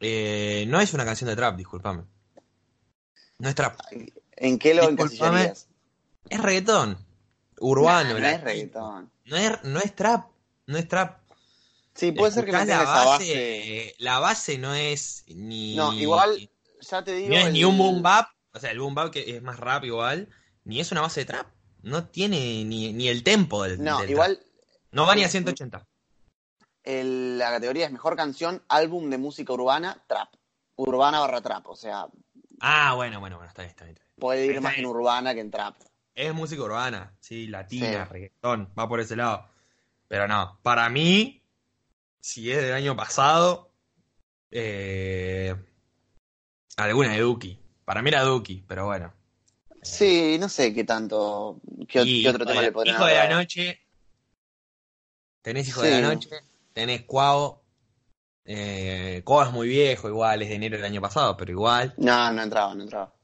Eh, 0.00 0.64
no 0.68 0.80
es 0.80 0.92
una 0.94 1.04
canción 1.04 1.28
de 1.30 1.36
trap, 1.36 1.56
discúlpame. 1.56 2.04
No 3.38 3.48
es 3.48 3.54
trap. 3.54 3.78
¿En 4.36 4.58
qué 4.58 4.74
lo 4.74 4.88
encasillarías? 4.88 5.68
Es 6.28 6.40
reggaetón. 6.40 6.98
Urbano. 7.58 8.14
No 8.14 8.18
la- 8.18 8.32
es 8.32 8.40
reggaetón. 8.42 9.10
No 9.26 9.36
es, 9.36 9.64
no 9.64 9.78
es 9.80 9.94
trap. 9.94 10.26
No 10.66 10.78
es 10.78 10.88
trap. 10.88 11.20
Sí, 11.94 12.12
puede 12.12 12.32
ser 12.32 12.44
que 12.46 12.52
no 12.52 12.58
tenga 12.60 12.82
esa 12.82 13.04
base, 13.04 13.04
base. 13.08 13.94
La 13.98 14.18
base 14.18 14.58
no 14.58 14.74
es 14.74 15.24
ni. 15.28 15.74
No, 15.76 15.92
igual, 15.92 16.50
ya 16.80 17.04
te 17.04 17.12
digo. 17.14 17.28
No 17.28 17.36
es 17.36 17.46
el- 17.46 17.52
ni 17.52 17.64
un 17.64 17.76
boom 17.78 18.02
bap. 18.02 18.28
O 18.54 18.58
sea, 18.58 18.70
el 18.70 18.80
boom 18.80 18.94
bap 18.94 19.12
que 19.12 19.36
es 19.36 19.42
más 19.42 19.58
rap 19.58 19.84
igual. 19.84 20.28
Ni 20.64 20.80
es 20.80 20.90
una 20.92 21.00
base 21.02 21.20
de 21.20 21.26
trap. 21.26 21.46
No 21.82 22.06
tiene 22.08 22.64
ni, 22.64 22.92
ni 22.92 23.08
el 23.08 23.22
tempo 23.22 23.62
del. 23.64 23.82
No, 23.82 24.00
del 24.00 24.10
igual 24.10 24.36
trap. 24.38 24.48
No 24.92 25.06
va 25.06 25.14
ni 25.14 25.24
a 25.24 25.28
180. 25.28 25.86
El- 26.84 27.38
la 27.38 27.50
categoría 27.50 27.86
es 27.86 27.92
mejor 27.92 28.16
canción, 28.16 28.62
álbum 28.68 29.08
de 29.10 29.18
música 29.18 29.52
urbana, 29.52 30.02
trap. 30.06 30.28
Urbana 30.76 31.20
barra 31.20 31.40
trap. 31.40 31.66
O 31.68 31.76
sea, 31.76 32.06
Ah, 32.60 32.94
bueno, 32.94 33.18
bueno, 33.20 33.36
bueno, 33.36 33.48
está 33.48 33.62
bien, 33.62 33.70
está 33.70 33.84
bien. 33.84 33.96
está 33.96 34.04
bien. 34.04 34.12
puede 34.20 34.44
ir 34.44 34.50
Está 34.52 34.60
más 34.62 34.72
bien. 34.74 34.84
en 34.84 34.90
urbana 34.90 35.34
que 35.34 35.40
en 35.40 35.50
trap. 35.50 35.76
Es 36.14 36.32
música 36.34 36.62
urbana, 36.62 37.16
sí, 37.20 37.46
latina, 37.48 38.04
Sí. 38.06 38.12
reggaetón, 38.12 38.72
va 38.78 38.88
por 38.88 39.00
ese 39.00 39.16
lado. 39.16 39.48
Pero 40.06 40.28
no, 40.28 40.60
para 40.62 40.88
mí, 40.90 41.42
si 42.20 42.52
es 42.52 42.58
del 42.62 42.74
año 42.74 42.94
pasado, 42.94 43.72
eh, 44.50 45.54
alguna 46.76 47.12
de 47.14 47.20
Duki. 47.20 47.58
Para 47.84 48.02
mí 48.02 48.08
era 48.10 48.22
Duki, 48.22 48.64
pero 48.68 48.84
bueno. 48.86 49.12
Sí, 49.82 50.36
no 50.38 50.48
sé 50.48 50.72
qué 50.72 50.84
tanto. 50.84 51.60
¿Qué, 51.88 52.00
o- 52.00 52.04
Y 52.04 52.22
qué 52.22 52.28
otro 52.28 52.46
tema 52.46 52.60
de- 52.60 52.66
le 52.66 52.72
podrían 52.72 52.94
Hijo 52.96 53.06
de 53.06 53.14
la 53.14 53.28
noche. 53.28 53.80
Tenés 55.42 55.66
hijo 55.68 55.80
Sí. 55.80 55.88
de 55.88 56.00
la 56.00 56.14
noche, 56.14 56.28
tenés 56.72 57.02
Cuavo. 57.02 57.62
Eh, 58.44 59.22
es 59.24 59.52
muy 59.52 59.68
viejo, 59.68 60.08
igual, 60.08 60.42
es 60.42 60.48
de 60.48 60.54
enero 60.56 60.76
del 60.76 60.84
año 60.86 61.00
pasado, 61.00 61.36
pero 61.36 61.52
igual. 61.52 61.94
No, 61.96 62.32
no 62.32 62.42
entraba, 62.42 62.74
no 62.74 62.82
entraba. 62.82 63.14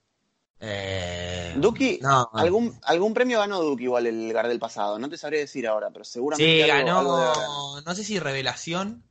Eh, 0.61 1.55
Duki, 1.57 1.99
no, 2.03 2.29
algún, 2.33 2.79
algún 2.83 3.15
premio 3.15 3.39
ganó 3.39 3.63
Duki 3.63 3.85
igual 3.85 4.07
el 4.07 4.33
Gardel 4.33 4.59
pasado. 4.59 4.99
No 4.99 5.09
te 5.09 5.17
sabría 5.17 5.41
decir 5.41 5.67
ahora, 5.67 5.91
pero 5.91 6.05
seguramente. 6.05 6.65
Sí, 6.65 6.71
algo- 6.71 6.87
ganó, 7.17 7.33
algo 7.33 7.81
no 7.83 7.95
sé 7.95 8.05
si 8.05 8.19
Revelación 8.19 9.05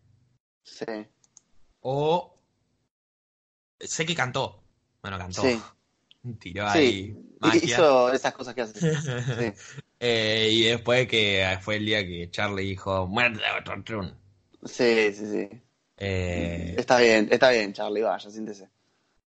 Sí, 0.64 0.86
o... 1.82 2.34
Sé 3.80 4.06
que 4.06 4.16
cantó. 4.16 4.62
Bueno, 5.02 5.18
cantó. 5.18 5.42
sí. 5.44 5.62
Tiró 6.40 6.70
sí. 6.74 6.78
ahí 6.78 7.18
magia. 7.40 7.64
Hizo 7.64 8.12
esas 8.12 8.34
cosas 8.34 8.54
que 8.54 8.62
hace. 8.62 8.80
Sí. 9.40 9.54
Eh, 10.00 10.50
y 10.52 10.64
después 10.64 11.08
que 11.08 11.58
fue 11.62 11.78
el 11.78 11.86
día 11.86 12.06
que 12.06 12.30
Charlie 12.30 12.66
dijo, 12.66 13.08
muerte 13.08 13.40
de 13.40 13.60
otro 13.60 13.84
trun". 13.84 14.27
Sí, 14.68 15.14
sí, 15.14 15.26
sí. 15.32 15.62
Eh, 15.98 16.76
Está 16.78 17.00
bien, 17.00 17.28
está 17.32 17.50
bien, 17.50 17.74
Charlie, 17.74 18.02
vaya, 18.02 18.30
siéntese. 18.30 18.70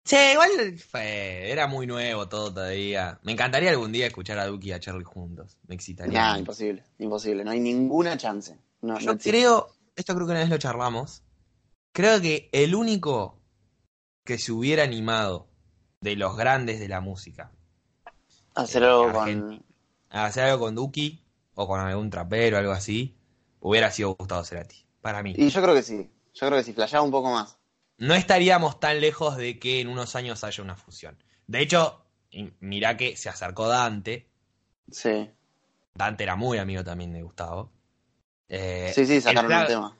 sí, 0.04 0.16
igual 0.32 0.78
fue, 0.78 1.50
era 1.50 1.66
muy 1.66 1.86
nuevo 1.86 2.28
todo 2.28 2.52
todavía. 2.52 3.20
Me 3.22 3.32
encantaría 3.32 3.70
algún 3.70 3.92
día 3.92 4.06
escuchar 4.06 4.38
a 4.38 4.46
Duki 4.46 4.68
y 4.68 4.72
a 4.72 4.80
Charlie 4.80 5.04
juntos. 5.04 5.56
Me 5.66 5.74
excitaría. 5.74 6.18
Nah, 6.18 6.38
imposible, 6.38 6.82
imposible. 6.98 7.44
No 7.44 7.52
hay 7.52 7.60
ninguna 7.60 8.16
chance. 8.16 8.58
No, 8.80 8.98
Yo 8.98 9.16
creo, 9.18 9.68
esto 9.94 10.14
creo 10.14 10.26
que 10.26 10.32
una 10.32 10.40
vez 10.40 10.50
lo 10.50 10.58
charlamos, 10.58 11.22
creo 11.92 12.20
que 12.20 12.48
el 12.52 12.74
único 12.74 13.38
que 14.24 14.38
se 14.38 14.52
hubiera 14.52 14.82
animado 14.82 15.48
de 16.00 16.16
los 16.16 16.36
grandes 16.36 16.78
de 16.80 16.88
la 16.88 17.00
música 17.00 17.50
Hacer 18.54 18.82
algo 18.82 19.12
con. 19.12 19.62
Hacer 20.10 20.44
algo 20.44 20.64
con 20.64 20.74
Duki 20.74 21.22
o 21.54 21.66
con 21.68 21.80
algún 21.80 22.10
trapero 22.10 22.56
o 22.56 22.60
algo 22.60 22.72
así, 22.72 23.16
hubiera 23.60 23.90
sido 23.90 24.14
Gustavo 24.16 24.42
Cerati, 24.44 24.84
para 25.00 25.22
mí. 25.22 25.34
Y 25.36 25.48
yo 25.50 25.62
creo 25.62 25.74
que 25.74 25.82
sí. 25.82 26.10
Yo 26.34 26.46
creo 26.46 26.58
que 26.58 26.64
si 26.64 26.72
flasheaba 26.72 27.04
un 27.04 27.10
poco 27.10 27.30
más. 27.30 27.58
No 27.98 28.14
estaríamos 28.14 28.78
tan 28.80 29.00
lejos 29.00 29.36
de 29.36 29.58
que 29.58 29.80
en 29.80 29.88
unos 29.88 30.14
años 30.16 30.44
haya 30.44 30.62
una 30.62 30.76
fusión. 30.76 31.22
De 31.46 31.60
hecho, 31.60 32.04
mirá 32.60 32.96
que 32.96 33.16
se 33.16 33.28
acercó 33.28 33.66
Dante, 33.68 34.28
Sí. 34.90 35.30
Dante 35.94 36.22
era 36.22 36.36
muy 36.36 36.58
amigo 36.58 36.84
también 36.84 37.12
de 37.12 37.22
Gustavo. 37.22 37.70
Eh, 38.48 38.92
Sí, 38.94 39.04
sí, 39.04 39.16
el 39.16 39.22
sacaron 39.22 39.50
fla- 39.50 39.66
tema. 39.66 39.96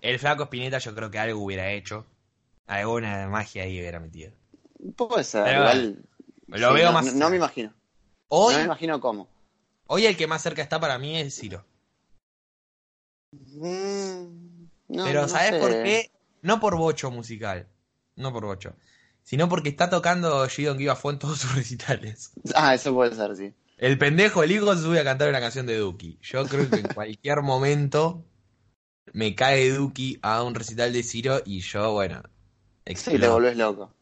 El 0.00 0.18
flaco 0.18 0.44
Spinetta 0.44 0.78
yo 0.78 0.94
creo 0.94 1.10
que 1.10 1.18
algo 1.18 1.42
hubiera 1.44 1.70
hecho. 1.72 2.06
Alguna 2.66 3.28
magia 3.28 3.64
ahí 3.64 3.78
hubiera 3.80 3.98
metido. 4.00 4.32
Puede 4.96 5.24
ser, 5.24 5.44
Pero 5.44 5.60
igual. 5.60 6.04
Lo 6.46 6.68
sí, 6.68 6.74
veo 6.74 6.86
no, 6.86 6.92
más. 6.92 7.04
No, 7.06 7.12
no 7.12 7.30
me 7.30 7.36
imagino. 7.36 7.74
hoy, 8.28 8.52
No 8.54 8.58
me 8.60 8.64
imagino 8.66 9.00
cómo. 9.00 9.28
hoy 9.88 10.06
el 10.06 10.16
que 10.16 10.26
más 10.26 10.40
cerca 10.42 10.62
está 10.62 10.78
para 10.80 10.98
mí 10.98 11.18
es 11.18 11.34
Ciro. 11.38 11.64
Mm, 13.32 14.66
no, 14.88 15.04
Pero 15.04 15.22
no 15.22 15.28
¿sabes 15.28 15.50
sé. 15.50 15.58
por 15.60 15.70
qué? 15.70 16.10
No 16.42 16.60
por 16.60 16.76
bocho 16.76 17.10
musical. 17.10 17.68
No 18.16 18.32
por 18.32 18.44
bocho. 18.44 18.74
Sino 19.22 19.48
porque 19.48 19.68
está 19.68 19.88
tocando 19.90 20.46
Gidon 20.48 20.78
Giva 20.78 20.96
Fue 20.96 21.12
en 21.12 21.18
todos 21.18 21.38
sus 21.38 21.54
recitales. 21.54 22.32
Ah, 22.54 22.74
eso 22.74 22.92
puede 22.94 23.14
ser, 23.14 23.36
sí. 23.36 23.52
El 23.78 23.96
pendejo, 23.98 24.42
el 24.42 24.52
hijo, 24.52 24.74
se 24.74 24.82
sube 24.82 25.00
a 25.00 25.04
cantar 25.04 25.28
una 25.28 25.40
canción 25.40 25.66
de 25.66 25.76
Duki. 25.78 26.18
Yo 26.22 26.44
creo 26.46 26.68
que 26.68 26.76
en 26.80 26.88
cualquier 26.94 27.40
momento 27.42 28.24
me 29.12 29.34
cae 29.34 29.70
Duki 29.70 30.18
a 30.22 30.42
un 30.42 30.54
recital 30.54 30.92
de 30.92 31.02
Ciro 31.02 31.40
y 31.44 31.60
yo, 31.60 31.92
bueno, 31.92 32.22
Sí, 32.94 33.18
te 33.18 33.28
volvés 33.28 33.56
loco. 33.56 33.92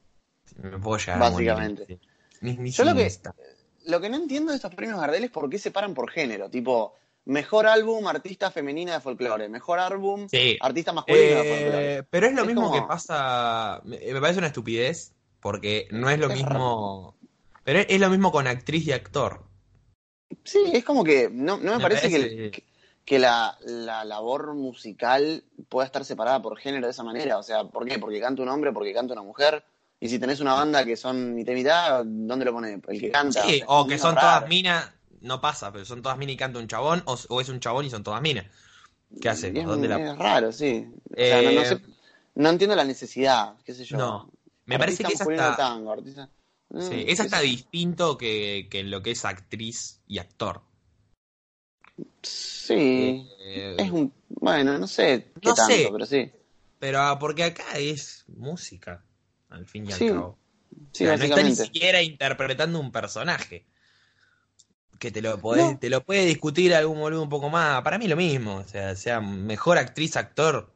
me 0.62 0.78
puedo 0.78 0.96
llegar 0.98 1.22
a 1.22 1.30
morir. 1.30 1.48
Básicamente. 1.50 2.00
Mis- 2.40 2.76
Yo 2.76 2.84
lo 2.84 2.94
que- 2.94 3.12
Lo 3.86 4.00
que 4.00 4.08
no 4.08 4.16
entiendo 4.16 4.50
de 4.52 4.56
estos 4.56 4.74
premios 4.74 4.98
Gardel 5.00 5.24
es 5.24 5.30
por 5.30 5.48
qué 5.50 5.58
se 5.58 5.70
paran 5.70 5.94
por 5.94 6.10
género. 6.10 6.48
Tipo, 6.50 6.94
mejor 7.28 7.66
álbum, 7.66 8.06
artista 8.08 8.50
femenina 8.50 8.94
de 8.94 9.00
folclore. 9.00 9.48
Mejor 9.48 9.78
álbum, 9.78 10.28
Sí. 10.28 10.58
artista 10.60 10.92
masculino 10.92 11.24
de 11.24 11.34
folclore. 11.36 11.94
Eh, 11.98 12.02
pero 12.10 12.26
es 12.26 12.32
lo 12.34 12.40
Es 12.42 12.46
mismo 12.48 12.62
como- 12.70 12.74
que 12.74 12.82
pasa. 12.88 13.80
Me 13.84 14.20
parece 14.20 14.38
una 14.38 14.48
estupidez. 14.48 15.14
Porque 15.40 15.86
no 15.92 16.10
es 16.10 16.18
lo 16.18 16.26
Es 16.28 16.34
mismo. 16.36 17.14
Pero 17.62 17.78
es, 17.78 18.00
lo 18.00 18.10
mismo 18.10 18.32
con 18.32 18.48
actriz 18.48 18.84
y 18.88 18.92
actor. 18.92 19.44
Sí, 20.42 20.58
es 20.72 20.84
como 20.84 21.04
que 21.04 21.28
no, 21.32 21.58
no 21.58 21.70
me, 21.70 21.76
Me 21.76 21.82
parece, 21.82 22.10
parece- 22.10 22.28
que, 22.36 22.50
que- 22.50 22.64
que 23.04 23.18
la, 23.20 23.56
la 23.60 24.04
labor 24.04 24.52
musical 24.54 25.44
pueda 25.68 25.86
estar 25.86 26.04
separada 26.04 26.42
por 26.42 26.58
género 26.58 26.86
de 26.86 26.90
esa 26.90 27.04
manera. 27.04 27.38
O 27.38 27.44
sea, 27.44 27.62
¿por 27.64 27.86
qué? 27.86 28.00
Porque 28.00 28.20
canta 28.20 28.42
un 28.42 28.48
hombre, 28.48 28.72
porque 28.72 28.92
canta 28.92 29.12
una 29.14 29.22
mujer. 29.22 29.62
Y 30.00 30.08
si 30.08 30.18
tenés 30.18 30.40
una 30.40 30.54
banda 30.54 30.84
que 30.84 30.96
son 30.96 31.34
mitad 31.36 31.52
y 31.52 31.56
mitad, 31.56 32.02
¿dónde 32.04 32.44
lo 32.44 32.52
pone? 32.52 32.80
El 32.88 33.00
que 33.00 33.10
canta. 33.12 33.44
Sí, 33.44 33.58
sea, 33.58 33.66
o 33.68 33.86
que 33.86 33.96
son 33.96 34.16
raro. 34.16 34.26
todas 34.38 34.48
minas. 34.48 34.92
No 35.20 35.40
pasa, 35.40 35.72
pero 35.72 35.85
son 35.85 36.02
todas 36.02 36.18
minas 36.18 36.35
y 36.35 36.37
canta 36.37 36.59
un 36.59 36.68
chabón. 36.68 37.02
O, 37.07 37.18
o 37.28 37.40
es 37.40 37.48
un 37.48 37.61
chabón 37.61 37.85
y 37.87 37.90
son 37.90 38.02
todas 38.02 38.20
minas. 38.22 38.46
¿Qué 39.20 39.28
hacen? 39.28 39.57
Y 39.57 39.61
Es, 39.61 39.66
¿Dónde 39.66 39.88
la.? 39.88 40.12
es 40.12 40.18
raro, 40.18 40.52
sí. 40.52 40.87
O 41.11 41.16
sea, 41.16 41.42
no, 41.42 41.52
no 41.52 41.61
Eh, 41.62 41.66
sé- 41.66 41.81
no 42.35 42.48
entiendo 42.50 42.76
la 42.76 42.85
necesidad, 42.85 43.57
qué 43.64 43.74
sé 43.74 43.85
yo. 43.85 43.96
No. 43.96 44.31
Me 44.66 44.78
parece 44.78 45.02
que 45.02 45.14
es 45.14 45.20
hasta. 45.20 45.57
tango, 45.57 45.92
artista- 45.92 46.28
Mm, 46.70 46.83
sí, 46.83 47.04
es 47.09 47.18
hasta 47.18 47.40
distinto 47.40 48.18
que, 48.18 48.68
que 48.70 48.81
en 48.81 48.90
lo 48.90 49.02
que 49.02 49.12
es 49.12 49.24
actriz 49.24 50.02
y 50.07 50.18
actor. 50.18 50.61
Sí. 52.22 53.26
Eh, 53.40 53.76
Es 53.78 53.90
un. 53.90 54.12
Bueno, 54.28 54.78
no 54.78 54.87
sé 54.87 55.33
qué 55.40 55.48
No 55.48 55.54
tanto, 55.54 55.74
sé. 55.74 55.88
pero 55.90 56.07
sí. 56.07 56.31
Pero 56.78 57.00
ah, 57.00 57.18
porque 57.18 57.44
acá 57.44 57.64
es 57.78 58.24
música, 58.28 59.02
al 59.48 59.66
fin 59.66 59.87
y 59.88 59.92
al 59.92 59.98
Sí, 59.98 60.09
cabo. 60.09 60.38
Sí, 60.92 61.04
O 61.04 61.09
sea, 61.09 61.16
no 61.16 61.24
está 61.24 61.42
ni 61.42 61.57
siquiera 61.57 62.02
interpretando 62.02 62.78
un 62.78 62.92
personaje. 62.92 63.64
Que 64.98 65.11
te 65.12 65.22
lo 65.22 65.38
podés, 65.38 65.64
No. 65.72 65.78
te 65.78 65.90
lo 65.90 66.02
puede 66.02 66.24
discutir 66.24 66.74
algún 66.74 66.98
boludo 66.98 67.22
un 67.22 67.28
poco 67.28 67.48
más. 67.50 67.82
Para 67.82 67.98
mí 67.98 68.08
lo 68.08 68.16
mismo. 68.16 68.56
O 68.56 68.64
sea, 68.68 68.96
sea 68.96 69.20
mejor 69.20 69.78
actriz, 69.78 70.16
actor. 70.16 70.72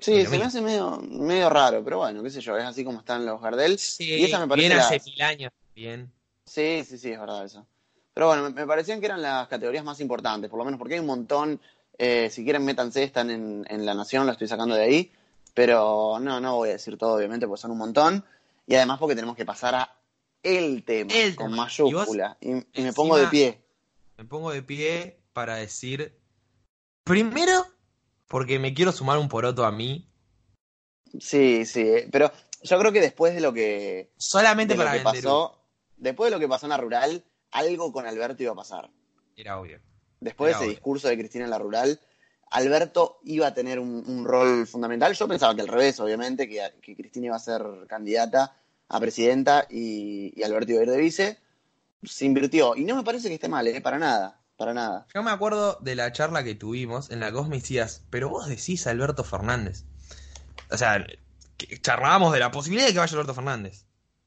Sí, 0.00 0.26
se 0.26 0.38
me 0.38 0.44
hace 0.44 0.60
medio, 0.60 0.98
medio 1.08 1.48
raro, 1.50 1.84
pero 1.84 1.98
bueno, 1.98 2.20
qué 2.22 2.30
sé 2.30 2.40
yo, 2.40 2.56
es 2.58 2.64
así 2.64 2.84
como 2.84 2.98
están 2.98 3.24
los 3.24 3.40
Gardel. 3.40 3.78
Sí, 3.78 4.04
y 4.14 4.24
esa 4.24 4.40
me 4.40 4.48
parece 4.48 4.68
bien 4.68 4.78
hace 4.80 4.96
las- 4.96 5.06
mil 5.06 5.22
años. 5.22 5.52
Bien. 5.74 6.10
Sí, 6.44 6.82
sí, 6.84 6.98
sí, 6.98 7.12
es 7.12 7.20
verdad 7.20 7.44
eso. 7.44 7.64
Pero 8.12 8.26
bueno, 8.26 8.42
me, 8.42 8.50
me 8.50 8.66
parecían 8.66 8.98
que 8.98 9.06
eran 9.06 9.22
las 9.22 9.46
categorías 9.46 9.84
más 9.84 10.00
importantes, 10.00 10.50
por 10.50 10.58
lo 10.58 10.64
menos 10.64 10.78
porque 10.78 10.94
hay 10.94 11.00
un 11.00 11.06
montón. 11.06 11.60
eh, 11.96 12.28
si 12.28 12.42
quieren, 12.42 12.64
métanse, 12.64 13.04
están 13.04 13.30
en, 13.30 13.64
en 13.70 13.86
La 13.86 13.94
Nación, 13.94 14.26
lo 14.26 14.32
estoy 14.32 14.48
sacando 14.48 14.74
de 14.74 14.82
ahí. 14.82 15.12
Pero 15.54 16.18
no, 16.20 16.40
no 16.40 16.56
voy 16.56 16.70
a 16.70 16.72
decir 16.72 16.98
todo, 16.98 17.14
obviamente, 17.14 17.46
porque 17.46 17.62
son 17.62 17.70
un 17.70 17.78
montón. 17.78 18.24
Y 18.66 18.74
además 18.74 18.98
porque 18.98 19.14
tenemos 19.14 19.36
que 19.36 19.44
pasar 19.44 19.76
a 19.76 19.94
el 20.44 20.84
tema, 20.84 21.12
El 21.12 21.34
con 21.34 21.50
tema. 21.50 21.64
mayúscula. 21.64 22.36
Y, 22.40 22.50
y 22.52 22.82
me 22.82 22.92
pongo 22.92 23.16
de 23.16 23.26
pie. 23.26 23.64
Me 24.16 24.24
pongo 24.24 24.52
de 24.52 24.62
pie 24.62 25.18
para 25.32 25.56
decir. 25.56 26.16
Primero, 27.02 27.66
porque 28.28 28.58
me 28.58 28.72
quiero 28.74 28.92
sumar 28.92 29.18
un 29.18 29.28
poroto 29.28 29.64
a 29.64 29.72
mí. 29.72 30.08
Sí, 31.18 31.64
sí, 31.66 31.80
eh, 31.80 32.08
pero 32.10 32.30
yo 32.62 32.78
creo 32.78 32.92
que 32.92 33.00
después 33.00 33.34
de 33.34 33.40
lo 33.40 33.52
que, 33.52 34.12
Solamente 34.16 34.74
lo 34.74 34.84
para 34.84 34.96
que 34.96 35.04
pasó, 35.04 35.60
después 35.96 36.28
de 36.30 36.36
lo 36.36 36.40
que 36.40 36.48
pasó 36.48 36.66
en 36.66 36.70
la 36.70 36.76
rural, 36.76 37.24
algo 37.50 37.92
con 37.92 38.06
Alberto 38.06 38.42
iba 38.42 38.52
a 38.52 38.56
pasar. 38.56 38.90
Era 39.36 39.58
obvio. 39.60 39.80
Después 40.20 40.48
de 40.48 40.52
ese 40.52 40.60
obvio. 40.64 40.70
discurso 40.70 41.08
de 41.08 41.18
Cristina 41.18 41.44
en 41.44 41.50
la 41.50 41.58
rural, 41.58 42.00
Alberto 42.50 43.18
iba 43.24 43.48
a 43.48 43.54
tener 43.54 43.78
un, 43.78 44.02
un 44.06 44.24
rol 44.24 44.66
fundamental. 44.66 45.12
Yo 45.14 45.28
pensaba 45.28 45.54
que 45.54 45.60
al 45.60 45.68
revés, 45.68 46.00
obviamente, 46.00 46.48
que, 46.48 46.62
que 46.82 46.96
Cristina 46.96 47.26
iba 47.26 47.36
a 47.36 47.40
ser 47.40 47.62
candidata 47.88 48.56
a 48.88 49.00
presidenta 49.00 49.66
y, 49.70 50.32
y 50.38 50.42
Alberto 50.42 50.72
ir 50.72 50.88
de 50.90 50.98
vice. 50.98 51.38
Se 52.02 52.24
invirtió. 52.26 52.76
Y 52.76 52.84
no 52.84 52.96
me 52.96 53.02
parece 53.02 53.28
que 53.28 53.34
esté 53.34 53.48
mal, 53.48 53.66
¿eh? 53.66 53.80
Para 53.80 53.98
nada. 53.98 54.40
Para 54.56 54.72
nada. 54.72 55.06
Yo 55.12 55.22
me 55.22 55.30
acuerdo 55.32 55.78
de 55.80 55.96
la 55.96 56.12
charla 56.12 56.44
que 56.44 56.54
tuvimos 56.54 57.10
en 57.10 57.20
la 57.20 57.30
que 57.30 57.36
vos 57.36 57.48
me 57.48 57.56
decías, 57.56 58.04
pero 58.10 58.28
vos 58.28 58.46
decís 58.46 58.86
Alberto 58.86 59.24
Fernández. 59.24 59.84
O 60.70 60.76
sea, 60.76 61.04
charlábamos 61.80 62.32
de 62.32 62.38
la 62.38 62.50
posibilidad 62.50 62.86
de 62.86 62.92
que 62.92 62.98
vaya 63.00 63.12
Alberto 63.12 63.34
Fernández, 63.34 63.86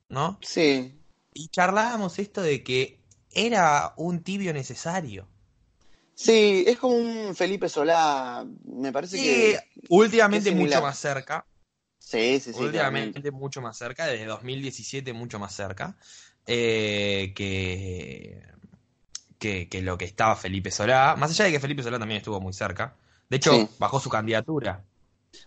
¿no? 0.10 0.38
Sí. 0.42 1.00
Y 1.34 1.48
charlábamos 1.50 2.20
esto 2.20 2.42
de 2.42 2.64
que 2.64 3.00
era 3.32 3.94
un 3.96 4.22
tibio 4.22 4.54
necesario. 4.54 5.28
Sí, 6.14 6.64
es 6.68 6.78
como 6.78 6.96
un 6.96 7.36
Felipe 7.36 7.70
Solá. 7.70 8.46
Me 8.66 8.92
parece 8.92 9.18
Sí, 9.18 9.24
que. 9.24 9.60
últimamente 9.90 10.50
que 10.50 10.56
mucho 10.56 10.82
más 10.82 10.98
cerca. 10.98 11.46
Sí, 12.10 12.40
sí, 12.40 12.54
sí. 12.54 12.60
últimamente 12.60 13.12
claramente. 13.20 13.32
mucho 13.32 13.62
más 13.62 13.78
cerca, 13.78 14.06
desde 14.06 14.26
2017 14.26 15.12
mucho 15.14 15.40
más 15.40 15.54
cerca, 15.54 15.98
eh, 16.46 17.34
que, 17.36 18.42
que, 19.40 19.68
que 19.68 19.82
lo 19.82 19.98
que 19.98 20.06
estaba 20.06 20.36
Felipe 20.36 20.72
Solá. 20.72 21.16
Más 21.18 21.32
allá 21.32 21.46
de 21.46 21.52
que 21.52 21.60
Felipe 21.60 21.84
Solá 21.84 22.00
también 22.00 22.20
estuvo 22.20 22.40
muy 22.40 22.54
cerca. 22.54 22.96
De 23.30 23.38
hecho, 23.38 23.52
Sí. 23.52 23.68
bajó 23.78 24.00
su 24.00 24.10
candidatura. 24.10 24.84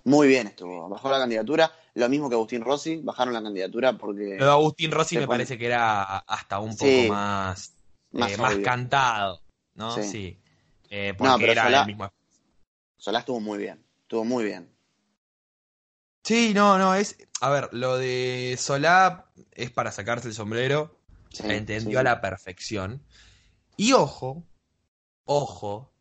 Muy 0.04 0.28
bien 0.28 0.48
estuvo. 0.48 0.86
Bajó 0.88 1.10
la 1.10 1.18
candidatura. 1.18 1.72
Lo 1.94 2.08
mismo 2.10 2.28
que 2.28 2.34
Agustín 2.34 2.62
Rossi. 2.62 2.96
Bajaron 3.02 3.32
la 3.32 3.42
candidatura 3.42 3.94
porque. 3.96 4.22
De 4.36 4.44
Agustín 4.44 4.90
Rossi 4.90 5.16
me 5.16 5.22
pone- 5.26 5.38
parece 5.38 5.56
que 5.58 5.64
era 5.66 6.18
hasta 6.18 6.58
un 6.60 6.76
poco 6.76 6.84
Sí. 6.90 7.06
más, 7.08 7.74
Más 8.12 8.32
eh, 8.32 8.36
más 8.36 8.54
obvio. 8.54 8.64
cantado, 8.64 9.40
¿no? 9.74 9.94
Sí. 9.96 10.02
Sí. 10.04 10.38
Eh, 10.90 11.12
No, 11.12 11.16
porque 11.18 11.40
pero 11.40 11.52
era 11.52 11.64
Solá- 11.64 11.80
el 11.80 11.86
mismo. 11.86 12.12
Solá 12.98 13.20
estuvo 13.20 13.40
muy 13.40 13.58
bien. 13.58 13.82
Estuvo 14.02 14.24
muy 14.24 14.44
bien. 14.44 14.68
Sí, 16.22 16.52
no, 16.54 16.78
no, 16.78 16.94
es. 16.94 17.16
A 17.40 17.50
ver, 17.50 17.68
lo 17.72 17.96
de 17.98 18.56
Solá 18.58 19.26
es 19.52 19.70
para 19.70 19.92
sacarse 19.92 20.28
el 20.28 20.34
sombrero. 20.34 20.98
Sí, 21.32 21.42
entendió 21.46 21.92
sí, 21.92 21.96
a 21.96 22.02
la 22.02 22.20
perfección. 22.20 23.02
Y 23.76 23.92
ojo, 23.92 24.44
ojo, 25.24 25.92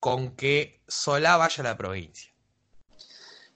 con 0.00 0.34
que 0.36 0.82
Solá 0.88 1.36
vaya 1.36 1.60
a 1.60 1.64
la 1.64 1.76
provincia. 1.76 2.32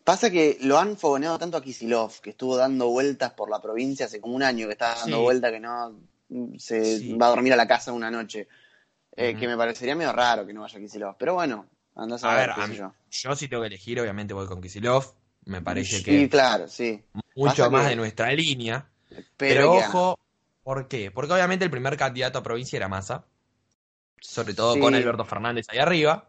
Pasa 0.05 0.31
que 0.31 0.59
lo 0.61 0.79
han 0.79 0.97
fogoneado 0.97 1.39
tanto 1.39 1.57
a 1.57 1.63
Kisilov, 1.63 2.21
que 2.21 2.31
estuvo 2.31 2.57
dando 2.57 2.89
vueltas 2.89 3.33
por 3.33 3.51
la 3.51 3.61
provincia 3.61 4.07
hace 4.07 4.21
como 4.21 4.37
un 4.37 4.43
año, 4.43 4.67
que 4.67 4.73
está 4.73 4.95
dando 4.95 5.17
Sí. 5.17 5.23
vueltas 5.23 5.51
que 5.53 5.61
no 5.61 5.99
se 6.59 7.17
va 7.17 7.27
a 7.27 7.31
dormir 7.31 7.53
a 7.53 7.57
la 7.57 7.67
casa 7.67 7.93
una 7.93 8.11
noche. 8.11 8.47
Eh. 9.17 9.35
Que 9.39 9.49
me 9.49 9.57
parecería 9.57 9.97
medio 9.97 10.13
raro 10.13 10.47
que 10.47 10.53
no 10.53 10.61
vaya 10.61 10.79
Kisilov. 10.79 11.17
Pero 11.19 11.35
bueno, 11.35 11.67
andás 11.95 12.23
a, 12.23 12.33
A 12.33 12.37
ver, 12.37 12.51
a 12.51 12.67
mí- 12.67 12.77
yo. 12.77 12.93
Yo 13.11 13.35
si 13.35 13.49
tengo 13.49 13.63
que 13.63 13.69
elegir, 13.69 13.99
obviamente 14.01 14.35
voy 14.35 14.47
con 14.47 14.61
Kisilov. 14.61 15.07
Me 15.47 15.63
parece 15.63 15.99
Sí, 15.99 16.05
que 16.05 16.29
claro, 16.29 16.69
sí. 16.69 17.03
mucho 17.35 17.51
pasa 17.57 17.71
más 17.71 17.83
que- 17.85 17.91
de 17.91 17.97
nuestra 17.97 18.33
línea. 18.33 18.89
Pero, 19.37 19.73
ojo, 19.73 20.19
¿por 20.63 20.89
qué? 20.89 21.11
Porque 21.11 21.33
obviamente 21.33 21.65
el 21.65 21.71
primer 21.71 21.97
candidato 21.97 22.39
a 22.39 22.43
provincia 22.43 22.77
era 22.77 22.89
Massa. 22.89 23.25
Sobre 24.21 24.55
todo 24.55 24.75
Sí. 24.75 24.81
con 24.81 24.95
Alberto 24.95 25.25
Fernández 25.25 25.67
ahí 25.69 25.79
arriba. 25.79 26.29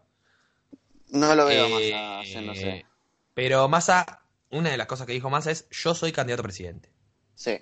No 1.10 1.34
lo 1.36 1.46
veo 1.46 1.66
Eh, 1.80 1.92
más 1.94 2.26
haciéndose. 2.26 2.86
Pero 3.34 3.68
Massa, 3.68 4.22
una 4.52 4.70
de 4.70 4.78
las 4.78 4.88
cosas 4.88 5.08
que 5.08 5.14
dijo 5.14 5.30
Massa 5.30 5.52
es: 5.52 5.68
Yo 5.72 5.96
soy 5.96 6.12
candidato 6.12 6.42
a 6.42 6.44
presidente. 6.44 6.92
Sí. 7.34 7.58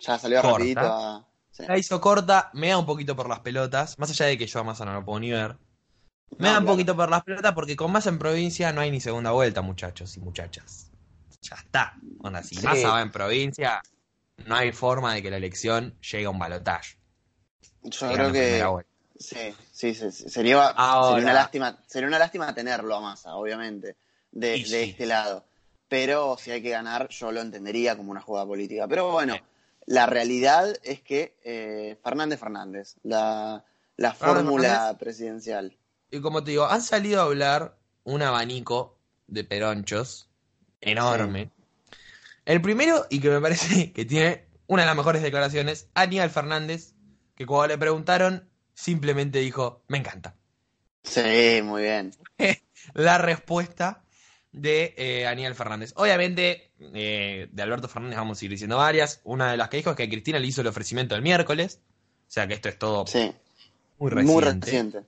Ya 0.00 0.18
salió 0.18 0.40
Corta. 0.42 0.58
rapidito 0.58 0.80
a. 0.80 1.26
sí. 1.52 1.62
La 1.68 1.78
hizo 1.78 2.00
corta, 2.00 2.50
me 2.52 2.68
da 2.68 2.78
un 2.78 2.86
poquito 2.86 3.14
por 3.16 3.28
las 3.28 3.40
pelotas. 3.40 3.98
Más 3.98 4.10
allá 4.10 4.26
de 4.26 4.36
que 4.36 4.46
yo 4.46 4.60
a 4.60 4.64
Massa 4.64 4.84
no 4.84 4.92
lo 4.92 5.04
puedo 5.04 5.20
ni 5.20 5.30
ver. 5.30 5.56
Me 6.38 6.48
No, 6.48 6.52
da 6.52 6.58
un 6.58 6.64
claro. 6.64 6.66
poquito 6.66 6.96
por 6.96 7.08
las 7.10 7.22
pelotas 7.22 7.52
porque 7.52 7.76
con 7.76 7.92
Massa 7.92 8.08
en 8.08 8.18
provincia 8.18 8.72
no 8.72 8.80
hay 8.80 8.90
ni 8.90 9.00
segunda 9.00 9.30
vuelta, 9.30 9.62
muchachos 9.62 10.16
y 10.16 10.20
muchachas. 10.20 10.90
Ya 11.48 11.56
está. 11.56 11.94
Onda, 12.20 12.42
si 12.42 12.56
Sí. 12.56 12.66
Massa 12.66 12.90
va 12.90 13.02
en 13.02 13.10
provincia, 13.10 13.80
no 14.46 14.56
hay 14.56 14.72
forma 14.72 15.14
de 15.14 15.22
que 15.22 15.30
la 15.30 15.36
elección 15.36 15.98
llegue 16.00 16.26
a 16.26 16.30
un 16.30 16.38
balotaje. 16.38 16.96
Yo 17.82 18.12
creo 18.12 18.32
que. 18.32 18.64
Sí, 19.18 19.54
sí, 19.72 19.94
sí, 19.94 20.12
sí. 20.12 20.28
Sería, 20.28 20.66
Ahora. 20.68 21.16
sería 21.16 21.24
una 21.24 21.34
lástima, 21.34 21.78
sería 21.86 22.08
una 22.08 22.18
lástima 22.18 22.54
tenerlo 22.54 22.96
a 22.96 23.00
Massa, 23.00 23.34
obviamente, 23.34 23.96
de, 24.30 24.56
este 24.56 25.06
lado. 25.06 25.46
Pero 25.88 26.36
si 26.38 26.50
hay 26.50 26.62
que 26.62 26.70
ganar, 26.70 27.08
yo 27.08 27.32
lo 27.32 27.40
entendería 27.40 27.96
como 27.96 28.10
una 28.10 28.20
jugada 28.20 28.46
política. 28.46 28.86
Pero 28.88 29.10
bueno, 29.12 29.36
la 29.86 30.06
realidad 30.06 30.76
es 30.82 31.00
que 31.00 31.38
eh, 31.44 31.96
Fernández 32.02 32.40
Fernández, 32.40 32.96
la, 33.04 33.64
la 33.96 34.12
fórmula 34.12 34.96
presidencial. 34.98 35.78
Y 36.10 36.20
como 36.20 36.44
te 36.44 36.50
digo, 36.50 36.66
han 36.66 36.82
salido 36.82 37.20
a 37.20 37.24
hablar 37.24 37.78
un 38.04 38.22
abanico 38.22 38.98
de 39.26 39.44
peronchos 39.44 40.28
enorme. 40.80 41.50
El 42.44 42.60
primero, 42.62 43.06
y 43.10 43.20
que 43.20 43.28
me 43.30 43.40
parece 43.40 43.92
que 43.94 44.04
tiene 44.04 44.46
una 44.66 44.82
de 44.82 44.86
las 44.86 44.96
mejores 44.96 45.22
declaraciones, 45.22 45.88
Aníbal 45.94 46.30
Fernández, 46.30 46.94
que 47.34 47.46
cuando 47.46 47.68
le 47.68 47.78
preguntaron, 47.78 48.48
simplemente 48.74 49.38
dijo, 49.40 49.82
me 49.88 49.98
encanta. 49.98 50.36
Sí, 51.02 51.60
muy 51.62 51.82
bien. 51.82 52.12
La 52.94 53.18
respuesta 53.18 54.02
de 54.52 54.94
eh, 54.96 55.26
Aníbal 55.26 55.54
Fernández. 55.54 55.92
Obviamente, 55.96 56.72
eh, 56.80 57.48
de 57.50 57.62
Alberto 57.62 57.88
Fernández 57.88 58.18
vamos 58.18 58.40
a 58.40 58.44
ir 58.44 58.50
diciendo 58.50 58.76
varias. 58.78 59.20
Una 59.24 59.50
de 59.50 59.56
las 59.56 59.68
que 59.68 59.76
dijo 59.76 59.90
es 59.90 59.96
que 59.96 60.08
Cristina 60.08 60.38
le 60.38 60.46
hizo 60.46 60.62
el 60.62 60.66
ofrecimiento 60.68 61.14
el 61.14 61.22
miércoles. 61.22 61.80
O 62.28 62.30
sea 62.30 62.46
que 62.48 62.54
esto 62.54 62.68
es 62.68 62.78
todo 62.78 63.06
Sí, 63.06 63.32
muy 63.98 64.10
reciente. 64.10 64.32
muy 64.32 64.42
reciente. 64.42 65.00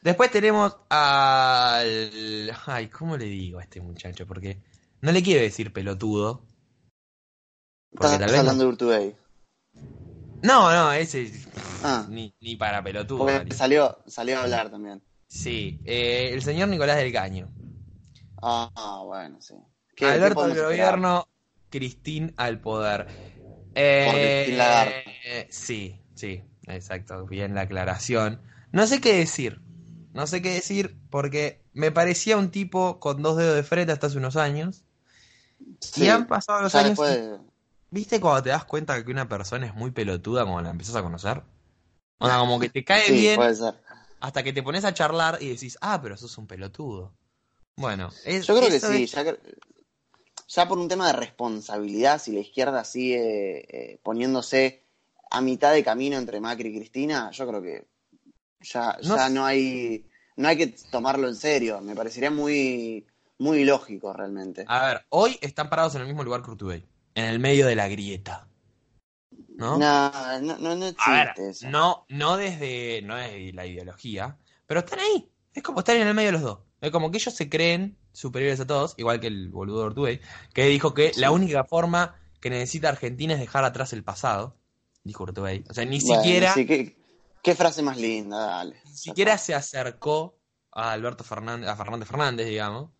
Después 0.00 0.30
tenemos 0.30 0.76
al. 0.88 2.56
Ay, 2.66 2.88
¿cómo 2.88 3.16
le 3.16 3.24
digo 3.26 3.58
a 3.58 3.62
este 3.62 3.80
muchacho? 3.80 4.26
Porque 4.26 4.58
no 5.02 5.12
le 5.12 5.22
quiero 5.22 5.40
decir 5.42 5.72
pelotudo. 5.72 6.42
Porque 7.90 8.16
Estás 8.16 8.18
tal 8.18 8.30
vez. 8.30 8.38
hablando 8.40 8.64
No, 8.64 8.64
de 8.64 8.68
Urtubey. 8.70 9.16
no, 10.42 10.70
no, 10.72 10.92
ese. 10.92 11.30
Ah, 11.82 12.06
Ni, 12.08 12.32
ni 12.40 12.56
para 12.56 12.82
pelotudo. 12.82 13.24
porque 13.24 13.54
salió, 13.54 13.98
salió 14.06 14.38
a 14.38 14.42
hablar 14.42 14.70
también. 14.70 15.02
Sí, 15.26 15.78
eh, 15.84 16.30
el 16.32 16.42
señor 16.42 16.68
Nicolás 16.68 16.96
del 16.96 17.12
Caño. 17.12 17.48
Ah, 18.42 19.02
bueno, 19.04 19.40
sí. 19.40 19.54
¿Qué- 19.96 20.06
qué 20.06 20.06
Alberto 20.06 20.46
esperar? 20.48 20.66
gobierno, 20.66 21.28
Cristín 21.70 22.32
al 22.36 22.60
poder. 22.60 23.06
Eh, 23.74 24.04
Por 24.10 24.20
Cristín 24.20 24.56
Lagarde. 24.56 24.94
eh, 25.24 25.46
sí, 25.50 26.00
sí, 26.14 26.42
exacto, 26.66 27.26
bien 27.26 27.54
la 27.54 27.62
aclaración. 27.62 28.40
No 28.72 28.86
sé 28.86 29.00
qué 29.00 29.14
decir, 29.16 29.60
no 30.14 30.26
sé 30.26 30.42
qué 30.42 30.54
decir 30.54 30.96
porque 31.10 31.62
me 31.74 31.90
parecía 31.92 32.36
un 32.36 32.50
tipo 32.50 33.00
con 33.00 33.22
dos 33.22 33.36
dedos 33.36 33.56
de 33.56 33.62
frente 33.62 33.92
hasta 33.92 34.06
hace 34.08 34.18
unos 34.18 34.36
años. 34.36 34.84
Sí, 35.80 36.04
Y 36.04 36.08
han 36.08 36.26
pasado 36.26 36.62
los 36.62 36.74
años. 36.74 36.98
después 36.98 37.20
¿Viste 37.90 38.20
cuando 38.20 38.42
te 38.44 38.50
das 38.50 38.64
cuenta 38.64 39.02
que 39.04 39.10
una 39.10 39.28
persona 39.28 39.66
es 39.66 39.74
muy 39.74 39.90
pelotuda 39.92 40.44
cuando 40.44 40.62
la 40.62 40.70
empezás 40.70 40.96
a 40.96 41.02
conocer? 41.02 41.42
O 42.18 42.26
sea, 42.26 42.38
como 42.38 42.60
que 42.60 42.70
te 42.70 42.84
cae 42.84 43.06
Sí, 43.06 43.12
bien 43.12 43.36
puede 43.36 43.54
ser. 43.54 43.74
hasta 44.20 44.42
que 44.44 44.52
te 44.52 44.62
pones 44.62 44.84
a 44.84 44.94
charlar 44.94 45.38
y 45.42 45.50
decís, 45.50 45.78
ah, 45.82 46.00
pero 46.02 46.16
sos 46.16 46.38
un 46.38 46.46
pelotudo. 46.46 47.12
Bueno, 47.76 48.10
es, 48.24 48.46
Yo 48.46 48.56
creo 48.56 48.70
que 48.70 48.80
sí, 48.80 49.06
es- 49.06 49.14
ya, 50.48 50.66
por 50.68 50.78
un 50.78 50.88
tema 50.88 51.06
de 51.08 51.12
responsabilidad, 51.12 52.20
si 52.20 52.32
la 52.32 52.40
izquierda 52.40 52.84
sigue 52.84 53.92
eh, 53.94 54.00
poniéndose 54.02 54.82
a 55.30 55.40
mitad 55.40 55.72
de 55.72 55.84
camino 55.84 56.16
entre 56.16 56.40
Macri 56.40 56.70
y 56.70 56.76
Cristina, 56.78 57.30
yo 57.32 57.46
creo 57.46 57.62
que 57.62 57.86
ya, 58.60 58.98
ya 59.00 59.28
no 59.30 59.44
hay 59.46 60.06
no 60.36 60.48
hay 60.48 60.56
que 60.58 60.68
tomarlo 60.90 61.28
en 61.28 61.36
serio. 61.36 61.80
Me 61.80 61.96
parecería 61.96 62.30
muy, 62.30 63.06
muy 63.38 63.58
ilógico 63.60 64.12
realmente. 64.12 64.64
A 64.68 64.86
ver, 64.86 65.06
hoy 65.10 65.38
están 65.40 65.68
parados 65.70 65.94
en 65.94 66.02
el 66.02 66.06
mismo 66.08 66.24
lugar 66.24 66.42
que 66.42 66.50
Urtubey, 66.50 66.86
en 67.14 67.24
el 67.24 67.38
medio 67.38 67.66
de 67.66 67.76
la 67.76 67.88
grieta. 67.88 68.48
¿No? 69.56 69.76
No, 69.78 70.10
no, 70.40 70.56
no, 70.58 70.76
no 70.76 70.86
A 70.98 71.12
ver, 71.12 71.28
existe 71.28 71.50
eso. 71.50 71.68
no, 71.70 72.06
no 72.08 72.36
desde, 72.36 73.02
no 73.02 73.16
desde 73.16 73.52
la 73.52 73.66
ideología, 73.66 74.38
pero 74.66 74.80
están 74.80 75.00
ahí. 75.00 75.30
Es 75.52 75.62
como 75.62 75.80
estar 75.80 75.96
en 75.96 76.06
el 76.06 76.14
medio 76.14 76.28
de 76.28 76.32
los 76.32 76.42
dos. 76.42 76.58
Es 76.80 76.90
como 76.92 77.10
que 77.10 77.18
ellos 77.18 77.34
se 77.34 77.48
creen 77.48 77.98
superiores 78.12 78.60
a 78.60 78.66
todos, 78.66 78.94
igual 78.98 79.18
que 79.20 79.26
el 79.26 79.48
boludo 79.48 79.90
de 79.90 80.20
que 80.54 80.66
dijo 80.66 80.94
que 80.94 81.12
Sí. 81.12 81.20
la 81.20 81.30
única 81.32 81.64
forma 81.64 82.14
que 82.40 82.50
necesita 82.50 82.88
Argentina 82.88 83.34
es 83.34 83.40
dejar 83.40 83.64
atrás 83.64 83.92
el 83.92 84.04
pasado, 84.04 84.56
dijo 85.02 85.24
Urtubey. 85.24 85.64
O 85.68 85.74
sea, 85.74 85.84
ni 85.84 86.00
Bueno, 86.00 86.22
siquiera, 86.22 86.54
sí, 86.54 86.66
¿qué, 86.66 86.96
qué 87.42 87.54
frase 87.56 87.82
más 87.82 87.96
linda, 87.96 88.38
dale. 88.38 88.76
ni 88.84 88.96
siquiera 88.96 89.38
se 89.38 89.54
acercó 89.54 90.38
a 90.70 90.92
Alberto 90.92 91.24
Fernández, 91.24 91.68
a 91.68 91.76
Fernández 91.76 92.08
Fernández, 92.08 92.46
digamos. 92.46 92.90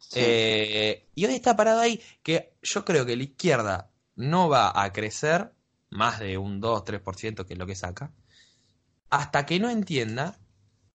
Sí. 0.00 0.18
Eh, 0.20 1.06
y 1.14 1.26
hoy 1.26 1.34
está 1.34 1.56
parado 1.56 1.80
ahí 1.80 2.02
que 2.22 2.54
yo 2.62 2.84
creo 2.84 3.06
que 3.06 3.16
la 3.16 3.22
izquierda 3.22 3.90
no 4.16 4.48
va 4.48 4.82
a 4.82 4.92
crecer 4.92 5.52
más 5.90 6.18
de 6.18 6.36
un 6.38 6.60
2-3% 6.60 7.46
que 7.46 7.52
es 7.52 7.58
lo 7.58 7.66
que 7.66 7.74
saca, 7.76 8.12
hasta 9.10 9.46
que 9.46 9.60
no 9.60 9.70
entienda 9.70 10.38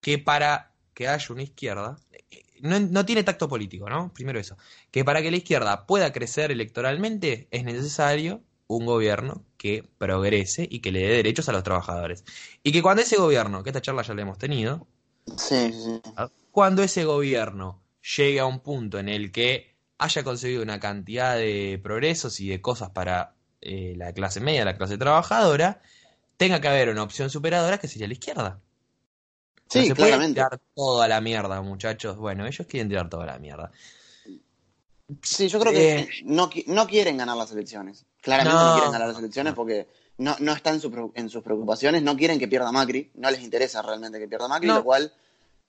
que 0.01 0.17
para 0.17 0.73
que 0.93 1.07
haya 1.07 1.33
una 1.33 1.43
izquierda, 1.43 1.97
eh, 2.11 2.43
no, 2.61 2.79
no 2.79 3.05
tiene 3.05 3.23
tacto 3.23 3.47
político, 3.49 3.89
¿no? 3.89 4.13
Primero 4.13 4.39
eso, 4.39 4.57
que 4.91 5.03
para 5.05 5.21
que 5.21 5.31
la 5.31 5.37
izquierda 5.37 5.85
pueda 5.85 6.11
crecer 6.13 6.51
electoralmente 6.51 7.47
es 7.51 7.63
necesario 7.63 8.41
un 8.67 8.85
gobierno 8.85 9.45
que 9.57 9.83
progrese 9.97 10.67
y 10.69 10.79
que 10.79 10.91
le 10.91 11.01
dé 11.01 11.09
derechos 11.17 11.49
a 11.49 11.51
los 11.51 11.63
trabajadores. 11.63 12.23
Y 12.63 12.71
que 12.71 12.81
cuando 12.81 13.03
ese 13.03 13.17
gobierno, 13.17 13.63
que 13.63 13.69
esta 13.69 13.81
charla 13.81 14.01
ya 14.01 14.13
la 14.13 14.21
hemos 14.21 14.37
tenido, 14.37 14.87
Sí, 15.37 15.71
sí. 15.73 16.01
cuando 16.51 16.83
ese 16.83 17.03
gobierno 17.03 17.81
llegue 18.17 18.39
a 18.39 18.45
un 18.45 18.59
punto 18.59 18.99
en 18.99 19.09
el 19.09 19.31
que 19.31 19.75
haya 19.97 20.23
conseguido 20.23 20.61
una 20.61 20.79
cantidad 20.79 21.35
de 21.37 21.79
progresos 21.81 22.39
y 22.39 22.47
de 22.49 22.61
cosas 22.61 22.89
para 22.91 23.33
eh, 23.61 23.93
la 23.97 24.13
clase 24.13 24.39
media, 24.41 24.65
la 24.65 24.77
clase 24.77 24.97
trabajadora, 24.97 25.81
tenga 26.37 26.59
que 26.61 26.67
haber 26.67 26.89
una 26.89 27.03
opción 27.03 27.29
superadora 27.29 27.77
que 27.77 27.87
sería 27.87 28.07
la 28.07 28.13
izquierda. 28.13 28.59
Sí, 29.69 29.79
no 29.79 29.85
se 29.85 29.95
puede 29.95 30.09
claramente. 30.09 30.35
tirar 30.35 30.59
toda 30.75 31.07
la 31.07 31.21
mierda, 31.21 31.61
muchachos. 31.61 32.17
Bueno, 32.17 32.45
ellos 32.45 32.67
quieren 32.67 32.89
tirar 32.89 33.09
toda 33.09 33.25
la 33.25 33.39
mierda. 33.39 33.71
Sí, 35.21 35.47
yo 35.47 35.59
creo 35.59 35.71
que 35.71 35.99
Eh. 35.99 36.09
no, 36.23 36.49
no 36.67 36.87
quieren 36.87 37.17
ganar 37.17 37.37
las 37.37 37.51
elecciones. 37.51 38.05
Claramente 38.21 38.57
No. 38.59 38.65
no, 38.67 38.73
quieren 38.73 38.91
ganar 38.91 39.07
las 39.07 39.19
elecciones 39.19 39.53
porque 39.53 39.87
no, 40.17 40.35
no 40.39 40.53
están 40.53 40.75
en, 40.75 40.81
su 40.81 41.11
en 41.15 41.29
sus 41.29 41.43
preocupaciones, 41.43 42.01
no 42.03 42.15
quieren 42.17 42.39
que 42.39 42.47
pierda 42.47 42.71
Macri, 42.71 43.11
no 43.15 43.29
les 43.31 43.41
interesa 43.41 43.81
realmente 43.81 44.19
que 44.19 44.27
pierda 44.27 44.47
Macri, 44.47 44.67
lo 44.67 44.83
cual 44.83 45.13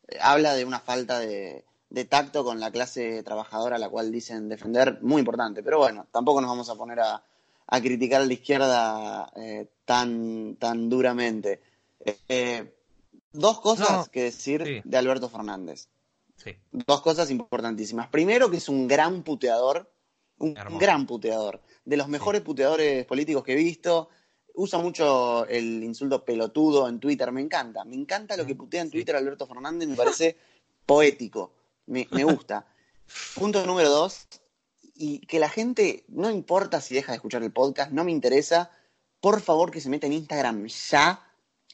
eh, 0.09 0.17
habla 0.21 0.55
de 0.55 0.65
una 0.65 0.81
falta 0.81 1.19
de, 1.19 1.65
de 1.89 2.05
tacto 2.05 2.45
con 2.45 2.59
la 2.61 2.71
clase 2.71 3.23
trabajadora 3.23 3.77
a 3.77 3.79
la 3.79 3.89
cual 3.89 4.11
dicen 4.11 4.49
defender, 4.49 4.99
muy 5.03 5.21
importante. 5.21 5.63
Pero 5.63 5.79
bueno, 5.79 6.07
tampoco 6.11 6.41
nos 6.41 6.51
vamos 6.51 6.69
a 6.69 6.75
poner 6.75 7.01
a, 7.01 7.23
a 7.67 7.81
criticar 7.81 8.23
a 8.23 8.27
la 8.27 8.33
izquierda 8.33 9.33
eh, 9.37 9.69
tan, 9.85 10.57
tan 10.57 10.89
duramente. 10.89 11.61
Eh, 12.29 12.73
dos 13.33 13.61
cosas 13.61 13.91
No, 13.91 14.07
que 14.07 14.25
decir 14.25 14.63
sí. 14.65 14.81
de 14.85 14.97
Alberto 14.97 15.29
Fernández 15.29 15.89
Sí. 16.37 16.51
dos 16.71 17.01
cosas 17.01 17.31
importantísimas. 17.31 18.09
Primero, 18.09 18.51
que 18.51 18.59
es 18.59 18.69
un 18.69 18.87
gran 18.87 19.23
puteador, 19.23 19.91
un 20.39 20.55
Hermoso. 20.57 20.79
gran 20.79 21.07
puteador, 21.07 21.63
de 21.85 21.97
los 21.97 22.09
mejores 22.09 22.43
puteadores 22.43 23.07
políticos 23.07 23.43
que 23.43 23.53
he 23.53 23.57
visto. 23.57 24.11
Usa 24.55 24.79
mucho 24.79 25.47
el 25.47 25.83
insulto 25.83 26.25
pelotudo 26.25 26.89
en 26.89 26.99
Twitter, 27.01 27.33
me 27.33 27.41
encanta. 27.41 27.85
Me 27.85 27.95
encanta 27.95 28.37
lo 28.37 28.45
que 28.45 28.55
putea 28.55 28.83
en. 28.83 28.91
Twitter 28.91 29.17
Alberto 29.17 29.47
Fernández, 29.47 29.89
me 29.89 29.97
parece 29.97 30.37
poético, 30.85 31.53
me, 31.87 32.09
me 32.11 32.25
gusta. 32.25 32.67
Punto 33.35 33.65
número 33.67 33.91
dos, 33.91 34.27
y 34.95 35.21
que 35.21 35.39
la 35.39 35.49
gente, 35.49 36.05
no 36.09 36.31
importa 36.31 36.81
si 36.81 36.95
deja 36.95 37.13
de 37.13 37.17
escuchar 37.17 37.43
el 37.43 37.53
podcast, 37.53 37.93
no 37.93 38.05
me 38.05 38.11
interesa, 38.13 38.71
por 39.21 39.41
favor 39.41 39.71
que 39.71 39.81
se 39.81 39.89
meta 39.89 40.07
en 40.07 40.15
Instagram 40.15 40.67
ya 40.67 41.23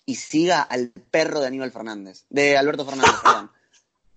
y 0.05 0.17
siga 0.17 0.63
al 0.63 0.91
perro 0.91 1.41
de 1.41 1.47
Aníbal 1.47 1.71
Fernández, 1.73 2.27
de 2.29 2.57
Alberto 2.57 2.85
Fernández, 2.85 3.15
perdón. 3.25 3.51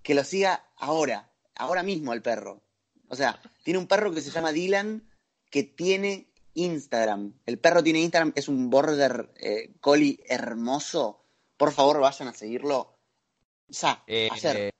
Que 0.02 0.14
lo 0.14 0.24
siga 0.24 0.64
ahora, 0.76 1.30
ahora 1.54 1.82
mismo 1.82 2.12
al 2.12 2.22
perro. 2.22 2.60
O 3.08 3.16
sea, 3.16 3.40
tiene 3.62 3.78
un 3.78 3.86
perro 3.86 4.12
que 4.12 4.20
se 4.20 4.30
llama 4.30 4.52
Dylan 4.52 5.08
que 5.50 5.62
tiene 5.62 6.28
Instagram. 6.54 7.32
El 7.46 7.58
perro 7.58 7.82
tiene 7.82 8.00
Instagram, 8.00 8.32
es 8.34 8.48
un 8.48 8.68
border 8.70 9.32
eh, 9.36 9.74
collie 9.80 10.18
hermoso. 10.28 11.24
Por 11.56 11.72
favor, 11.72 12.00
vayan 12.00 12.28
a 12.28 12.34
seguirlo. 12.34 12.98
Ya, 13.68 14.02
Eh, 14.06 14.28
ayer. 14.32 14.56
eh, 14.56 14.70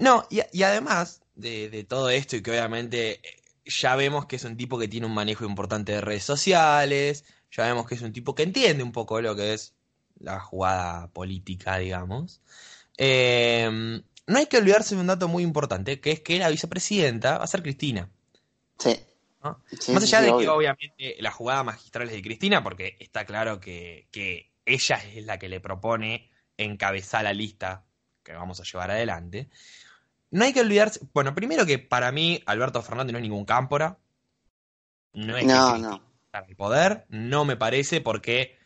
no, 0.00 0.26
y, 0.30 0.40
y 0.52 0.62
además 0.62 1.22
de, 1.34 1.70
de 1.70 1.84
todo 1.84 2.10
esto, 2.10 2.36
y 2.36 2.42
que 2.42 2.50
obviamente 2.50 3.20
eh, 3.22 3.42
ya 3.64 3.94
vemos 3.96 4.26
que 4.26 4.36
es 4.36 4.44
un 4.44 4.56
tipo 4.56 4.78
que 4.78 4.88
tiene 4.88 5.06
un 5.06 5.14
manejo 5.14 5.44
importante 5.44 5.92
de 5.92 6.00
redes 6.00 6.24
sociales, 6.24 7.24
ya 7.50 7.66
vemos 7.66 7.86
que 7.86 7.94
es 7.94 8.02
un 8.02 8.12
tipo 8.12 8.34
que 8.34 8.42
entiende 8.42 8.82
un 8.82 8.92
poco 8.92 9.20
lo 9.20 9.36
que 9.36 9.54
es 9.54 9.74
la 10.18 10.40
jugada 10.40 11.08
política, 11.08 11.78
digamos. 11.78 12.40
Eh, 12.96 14.00
no 14.26 14.38
hay 14.38 14.46
que 14.46 14.58
olvidarse 14.58 14.94
de 14.94 15.00
un 15.00 15.06
dato 15.06 15.28
muy 15.28 15.42
importante, 15.42 16.00
que 16.00 16.12
es 16.12 16.20
que 16.20 16.38
la 16.38 16.48
vicepresidenta 16.48 17.38
va 17.38 17.44
a 17.44 17.48
ser 17.48 17.62
Cristina. 17.62 18.08
Sí. 18.78 18.98
¿no? 19.42 19.62
Sí, 19.78 19.92
Más 19.92 20.02
allá 20.04 20.20
sí, 20.20 20.26
de 20.26 20.38
que 20.38 20.48
obviamente 20.48 21.16
la 21.18 21.30
jugada 21.30 21.62
magistral 21.62 22.08
es 22.08 22.14
de 22.14 22.22
Cristina, 22.22 22.62
porque 22.62 22.96
está 23.00 23.24
claro 23.24 23.60
que, 23.60 24.08
que 24.10 24.50
ella 24.64 24.96
es 25.14 25.24
la 25.24 25.38
que 25.38 25.48
le 25.48 25.60
propone 25.60 26.30
encabezar 26.56 27.24
la 27.24 27.32
lista 27.32 27.84
que 28.22 28.32
vamos 28.32 28.60
a 28.60 28.64
llevar 28.64 28.90
adelante. 28.90 29.48
No 30.30 30.44
hay 30.44 30.52
que 30.52 30.60
olvidarse, 30.60 31.00
bueno, 31.12 31.34
primero 31.34 31.66
que 31.66 31.78
para 31.78 32.12
mí 32.12 32.40
Alberto 32.46 32.82
Fernández 32.82 33.12
no 33.12 33.18
es 33.18 33.22
ningún 33.22 33.44
cámpora. 33.44 33.98
No 35.12 35.36
es 35.36 35.44
que 35.44 35.52
No, 35.52 35.70
Cristina 35.72 35.88
no. 35.90 36.02
para 36.30 36.46
el 36.46 36.56
poder, 36.56 37.06
no 37.08 37.44
me 37.44 37.56
parece 37.56 38.00
porque 38.00 38.56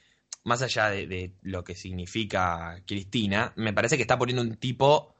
más 0.44 0.60
allá 0.60 0.90
de, 0.90 1.06
de 1.06 1.32
lo 1.40 1.64
que 1.64 1.74
significa 1.74 2.82
Cristina, 2.86 3.52
me 3.56 3.72
parece 3.72 3.96
que 3.96 4.02
está 4.02 4.18
poniendo 4.18 4.42
un 4.42 4.56
tipo 4.56 5.14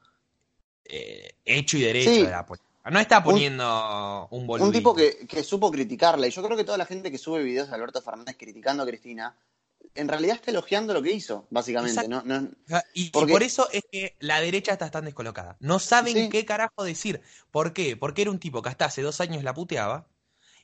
eh, 0.83 1.37
hecho 1.45 1.77
y 1.77 1.81
derecho 1.81 2.11
Sí. 2.11 2.23
de 2.23 2.29
la 2.31 2.45
política. 2.45 2.65
No 2.91 2.99
está 2.99 3.23
poniendo 3.23 4.27
un, 4.29 4.45
boludito. 4.45 4.67
Un 4.67 4.71
tipo 4.73 4.95
que, 4.95 5.25
que 5.27 5.41
supo 5.43 5.71
criticarla. 5.71 6.27
Y 6.27 6.29
yo 6.29 6.43
creo 6.43 6.55
que 6.55 6.63
toda 6.63 6.77
la 6.77 6.85
gente 6.85 7.09
que 7.09 7.17
sube 7.17 7.41
videos 7.41 7.67
de 7.67 7.73
Alberto 7.75 7.99
Fernández 8.03 8.35
criticando 8.37 8.83
a 8.83 8.85
Cristina, 8.85 9.35
en 9.95 10.07
realidad 10.07 10.35
está 10.35 10.51
elogiando 10.51 10.93
lo 10.93 11.01
que 11.01 11.11
hizo, 11.13 11.47
básicamente. 11.49 12.07
No, 12.07 12.23
Y, 12.93 13.09
por 13.09 13.41
eso 13.43 13.67
es 13.71 13.83
que 13.91 14.15
la 14.19 14.39
derecha 14.41 14.73
está 14.73 14.91
tan 14.91 15.05
descolocada. 15.05 15.57
No 15.59 15.79
saben 15.79 16.13
Sí. 16.13 16.29
qué 16.29 16.45
carajo 16.45 16.83
decir. 16.83 17.21
¿Por 17.51 17.73
qué? 17.73 17.97
Porque 17.97 18.21
era 18.23 18.31
un 18.31 18.39
tipo 18.39 18.61
que 18.61 18.69
hasta 18.69 18.85
hace 18.85 19.01
dos 19.01 19.19
años 19.21 19.43
la 19.43 19.53
puteaba 19.53 20.07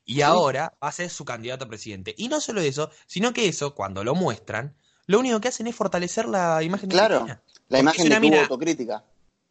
y 0.06 0.22
ahora 0.22 0.74
va 0.84 0.90
a 0.90 0.92
ser 0.92 1.10
su 1.10 1.26
candidato 1.26 1.66
a 1.66 1.68
presidente. 1.68 2.14
Y 2.18 2.28
no 2.28 2.42
solo 2.42 2.62
eso, 2.62 2.92
sino 3.08 3.34
que 3.34 3.48
eso, 3.48 3.74
cuando 3.76 4.04
lo 4.04 4.16
muestran, 4.16 4.76
lo 5.08 5.20
único 5.20 5.40
que 5.42 5.48
hacen 5.48 5.68
es 5.68 5.76
fortalecer 5.76 6.28
la 6.28 6.62
imagen 6.64 6.90
de 6.90 6.96
Claro. 6.96 7.28
La 7.70 7.80
imagen 7.80 8.10
de 8.10 8.20
mina- 8.20 8.42
autocrítica. 8.42 9.04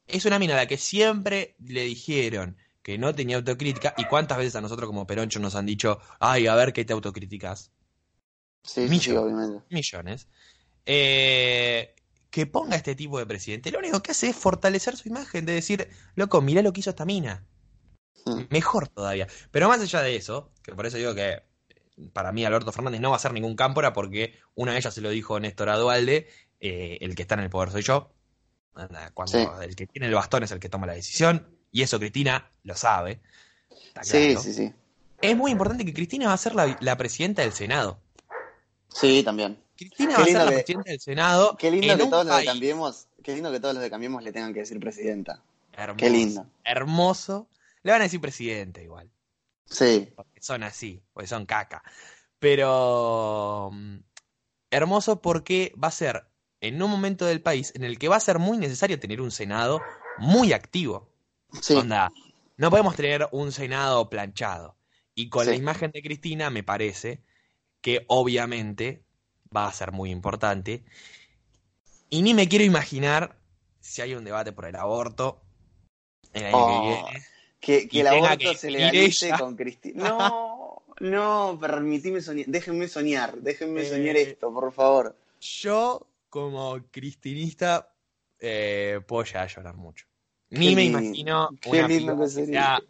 Es 0.07 0.25
una 0.25 0.39
mina 0.39 0.55
a 0.55 0.57
la 0.59 0.67
que 0.67 0.77
siempre 0.77 1.55
le 1.65 1.83
dijeron 1.85 2.57
que 2.83 2.99
no 2.99 3.15
tenía 3.15 3.37
autocrítica. 3.37 3.95
¿Y 3.97 4.05
cuántas 4.07 4.39
veces 4.39 4.57
a 4.57 4.61
nosotros 4.61 4.89
como 4.89 5.07
Peroncho 5.07 5.39
nos 5.39 5.55
han 5.55 5.67
dicho, 5.67 6.01
ay, 6.19 6.47
a 6.47 6.55
ver 6.55 6.73
qué 6.73 6.85
te 6.85 6.93
autocriticas? 6.93 7.71
Sí, 8.63 8.89
sí, 8.89 8.99
sí, 9.01 9.13
obviamente. 9.13 9.65
millones, 9.71 10.29
eh, 10.87 11.95
que 12.31 12.47
ponga 12.47 12.77
este 12.77 12.95
tipo 12.95 13.19
de 13.19 13.27
presidente, 13.27 13.71
lo 13.71 13.79
único 13.79 14.03
que 14.03 14.13
hace 14.13 14.29
es 14.29 14.37
fortalecer 14.37 14.97
su 14.97 15.09
imagen, 15.09 15.47
de 15.47 15.55
decir, 15.55 15.89
loco, 16.15 16.41
mirá 16.41 16.63
lo 16.63 16.73
que 16.73 16.81
hizo 16.81 16.91
esta 16.91 17.05
mina. 17.05 17.45
Mm. 18.27 18.43
Mejor 18.51 18.89
todavía. 18.89 19.27
Pero 19.51 19.69
más 19.69 19.81
allá 19.81 20.03
de 20.03 20.17
eso, 20.17 20.53
que 20.63 20.75
por 20.75 20.87
eso 20.87 20.99
digo 20.99 21.15
que 21.15 21.43
para 22.13 22.33
mí 22.33 22.45
Alberto 22.45 22.73
Fernández 22.73 23.01
no 23.01 23.11
va 23.11 23.17
a 23.17 23.21
ser 23.21 23.33
ningún 23.33 23.57
cámpora, 23.57 23.93
porque 23.93 24.35
una 24.55 24.73
de 24.73 24.79
ellas 24.79 24.95
se 24.95 25.01
lo 25.01 25.11
dijo 25.11 25.39
Néstor 25.41 25.69
Adualde, 25.71 26.29
eh, 26.61 26.99
el 27.01 27.15
que 27.15 27.23
está 27.23 27.35
en 27.35 27.41
el 27.41 27.51
poder 27.51 27.71
soy 27.71 27.83
yo. 27.83 28.13
Cuando 29.15 29.39
Sí. 29.39 29.47
el 29.63 29.75
que 29.75 29.87
tiene 29.87 30.07
el 30.07 30.15
bastón 30.15 30.45
es 30.45 30.53
el 30.53 30.61
que 30.61 30.69
toma 30.69 30.87
la 30.87 30.95
decisión, 30.95 31.49
y 31.73 31.83
eso 31.83 31.99
Cristina 31.99 32.51
lo 32.63 32.77
sabe. 32.77 33.21
Está 33.71 34.05
Sí, 34.05 34.29
claro. 34.29 34.43
sí, 34.43 34.55
sí. 34.55 34.73
Es 35.21 35.37
muy 35.37 35.51
importante 35.51 35.85
que 35.85 35.93
Cristina 35.93 36.29
va 36.29 36.33
a 36.35 36.39
ser 36.39 36.55
la, 36.55 36.79
la 36.81 36.97
presidenta 36.97 37.43
del 37.43 37.53
Senado. 37.53 38.01
Sí, 38.93 39.23
también. 39.23 39.59
Cristina 39.77 40.11
Qué 40.11 40.15
va 40.17 40.23
a 40.23 40.25
ser 40.25 40.27
lindo 40.35 40.45
la 40.45 40.51
que- 40.51 40.57
presidenta 40.57 40.91
del 40.91 41.01
Senado. 41.01 41.57
Qué 41.57 41.71
lindo 41.71 41.97
que 41.97 42.07
todos 42.07 42.27
los 42.27 42.37
de 42.39 42.45
Cambiemos, 42.45 43.07
qué 43.23 43.35
lindo 43.35 43.51
que 43.53 43.61
todos 43.61 43.75
los 43.75 43.83
de 43.83 43.91
Cambiemos 43.91 44.23
le 44.23 44.33
tengan 44.33 44.53
que 44.53 44.61
decir 44.61 44.79
presidenta. 44.81 45.43
Hermoso, 45.73 45.97
Qué 45.97 46.11
lindo. 46.11 46.47
Hermoso. 46.65 47.49
Le 47.83 47.93
van 47.93 48.01
a 48.03 48.05
decir 48.05 48.21
presidente 48.21 48.83
igual. 48.83 49.11
Sí, 49.65 50.13
Porque 50.17 50.43
son 50.43 50.63
así, 50.65 51.01
porque 51.13 51.29
son 51.29 51.47
caca. 51.47 51.83
Pero 52.39 53.71
mm, 53.73 53.97
hermoso 54.71 55.21
porque 55.23 55.73
va 55.83 55.89
a 55.89 55.93
ser 55.93 56.27
en 56.61 56.83
un 56.83 56.91
momento 56.91 57.25
del 57.25 57.41
país 57.41 57.73
en 57.75 57.85
el 57.85 57.99
que 57.99 58.09
va 58.09 58.17
a 58.17 58.21
ser 58.21 58.39
muy 58.39 58.59
necesario 58.59 58.99
tener 58.99 59.21
un 59.21 59.31
Senado 59.31 59.81
muy 60.19 60.53
activo. 60.53 61.09
sí. 61.61 61.75
Onda, 61.75 62.11
no 62.57 62.69
podemos 62.71 62.97
tener 62.97 63.29
un 63.33 63.53
Senado 63.53 64.11
planchado. 64.11 64.77
Y 65.15 65.29
con 65.31 65.47
la 65.47 65.55
imagen 65.55 65.91
de 65.93 66.03
Cristina 66.03 66.51
me 66.51 66.63
parece 66.63 67.23
que 67.81 68.05
obviamente 68.09 69.03
va 69.55 69.67
a 69.67 69.73
ser 69.73 69.93
muy 69.93 70.11
importante. 70.11 70.85
Y 72.09 72.23
ni 72.23 72.35
me 72.35 72.49
quiero 72.49 72.65
imaginar 72.65 73.37
si 73.81 74.03
hay 74.03 74.15
un 74.15 74.25
debate 74.25 74.53
por 74.53 74.67
el 74.67 74.77
aborto 74.77 75.41
el 76.33 76.47
año 76.47 76.57
Oh, 76.57 76.81
que 76.83 77.03
viene. 77.11 77.27
Que, 77.61 77.89
que 77.89 77.97
Y 77.99 78.01
el 78.01 78.07
aborto 78.09 78.39
que 78.39 78.57
se 78.57 78.71
legalice 78.71 79.27
ella. 79.29 79.39
con 79.39 79.57
Cristina. 79.57 80.05
No, 80.19 80.83
no, 81.01 81.59
permitime 81.61 82.21
soñar. 82.21 82.47
Déjenme 82.47 82.87
soñar, 82.89 83.37
déjenme 83.39 83.83
Eh, 83.83 83.89
soñar 83.89 84.17
esto, 84.17 84.53
por 84.53 84.71
favor. 84.73 85.17
Yo, 85.41 86.07
como 86.29 86.79
cristinista, 86.91 87.93
eh, 88.39 89.01
puedo 89.07 89.25
llegar 89.25 89.45
a 89.45 89.47
llorar 89.47 89.77
mucho. 89.77 90.05
Ni 90.51 90.71
Qué 90.71 90.75
me 90.77 90.85
imagino 90.85 91.49
una 91.67 91.87
piba 91.89 92.19
que 92.19 92.29
sería. 92.29 92.61
sea 92.61 92.81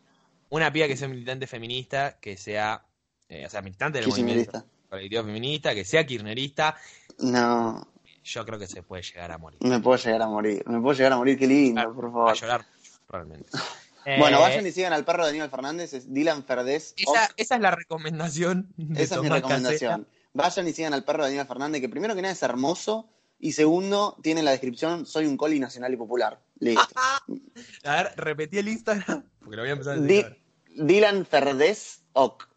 una 0.48 0.72
piba 0.72 0.88
que 0.88 0.96
sea 0.96 1.06
militante 1.08 1.46
feminista, 1.46 2.18
que 2.18 2.36
sea, 2.36 2.84
eh, 3.28 3.46
o 3.46 3.50
sea, 3.50 3.62
militante 3.62 4.00
del 4.00 4.08
movimiento. 4.08 4.64
Colectivo 4.90 5.24
feminista, 5.24 5.74
que 5.74 5.84
sea 5.84 6.04
kirchnerista, 6.04 6.76
No, 7.18 7.86
yo 8.24 8.44
creo 8.44 8.58
que 8.58 8.66
se 8.66 8.82
puede 8.82 9.02
llegar 9.02 9.30
a 9.32 9.38
morir. 9.38 9.58
me 9.62 9.80
puedo 9.80 9.96
llegar 9.96 10.22
a 10.22 10.26
morir. 10.26 10.62
Me 10.66 10.80
puedo 10.80 10.94
llegar 10.96 11.12
a 11.12 11.16
morir, 11.16 11.38
qué 11.38 11.46
lindo, 11.46 11.80
Claro, 11.80 11.94
por 11.94 12.04
Va 12.06 12.08
a 12.08 12.12
favor. 12.12 12.34
llorar, 12.36 12.66
realmente. 13.08 13.50
Bueno, 14.18 14.38
Eh, 14.38 14.40
vayan 14.40 14.66
y 14.66 14.72
sigan 14.72 14.92
al 14.92 15.04
perro 15.04 15.24
de 15.24 15.30
Aníbal 15.30 15.50
Fernández, 15.50 15.92
es 15.92 16.12
Dylan 16.12 16.42
Ferdés. 16.44 16.94
esa, 16.96 17.30
esa 17.36 17.54
es 17.54 17.60
la 17.60 17.70
recomendación 17.70 18.72
de 18.76 19.02
Esa 19.02 19.16
es 19.16 19.22
mi 19.22 19.28
recomendación. 19.28 20.06
Vayan 20.32 20.68
y 20.68 20.72
sigan 20.72 20.94
al 20.94 21.04
perro 21.04 21.22
de 21.24 21.28
Aníbal 21.30 21.46
Fernández, 21.46 21.80
que 21.80 21.88
primero 21.88 22.14
que 22.14 22.22
nada 22.22 22.32
es 22.32 22.42
hermoso. 22.42 23.08
Y 23.42 23.52
segundo, 23.52 24.16
tiene 24.22 24.40
en 24.40 24.44
la 24.44 24.50
descripción, 24.50 25.06
soy 25.06 25.24
un 25.26 25.36
coli 25.38 25.58
nacional 25.60 25.92
y 25.94 25.96
popular. 25.96 26.40
Listo. 26.58 26.82
A 27.84 27.96
ver, 28.02 28.12
repetí 28.16 28.58
el 28.58 28.68
Instagram, 28.68 29.24
porque 29.40 29.56
lo 29.56 29.62
voy 29.62 29.70
a 29.70 29.72
empezar 29.72 29.96
a 29.96 30.00
decir. 30.00 30.42
Dylan 30.76 31.24
Ferdés 31.26 32.02
Oc. 32.12 32.48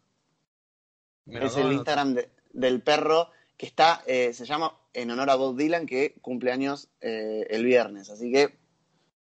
Es 1.26 1.56
el 1.56 1.72
Instagram 1.72 2.14
de- 2.14 2.30
del 2.52 2.82
perro 2.82 3.30
que 3.56 3.66
está, 3.66 4.02
eh, 4.06 4.32
se 4.34 4.44
llama 4.44 4.76
en 4.92 5.10
honor 5.10 5.30
a 5.30 5.34
Bob 5.36 5.56
Dylan, 5.56 5.86
que 5.86 6.14
cumple 6.20 6.52
años 6.52 6.88
eh, 7.00 7.46
el 7.50 7.64
viernes. 7.64 8.10
Así 8.10 8.30
que 8.32 8.56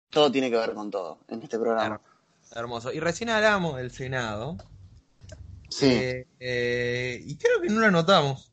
todo 0.09 0.31
tiene 0.31 0.49
que 0.49 0.57
ver 0.57 0.73
con 0.73 0.89
todo 0.91 1.19
en 1.27 1.41
este 1.43 1.57
programa. 1.59 2.01
Hermoso. 2.53 2.91
Y 2.93 2.99
recién 2.99 3.29
hablamos 3.29 3.75
del 3.77 3.91
Senado. 3.91 4.57
Sí. 5.69 5.87
Eh, 5.87 6.27
eh, 6.39 7.21
y 7.25 7.35
creo 7.37 7.59
que 7.61 7.69
no 7.69 7.79
lo 7.81 7.87
anotamos. 7.87 8.51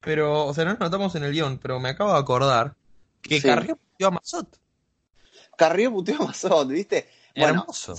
Pero, 0.00 0.46
o 0.46 0.54
sea, 0.54 0.64
no 0.64 0.72
lo 0.72 0.76
anotamos 0.76 1.14
en 1.14 1.24
el 1.24 1.32
guion, 1.32 1.58
pero 1.58 1.80
me 1.80 1.88
acabo 1.88 2.12
de 2.12 2.18
acordar 2.18 2.74
que 3.22 3.40
Sí. 3.40 3.46
Carrió 3.48 3.76
puteó 3.76 4.08
a 4.08 4.10
Mazot. 4.10 4.60
Carrió 5.56 5.90
puteó 5.90 6.22
a 6.22 6.26
Mazot, 6.26 6.68
¿viste? 6.68 7.08
Bueno, 7.34 7.60
Hermoso. 7.60 7.94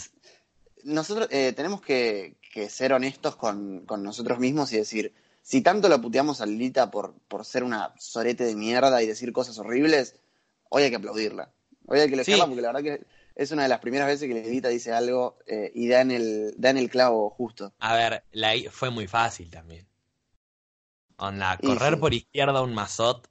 nosotros 0.83 1.27
eh, 1.31 1.51
tenemos 1.53 1.81
que, 1.81 2.37
que 2.55 2.69
ser 2.69 2.93
honestos 2.93 3.35
con, 3.35 3.81
con 3.85 4.01
nosotros 4.01 4.39
mismos 4.39 4.71
y 4.71 4.77
decir, 4.77 5.13
si 5.41 5.59
tanto 5.61 5.89
lo 5.89 5.99
puteamos 5.99 6.39
a 6.39 6.45
Lilita 6.45 6.89
por, 6.89 7.13
por 7.27 7.43
ser 7.43 7.65
una 7.65 7.93
sorete 7.99 8.45
de 8.45 8.55
mierda 8.55 9.03
y 9.03 9.07
decir 9.07 9.33
cosas 9.33 9.57
horribles, 9.59 10.15
hoy 10.69 10.83
hay 10.83 10.89
que 10.89 10.95
aplaudirla. 10.95 11.51
Hoy 11.85 11.99
hay 11.99 12.07
que 12.07 12.13
elogiarla 12.13 12.45
Sí. 12.45 12.49
porque 12.49 12.61
la 12.61 12.71
verdad 12.71 12.83
que 12.83 13.05
es 13.35 13.51
una 13.51 13.63
de 13.63 13.67
las 13.69 13.81
primeras 13.81 14.07
veces 14.07 14.29
que 14.29 14.35
Lilita 14.41 14.69
dice 14.69 14.93
algo 14.93 15.37
eh, 15.45 15.69
y 15.75 15.89
da 15.89 15.99
en, 15.99 16.11
el, 16.11 16.53
da 16.57 16.69
en 16.69 16.77
el 16.77 16.89
clavo 16.89 17.29
justo. 17.29 17.73
A 17.79 17.93
ver, 17.93 18.23
la 18.31 18.53
fue 18.71 18.89
muy 18.89 19.05
fácil 19.07 19.49
también. 19.51 19.85
Onda, 21.17 21.59
Y 21.61 21.67
correr 21.67 21.95
sí. 21.95 21.99
por 21.99 22.13
izquierda 22.13 22.61
un 22.61 22.73
Mazot 22.73 23.29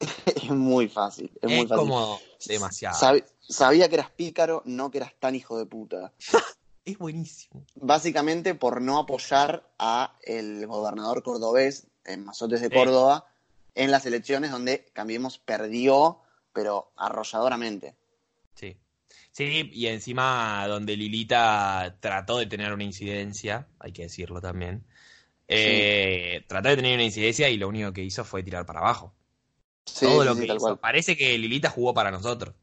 es 0.26 0.50
muy 0.50 0.88
fácil, 0.88 1.30
es, 1.40 1.50
es, 1.50 1.56
muy 1.56 1.66
fácil. 1.66 1.76
como 1.76 2.20
demasiado. 2.46 2.98
Sab- 2.98 3.24
sabía 3.40 3.88
que 3.88 3.94
eras 3.94 4.10
pícaro, 4.10 4.60
no 4.66 4.90
que 4.90 4.98
eras 4.98 5.14
tan 5.18 5.34
hijo 5.34 5.56
de 5.58 5.64
puta. 5.64 6.12
Es 6.84 6.98
buenísimo. 6.98 7.64
Básicamente 7.76 8.54
por 8.54 8.80
no 8.82 8.98
apoyar 8.98 9.70
a 9.78 10.18
el 10.22 10.66
gobernador 10.66 11.22
cordobés 11.22 11.86
en 12.04 12.24
Mazotes 12.24 12.60
de 12.60 12.68
Sí. 12.68 12.74
Córdoba 12.74 13.26
en 13.74 13.90
las 13.90 14.06
elecciones 14.06 14.50
donde 14.50 14.84
Cambiemos 14.92 15.38
perdió, 15.38 16.20
pero 16.52 16.92
arrolladoramente. 16.96 17.96
Sí. 18.54 18.76
Sí, 19.32 19.70
y 19.72 19.86
encima 19.88 20.66
donde 20.68 20.96
Lilita 20.96 21.96
trató 22.00 22.38
de 22.38 22.46
tener 22.46 22.72
una 22.72 22.84
incidencia, 22.84 23.66
hay 23.78 23.92
que 23.92 24.02
decirlo 24.02 24.40
también. 24.40 24.84
eh, 25.48 26.44
Trató 26.48 26.68
de 26.70 26.76
tener 26.76 26.94
una 26.94 27.04
incidencia 27.04 27.48
y 27.50 27.56
lo 27.58 27.68
único 27.68 27.92
que 27.92 28.02
hizo 28.02 28.24
fue 28.24 28.42
tirar 28.42 28.66
para 28.66 28.80
abajo. 28.80 29.14
Sí, 29.86 30.04
Todo 30.04 30.22
sí, 30.22 30.24
lo 30.24 30.34
sí, 30.34 30.40
que 30.40 30.46
tal 30.46 30.58
hizo. 30.58 30.60
cual. 30.60 30.78
Parece 30.78 31.16
que 31.16 31.38
Lilita 31.38 31.70
jugó 31.70 31.94
para 31.94 32.10
nosotros. 32.10 32.54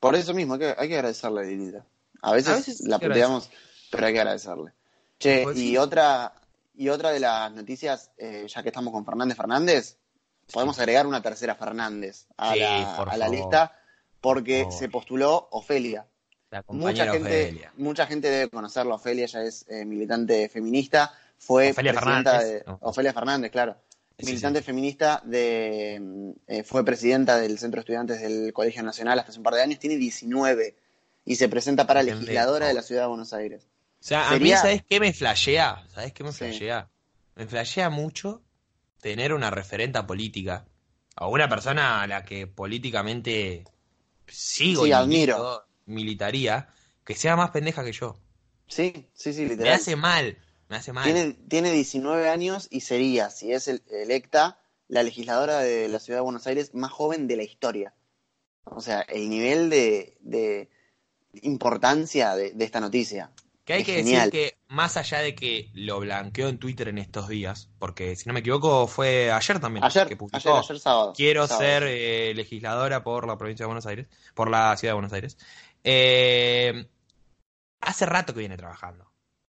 Por 0.00 0.16
eso 0.16 0.34
mismo, 0.34 0.54
hay 0.54 0.60
que, 0.60 0.74
hay 0.76 0.88
que 0.88 0.94
agradecerle 0.96 1.40
a 1.40 1.44
Lilita. 1.44 1.86
A 2.22 2.32
veces, 2.32 2.52
A 2.52 2.56
veces 2.56 2.80
la 2.82 2.98
puteamos, 2.98 3.48
pero 3.90 4.06
hay 4.06 4.12
que 4.12 4.20
agradecerle. 4.20 4.72
Che, 5.18 5.42
Pues 5.44 5.56
y 5.58 5.68
sí. 5.70 5.76
otra 5.76 6.32
y 6.74 6.88
otra 6.90 7.10
de 7.10 7.18
las 7.20 7.50
noticias, 7.52 8.10
eh, 8.18 8.46
ya 8.48 8.62
que 8.62 8.68
estamos 8.68 8.92
con 8.92 9.04
Fernández 9.04 9.36
Fernández, 9.36 9.96
podemos 10.52 10.78
agregar 10.78 11.06
una 11.06 11.20
tercera 11.20 11.54
Fernández 11.56 12.26
a 12.36 12.52
Sí, 12.54 12.60
la, 12.60 12.94
a 13.02 13.16
la 13.16 13.28
lista 13.28 13.72
porque 14.20 14.64
Por 14.64 14.72
se 14.72 14.88
postuló 14.88 15.48
Ofelia. 15.52 16.06
La 16.50 16.64
Mucha 16.68 17.04
gente, 17.12 17.28
Ofelia. 17.48 17.72
mucha 17.76 18.06
gente 18.06 18.30
debe 18.30 18.48
conocerla. 18.48 18.94
Ofelia 18.94 19.24
ella 19.24 19.42
es 19.42 19.66
eh, 19.68 19.84
militante 19.84 20.48
feminista. 20.48 21.12
Fue 21.36 21.70
Ofelia 21.70 21.92
presidenta 21.92 22.30
Fernández, 22.38 22.64
de. 22.64 22.70
no. 22.70 22.78
Ofelia 22.82 23.12
Fernández, 23.12 23.50
claro. 23.52 23.76
Sí, 24.18 24.26
militante 24.26 24.60
sí. 24.60 24.64
feminista 24.64 25.20
de. 25.24 26.34
eh, 26.46 26.62
fue 26.64 26.84
presidenta 26.84 27.38
del 27.38 27.58
Centro 27.58 27.78
de 27.78 27.82
Estudiantes 27.82 28.20
del 28.20 28.52
Colegio 28.52 28.82
Nacional 28.82 29.18
hasta 29.18 29.30
hace 29.30 29.38
un 29.38 29.44
par 29.44 29.54
de 29.54 29.62
años. 29.62 29.78
Tiene 29.78 29.96
19 29.96 30.76
y 31.28 31.36
se 31.36 31.48
presenta 31.48 31.86
para 31.86 32.02
legisladora 32.02 32.68
de 32.68 32.74
la 32.74 32.82
ciudad 32.82 33.02
de 33.02 33.08
Buenos 33.08 33.32
Aires. 33.34 33.66
O 34.00 34.02
sea, 34.04 34.28
a 34.28 34.32
Sería- 34.32 34.56
mí, 34.56 34.60
¿sabes 34.62 34.82
qué 34.88 34.98
me 34.98 35.12
flashea? 35.12 35.86
¿Sabes 35.92 36.12
qué 36.14 36.24
me 36.24 36.32
Sí. 36.32 36.38
flashea? 36.38 36.88
Me 37.36 37.46
flashea 37.46 37.90
mucho 37.90 38.42
tener 39.02 39.34
una 39.34 39.50
referenta 39.50 40.06
política. 40.06 40.66
O 41.20 41.28
una 41.28 41.48
persona 41.48 42.00
a 42.02 42.06
la 42.06 42.24
que 42.24 42.46
políticamente 42.46 43.64
sigo 44.26 44.84
Sí, 44.84 44.88
y 44.88 44.92
admiro. 44.92 45.64
militaría, 45.86 46.68
que 47.04 47.14
sea 47.14 47.36
más 47.36 47.50
pendeja 47.50 47.84
que 47.84 47.92
yo. 47.92 48.16
Sí, 48.66 49.10
sí, 49.14 49.32
sí, 49.32 49.42
Me 49.42 49.50
literal. 49.50 49.74
hace 49.74 49.96
mal, 49.96 50.38
me 50.68 50.76
hace 50.76 50.92
mal. 50.92 51.04
Tiene, 51.04 51.32
tiene 51.48 51.72
19 51.72 52.28
años 52.28 52.68
y 52.70 52.80
sería, 52.80 53.28
si 53.30 53.52
es 53.52 53.68
el- 53.68 53.82
electa, 53.90 54.58
la 54.88 55.02
legisladora 55.02 55.58
de 55.58 55.88
la 55.88 55.98
ciudad 56.00 56.18
de 56.20 56.22
Buenos 56.24 56.46
Aires 56.46 56.74
más 56.74 56.90
joven 56.90 57.26
de 57.26 57.36
la 57.36 57.42
historia. 57.42 57.94
O 58.64 58.80
sea, 58.80 59.00
el 59.02 59.28
nivel 59.28 59.68
de, 59.70 60.16
de 60.20 60.70
importancia 61.42 62.34
de, 62.34 62.52
de 62.52 62.64
esta 62.64 62.80
noticia. 62.80 63.30
Que 63.64 63.74
hay 63.74 63.82
es 63.82 63.86
que 63.86 63.94
genial. 63.96 64.30
decir 64.30 64.30
que, 64.30 64.58
más 64.68 64.96
allá 64.96 65.18
de 65.20 65.34
que 65.34 65.70
lo 65.74 66.00
blanqueó 66.00 66.48
en 66.48 66.58
Twitter 66.58 66.88
en 66.88 66.98
estos 66.98 67.28
días, 67.28 67.68
porque 67.78 68.16
si 68.16 68.26
no 68.26 68.32
me 68.32 68.40
equivoco 68.40 68.86
fue 68.86 69.30
ayer 69.30 69.60
también 69.60 69.84
Ayer, 69.84 70.06
que 70.06 70.16
publicó, 70.16 70.36
ayer, 70.36 70.52
ayer 70.56 70.78
sábado. 70.80 71.12
quiero 71.14 71.46
Sábado. 71.46 71.66
ser 71.66 71.82
eh, 71.86 72.32
legisladora 72.34 73.02
por 73.02 73.26
la 73.26 73.36
provincia 73.36 73.64
de 73.64 73.68
Buenos 73.68 73.86
Aires, 73.86 74.06
por 74.34 74.48
la 74.50 74.74
ciudad 74.78 74.92
de 74.92 74.94
Buenos 74.94 75.12
Aires. 75.12 75.36
Eh, 75.84 76.88
hace 77.80 78.06
rato 78.06 78.32
que 78.32 78.40
viene 78.40 78.56
trabajando. 78.56 79.10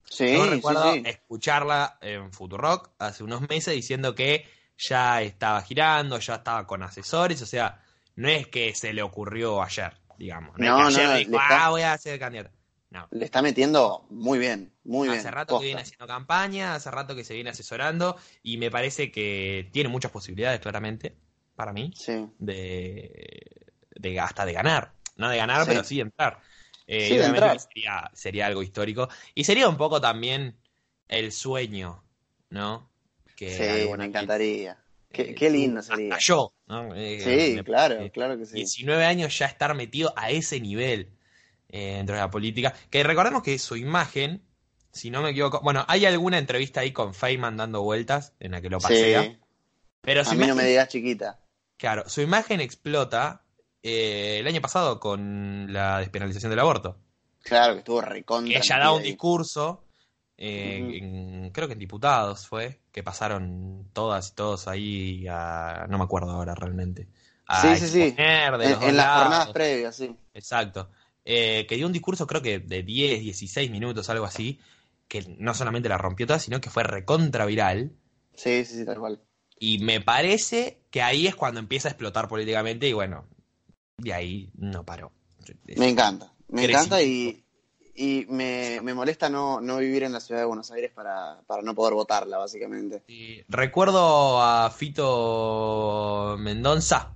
Sí, 0.09 0.33
Yo 0.33 0.45
sí, 0.45 0.49
recuerdo 0.49 0.93
sí. 0.93 1.03
escucharla 1.05 1.97
en 2.01 2.31
Futurock 2.31 2.91
hace 2.99 3.23
unos 3.23 3.41
meses 3.49 3.73
diciendo 3.73 4.15
que 4.15 4.47
ya 4.77 5.21
estaba 5.21 5.61
girando, 5.61 6.19
ya 6.19 6.35
estaba 6.35 6.65
con 6.67 6.83
asesores, 6.83 7.41
o 7.41 7.45
sea, 7.45 7.83
no 8.15 8.29
es 8.29 8.47
que 8.47 8.73
se 8.75 8.93
le 8.93 9.01
ocurrió 9.01 9.61
ayer, 9.61 9.93
digamos. 10.17 10.58
No, 10.58 10.80
No, 10.80 10.89
es 10.89 10.95
que 10.95 11.01
ayer 11.01 11.10
no, 11.12 11.17
dijo, 11.17 11.32
le 11.32 11.38
está- 11.38 11.65
ah, 11.65 11.69
voy 11.69 11.82
a 11.82 11.97
ser 11.97 12.19
candidata. 12.19 12.51
No. 12.91 13.08
Le 13.12 13.25
está 13.25 13.41
metiendo 13.41 14.06
muy 14.10 14.39
bien, 14.39 14.71
muy 14.86 15.08
bien. 15.10 15.19
Hace 15.19 15.32
rato 15.32 15.56
posta. 15.56 15.62
que 15.62 15.65
viene 15.67 15.82
haciendo 15.82 16.08
campaña, 16.08 16.75
hace 16.75 16.89
rato 16.91 17.15
que 17.15 17.23
se 17.25 17.34
viene 17.34 17.49
asesorando 17.49 18.15
y 18.41 18.58
me 18.58 18.71
parece 18.71 19.12
que 19.12 19.69
tiene 19.73 19.89
muchas 19.89 20.12
posibilidades, 20.12 20.62
claramente, 20.62 21.15
para 21.56 21.73
mí, 21.73 21.91
Sí. 21.95 22.25
de, 22.39 23.65
de 23.95 24.19
hasta 24.19 24.45
de 24.45 24.54
ganar. 24.54 24.93
No 25.17 25.30
de 25.30 25.38
ganar, 25.38 25.62
Sí. 25.63 25.67
pero 25.69 25.84
sí 25.84 25.95
de 25.97 26.01
entrar. 26.04 26.39
Eh, 26.88 27.08
Sí, 27.10 27.17
de 27.17 27.25
entrar. 27.25 27.60
Sería, 27.60 28.12
sería 28.13 28.45
algo 28.45 28.62
histórico. 28.63 29.10
Y 29.34 29.43
sería 29.43 29.67
un 29.67 29.78
poco 29.78 29.99
también 29.99 30.56
el 31.08 31.32
sueño, 31.32 32.04
¿no? 32.49 32.89
Que 33.36 33.49
Sí, 33.86 33.97
me 33.97 34.06
encantaría. 34.06 34.78
Qué, 35.15 35.34
qué 35.34 35.49
lindo 35.49 35.80
hasta 35.80 35.95
sería. 35.95 36.17
yo, 36.19 36.54
¿no? 36.67 36.93
Eh, 36.95 37.19
Sí, 37.21 37.56
me- 37.56 37.63
claro, 37.63 38.01
eh, 38.01 38.12
claro 38.12 38.38
que 38.38 38.45
sí. 38.45 38.56
19 38.56 39.06
años 39.06 39.38
ya 39.38 39.45
estar 39.45 39.73
metido 39.75 40.13
a 40.17 40.30
ese 40.32 40.60
nivel 40.60 41.10
eh, 41.69 41.95
dentro 41.97 42.15
de 42.15 42.21
la 42.21 42.30
política. 42.30 42.73
Que 42.89 43.04
recordemos 43.04 43.41
que 43.43 43.58
su 43.60 43.75
imagen, 43.78 44.43
si 44.91 45.10
no 45.12 45.21
me 45.21 45.30
equivoco, 45.30 45.62
bueno, 45.63 45.86
hay 45.88 46.06
alguna 46.06 46.38
entrevista 46.38 46.82
ahí 46.82 46.91
con 46.91 47.13
Feynman 47.13 47.56
dando 47.58 47.82
vueltas 47.82 48.34
en 48.39 48.51
la 48.51 48.62
que 48.62 48.69
lo 48.69 48.80
pasea. 48.80 49.23
Sí. 49.23 49.38
Pero 50.01 50.21
A 50.25 50.34
mí 50.36 50.45
no 50.47 50.56
me 50.56 50.65
digas 50.65 50.89
chiquita. 50.89 51.39
claro, 51.78 52.08
su 52.10 52.21
imagen 52.21 52.60
explota 52.62 53.43
eh, 53.82 54.38
el 54.39 54.47
año 54.47 54.62
pasado 54.62 54.99
con 54.99 55.71
la 55.71 55.99
despenalización 55.99 56.49
del 56.49 56.60
aborto. 56.60 56.97
Claro 57.41 57.73
que 57.73 57.80
estuvo 57.80 58.01
recontra. 58.01 58.58
Ella 58.60 58.78
da 58.80 58.91
un 58.91 59.01
ahí. 59.01 59.08
discurso, 59.08 59.85
eh, 60.38 61.00
en- 61.02 61.50
creo 61.52 61.67
que 61.67 61.74
en 61.74 61.80
diputados 61.80 62.48
fue, 62.48 62.80
que 62.91 63.04
pasaron 63.04 63.89
todas 63.93 64.30
y 64.32 64.36
todos 64.36 64.67
ahí 64.67 65.26
a, 65.30 65.86
no 65.89 65.98
me 65.98 66.04
acuerdo 66.04 66.32
ahora 66.32 66.56
realmente. 66.56 67.08
A 67.48 67.76
Sí, 67.78 67.86
sí, 67.86 67.88
sí. 67.89 68.15
En, 68.17 68.98
las 68.98 69.17
jornadas 69.17 69.50
previas, 69.50 69.95
sí. 69.95 70.15
Exacto. 70.34 70.89
Eh, 71.24 71.65
que 71.67 71.76
dio 71.76 71.88
un 71.88 71.93
discurso 71.93 72.28
creo 72.28 72.41
que 72.41 72.60
de 72.60 72.84
10, 72.84 73.21
16 73.21 73.71
minutos, 73.71 74.10
algo 74.10 74.26
así, 74.26 74.60
que 75.08 75.26
no 75.39 75.54
solamente 75.54 75.89
la 75.89 75.98
rompió 75.98 76.28
toda, 76.28 76.39
sino 76.39 76.60
que 76.62 76.69
fue 76.69 76.84
recontra 76.84 77.45
viral. 77.45 77.91
Sí, 78.36 78.65
sí, 78.65 78.76
sí, 78.78 78.86
tal 78.86 79.00
cual. 79.00 79.21
Y 79.60 79.80
me 79.80 80.02
parece 80.02 80.80
que 80.91 81.02
ahí 81.02 81.28
es 81.28 81.36
cuando 81.36 81.60
empieza 81.60 81.88
a 81.88 81.91
explotar 81.91 82.28
políticamente 82.28 82.88
y 82.89 82.93
bueno, 82.93 83.26
de 83.98 84.13
ahí 84.13 84.50
no 84.56 84.84
paró. 84.84 85.12
Me 85.78 85.89
encanta. 85.89 86.34
Me 86.50 86.63
Crecimiento. 86.65 86.71
encanta 86.71 87.04
y, 87.04 87.44
y 87.95 88.25
me, 88.29 88.79
me 88.84 88.93
molesta 88.93 89.29
no, 89.29 89.62
no 89.62 89.77
vivir 89.77 90.03
en 90.03 90.13
la 90.13 90.19
ciudad 90.19 90.41
de 90.41 90.45
Buenos 90.47 90.71
Aires 90.71 90.91
para, 90.91 91.41
para 91.47 91.62
no 91.63 91.73
poder 91.75 91.93
votarla, 91.93 92.38
básicamente. 92.38 93.03
Y 93.08 93.43
recuerdo 93.49 94.41
a 94.41 94.69
Fito 94.69 96.35
Mendonza 96.39 97.15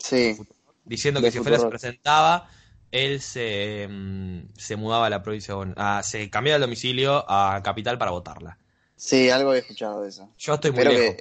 Sí, 0.00 0.38
diciendo 0.84 1.22
De 1.22 1.22
que 1.22 1.30
si 1.30 1.38
Ofelia 1.38 1.58
se 1.58 1.66
presentaba, 1.66 2.48
él 2.90 3.20
se, 3.20 3.86
mm, 3.90 4.48
se 4.56 4.76
mudaba 4.76 5.06
a 5.06 5.10
la 5.10 5.22
provincia 5.22 5.52
de 5.54 5.58
Buenos- 5.58 5.74
ah, 5.78 6.02
se 6.02 6.30
cambiaba 6.30 6.56
el 6.56 6.62
domicilio 6.62 7.24
a 7.28 7.60
Capital 7.62 7.98
para 7.98 8.10
votarla. 8.12 8.58
sí, 8.94 9.30
algo 9.30 9.54
he 9.54 9.58
escuchado 9.58 10.02
de 10.02 10.08
eso. 10.10 10.28
Yo 10.38 10.54
estoy 10.54 10.72
muy 10.72 10.86
Espero 10.86 10.86
lejos. 10.86 11.16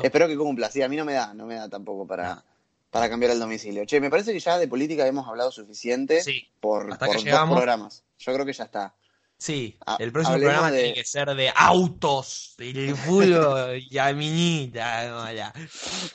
espero 0.00 0.28
que 0.28 0.36
cumpla. 0.36 0.70
Sí, 0.70 0.82
a 0.82 0.88
mí 0.88 0.96
no 0.96 1.04
me 1.04 1.14
da, 1.14 1.34
no 1.34 1.46
me 1.46 1.54
da 1.56 1.68
tampoco 1.68 2.06
para, 2.06 2.44
para 2.90 3.08
cambiar 3.08 3.32
el 3.32 3.40
domicilio. 3.40 3.84
Che, 3.86 4.00
me 4.00 4.10
parece 4.10 4.32
que 4.32 4.40
ya 4.40 4.58
de 4.58 4.68
política 4.68 5.06
hemos 5.06 5.26
hablado 5.28 5.50
suficiente 5.52 6.26
Sí, 6.26 6.52
por, 6.60 6.98
por 7.00 7.28
dos 7.28 7.42
llegamos. 7.42 7.44
programas. 7.44 8.04
Yo 8.20 8.32
creo 8.34 8.46
que 8.46 8.52
ya 8.52 8.64
está. 8.64 8.94
Sí, 9.38 9.78
Ha- 9.86 9.96
el 9.98 10.12
próximo 10.12 10.34
hablemos 10.34 10.52
programa 10.54 10.70
de- 10.76 10.82
tiene 10.82 10.94
que 10.94 11.04
ser 11.04 11.34
de 11.34 11.50
autos, 11.56 12.54
del 12.58 12.94
fútbol 12.94 13.78
y 13.90 13.96
a 13.96 14.12
miñita, 14.12 15.16
hola. 15.30 15.52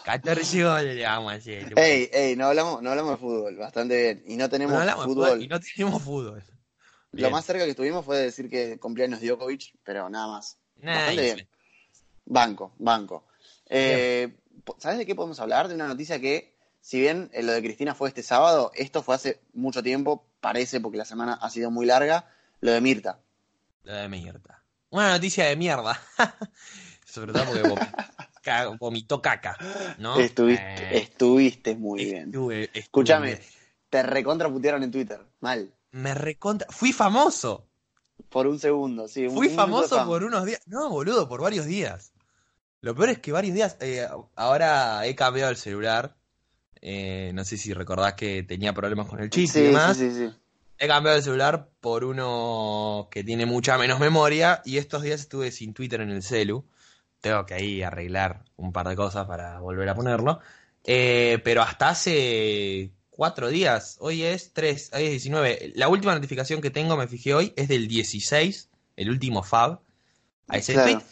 14 0.04 0.64
goles 0.64 0.96
le 0.96 1.04
vamos 1.04 1.32
a 1.34 1.36
hacer. 1.36 1.74
Ey, 1.76 2.08
ey, 2.14 2.36
no 2.36 2.46
hablamos, 2.46 2.84
no 2.84 2.92
hablamos 2.92 3.14
de 3.14 3.18
fútbol, 3.18 3.56
bastante 3.58 4.00
bien. 4.14 4.24
Y 4.28 4.38
no 4.38 4.48
tenemos 4.48 4.74
No 4.76 4.80
hablamos 4.82 5.06
de 5.06 5.10
fútbol. 5.14 5.28
fútbol 5.30 5.44
y 5.44 5.48
no 5.48 5.60
tenemos 5.60 6.04
fútbol. 6.04 6.44
Lo 7.14 7.32
más 7.32 7.46
cerca 7.46 7.64
que 7.64 7.72
estuvimos 7.72 8.06
fue 8.06 8.18
decir 8.20 8.50
que 8.50 8.78
cumpleaños 8.78 9.22
Djokovic, 9.22 9.74
pero 9.84 10.08
nada 10.10 10.28
más. 10.28 10.58
Bastante 10.84 11.22
bien. 11.22 11.48
Banco, 12.26 12.74
banco. 12.78 13.26
Eh, 13.70 14.36
¿Sabes 14.78 15.00
de 15.00 15.06
qué 15.06 15.16
podemos 15.16 15.40
hablar? 15.40 15.68
De 15.68 15.74
una 15.76 15.88
noticia 15.88 16.20
que 16.20 16.54
si 16.82 17.00
bien 17.00 17.32
eh, 17.34 17.42
lo 17.42 17.54
de 17.54 17.62
Cristina 17.64 17.96
fue 17.96 18.10
este 18.10 18.22
sábado, 18.22 18.72
esto 18.76 19.02
fue 19.02 19.16
hace 19.16 19.40
mucho 19.54 19.82
tiempo, 19.82 20.28
parece, 20.46 20.80
porque 20.80 21.00
la 21.00 21.06
semana 21.06 21.34
ha 21.42 21.50
sido 21.50 21.72
muy 21.72 21.88
larga, 21.88 22.28
lo 22.62 22.72
de 22.72 22.80
Mirta. 22.80 23.18
Lo 23.82 23.94
de 23.96 24.08
Mirta. 24.08 24.62
Una 24.92 25.10
noticia 25.10 25.46
de 25.46 25.56
mierda. 25.56 26.00
Sobre 27.04 27.34
todo 27.34 27.46
porque 27.46 27.64
vomitó, 27.64 27.98
ca- 28.44 28.68
vomitó 28.80 29.22
caca, 29.24 29.58
¿no? 29.98 30.20
Estuviste, 30.20 30.64
Eh, 30.64 30.98
estuviste 31.00 31.76
muy 31.76 32.06
bien. 32.06 32.26
estuve- 32.26 32.70
Escúchame, 32.76 33.40
te 33.90 34.04
recontraputearon 34.04 34.84
en 34.84 34.92
Twitter, 34.92 35.26
mal. 35.40 35.74
Me 35.90 36.14
recontra. 36.14 36.68
Fui 36.70 36.94
famoso. 36.94 37.68
Por 38.30 38.46
un 38.46 38.60
segundo, 38.60 39.08
sí. 39.08 39.26
un- 39.26 39.36
Fui 39.36 39.48
un 39.48 39.56
famoso 39.56 40.06
por 40.06 40.24
unos 40.24 40.46
días. 40.46 40.62
No, 40.68 40.92
boludo, 40.92 41.28
por 41.28 41.42
varios 41.42 41.66
días. 41.66 42.14
Lo 42.82 42.94
peor 42.94 43.10
es 43.10 43.18
que 43.20 43.32
varios 43.32 43.56
días. 43.56 43.78
eh, 43.80 44.08
ahora 44.36 45.08
he 45.08 45.16
cambiado 45.16 45.50
el 45.50 45.58
celular. 45.58 46.16
Eh, 46.88 47.32
no 47.34 47.44
sé 47.44 47.58
si 47.58 47.74
recordás 47.74 48.14
que 48.14 48.44
tenía 48.44 48.72
problemas 48.72 49.08
con 49.08 49.20
el 49.20 49.32
chip 49.32 49.50
Sí, 49.50 49.60
y 49.60 49.64
demás. 49.64 49.98
sí, 49.98 50.12
sí, 50.12 50.28
sí. 50.28 50.34
He 50.78 50.88
cambiado 50.88 51.18
el 51.18 51.24
celular 51.24 51.70
por 51.80 52.04
uno 52.04 53.08
que 53.10 53.24
tiene 53.24 53.48
mucha 53.48 53.76
menos 53.80 54.00
memoria. 54.00 54.62
Y 54.66 54.78
estos 54.78 55.02
días 55.02 55.22
estuve 55.22 55.52
sin 55.52 55.74
Twitter 55.74 56.02
en 56.02 56.12
el 56.12 56.22
celu. 56.22 56.64
Tengo 57.22 57.44
que 57.48 57.56
ahí 57.56 57.82
arreglar 57.82 58.44
un 58.56 58.72
par 58.72 58.88
de 58.88 58.96
cosas 58.96 59.26
para 59.26 59.60
volver 59.60 59.90
a 59.90 59.96
ponerlo. 59.96 60.40
Eh, 60.84 61.40
pero 61.44 61.64
hasta 61.64 61.90
hace 61.90 62.92
cuatro 63.10 63.48
días. 63.48 63.98
Hoy 64.00 64.22
es 64.22 64.54
3, 64.54 64.92
hoy 64.94 65.06
es 65.06 65.10
19. 65.12 65.72
La 65.76 65.88
última 65.88 66.14
notificación 66.14 66.62
que 66.62 66.70
tengo, 66.70 66.96
me 66.98 67.08
fijé 67.08 67.34
hoy, 67.34 67.52
es 67.56 67.68
del 67.68 67.88
16, 67.88 68.70
el 68.98 69.10
último 69.10 69.42
Fab. 69.42 69.80
A 70.50 70.58
ese 70.58 70.74
Claro. 70.74 70.92
tweet. 71.00 71.04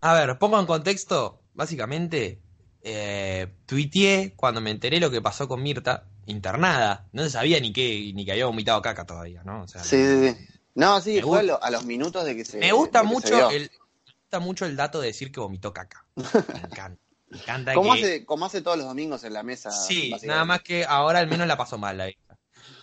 A 0.00 0.14
ver, 0.14 0.38
pongo 0.38 0.58
en 0.58 0.64
contexto. 0.64 1.42
Básicamente, 1.52 2.38
eh, 2.86 3.48
tuiteé 3.66 4.34
cuando 4.36 4.60
me 4.60 4.70
enteré 4.70 5.00
lo 5.00 5.10
que 5.10 5.20
pasó 5.22 5.48
con 5.48 5.62
Mirta, 5.62 6.04
internada. 6.26 7.08
No 7.12 7.22
se 7.24 7.30
sabía 7.30 7.58
ni 7.60 7.72
que, 7.72 8.12
ni 8.14 8.24
que 8.24 8.32
había 8.32 8.46
vomitado 8.46 8.80
caca 8.82 9.04
todavía, 9.06 9.42
¿no? 9.44 9.62
O 9.62 9.66
sea, 9.68 9.82
Sí, 9.82 9.96
sí, 9.96 10.28
sí. 10.28 10.46
No, 10.74 11.00
sí, 11.00 11.20
fue 11.22 11.38
a, 11.38 11.42
gusta- 11.42 11.42
lo- 11.44 11.62
a 11.64 11.70
los 11.70 11.84
minutos 11.86 12.24
de 12.24 12.36
que 12.36 12.44
se. 12.44 12.58
me 12.58 12.72
gusta 12.72 13.00
se 13.00 13.06
mucho 13.06 13.50
el, 13.50 13.62
me 13.62 14.12
gusta 14.22 14.38
mucho 14.40 14.66
el 14.66 14.76
dato 14.76 15.00
de 15.00 15.06
decir 15.08 15.32
que 15.32 15.40
vomitó 15.40 15.72
caca. 15.72 16.04
Me 16.14 16.22
encanta. 16.60 17.00
Me 17.30 17.38
encanta 17.38 17.74
Como 17.74 17.94
que- 17.94 18.00
hace, 18.04 18.24
como 18.26 18.44
hace 18.44 18.60
todos 18.60 18.76
los 18.76 18.86
domingos 18.86 19.24
en 19.24 19.32
la 19.32 19.42
mesa. 19.42 19.70
Sí, 19.70 20.14
nada 20.24 20.44
más 20.44 20.60
que 20.62 20.84
ahora 20.84 21.18
al 21.20 21.26
menos 21.28 21.46
la 21.48 21.56
pasó 21.56 21.78
mal 21.78 21.96
la 21.96 22.06
vieja. 22.06 22.38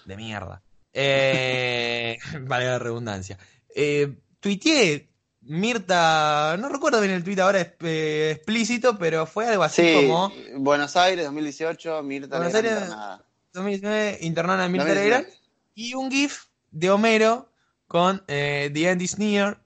De 0.05 0.17
mierda. 0.17 0.63
Eh, 0.93 2.17
vale 2.41 2.65
la 2.65 2.79
redundancia. 2.79 3.37
Eh, 3.75 4.17
tuiteé 4.39 5.10
Mirta, 5.43 6.55
no 6.59 6.69
recuerdo 6.69 7.01
bien 7.01 7.13
el 7.13 7.23
tuit 7.23 7.39
ahora 7.39 7.61
es- 7.61 7.71
eh, 7.81 8.31
explícito, 8.35 8.97
pero 8.97 9.25
fue 9.25 9.47
algo 9.47 9.63
así 9.63 9.81
Sí, 9.81 9.93
como 10.07 10.31
Buenos 10.57 10.95
Aires 10.95 11.25
2018, 11.25 12.03
Mirta 12.03 12.37
Buenos 12.37 12.53
Legrand 12.53 12.73
Aires- 12.77 12.89
internada. 12.89 13.25
2019 13.53 14.17
internada 14.21 14.65
en 14.65 14.71
Mirta 14.71 14.85
2019. 14.87 15.23
Legrand 15.25 15.41
y 15.75 15.93
un 15.95 16.11
GIF 16.11 16.43
de 16.71 16.89
Homero 16.91 17.49
con 17.87 18.23
eh, 18.27 18.69
The 18.73 18.89
End 18.91 19.01
is 19.01 19.17
Near. 19.17 19.59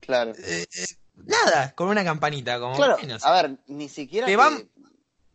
Claro. 0.00 0.32
Eh, 0.38 0.66
nada, 1.14 1.74
con 1.74 1.88
una 1.88 2.02
campanita, 2.02 2.58
como 2.58 2.74
Claro, 2.76 2.96
a 3.22 3.32
ver, 3.42 3.58
ni 3.66 3.88
siquiera. 3.88 4.26
Te 4.26 4.36
van- 4.36 4.68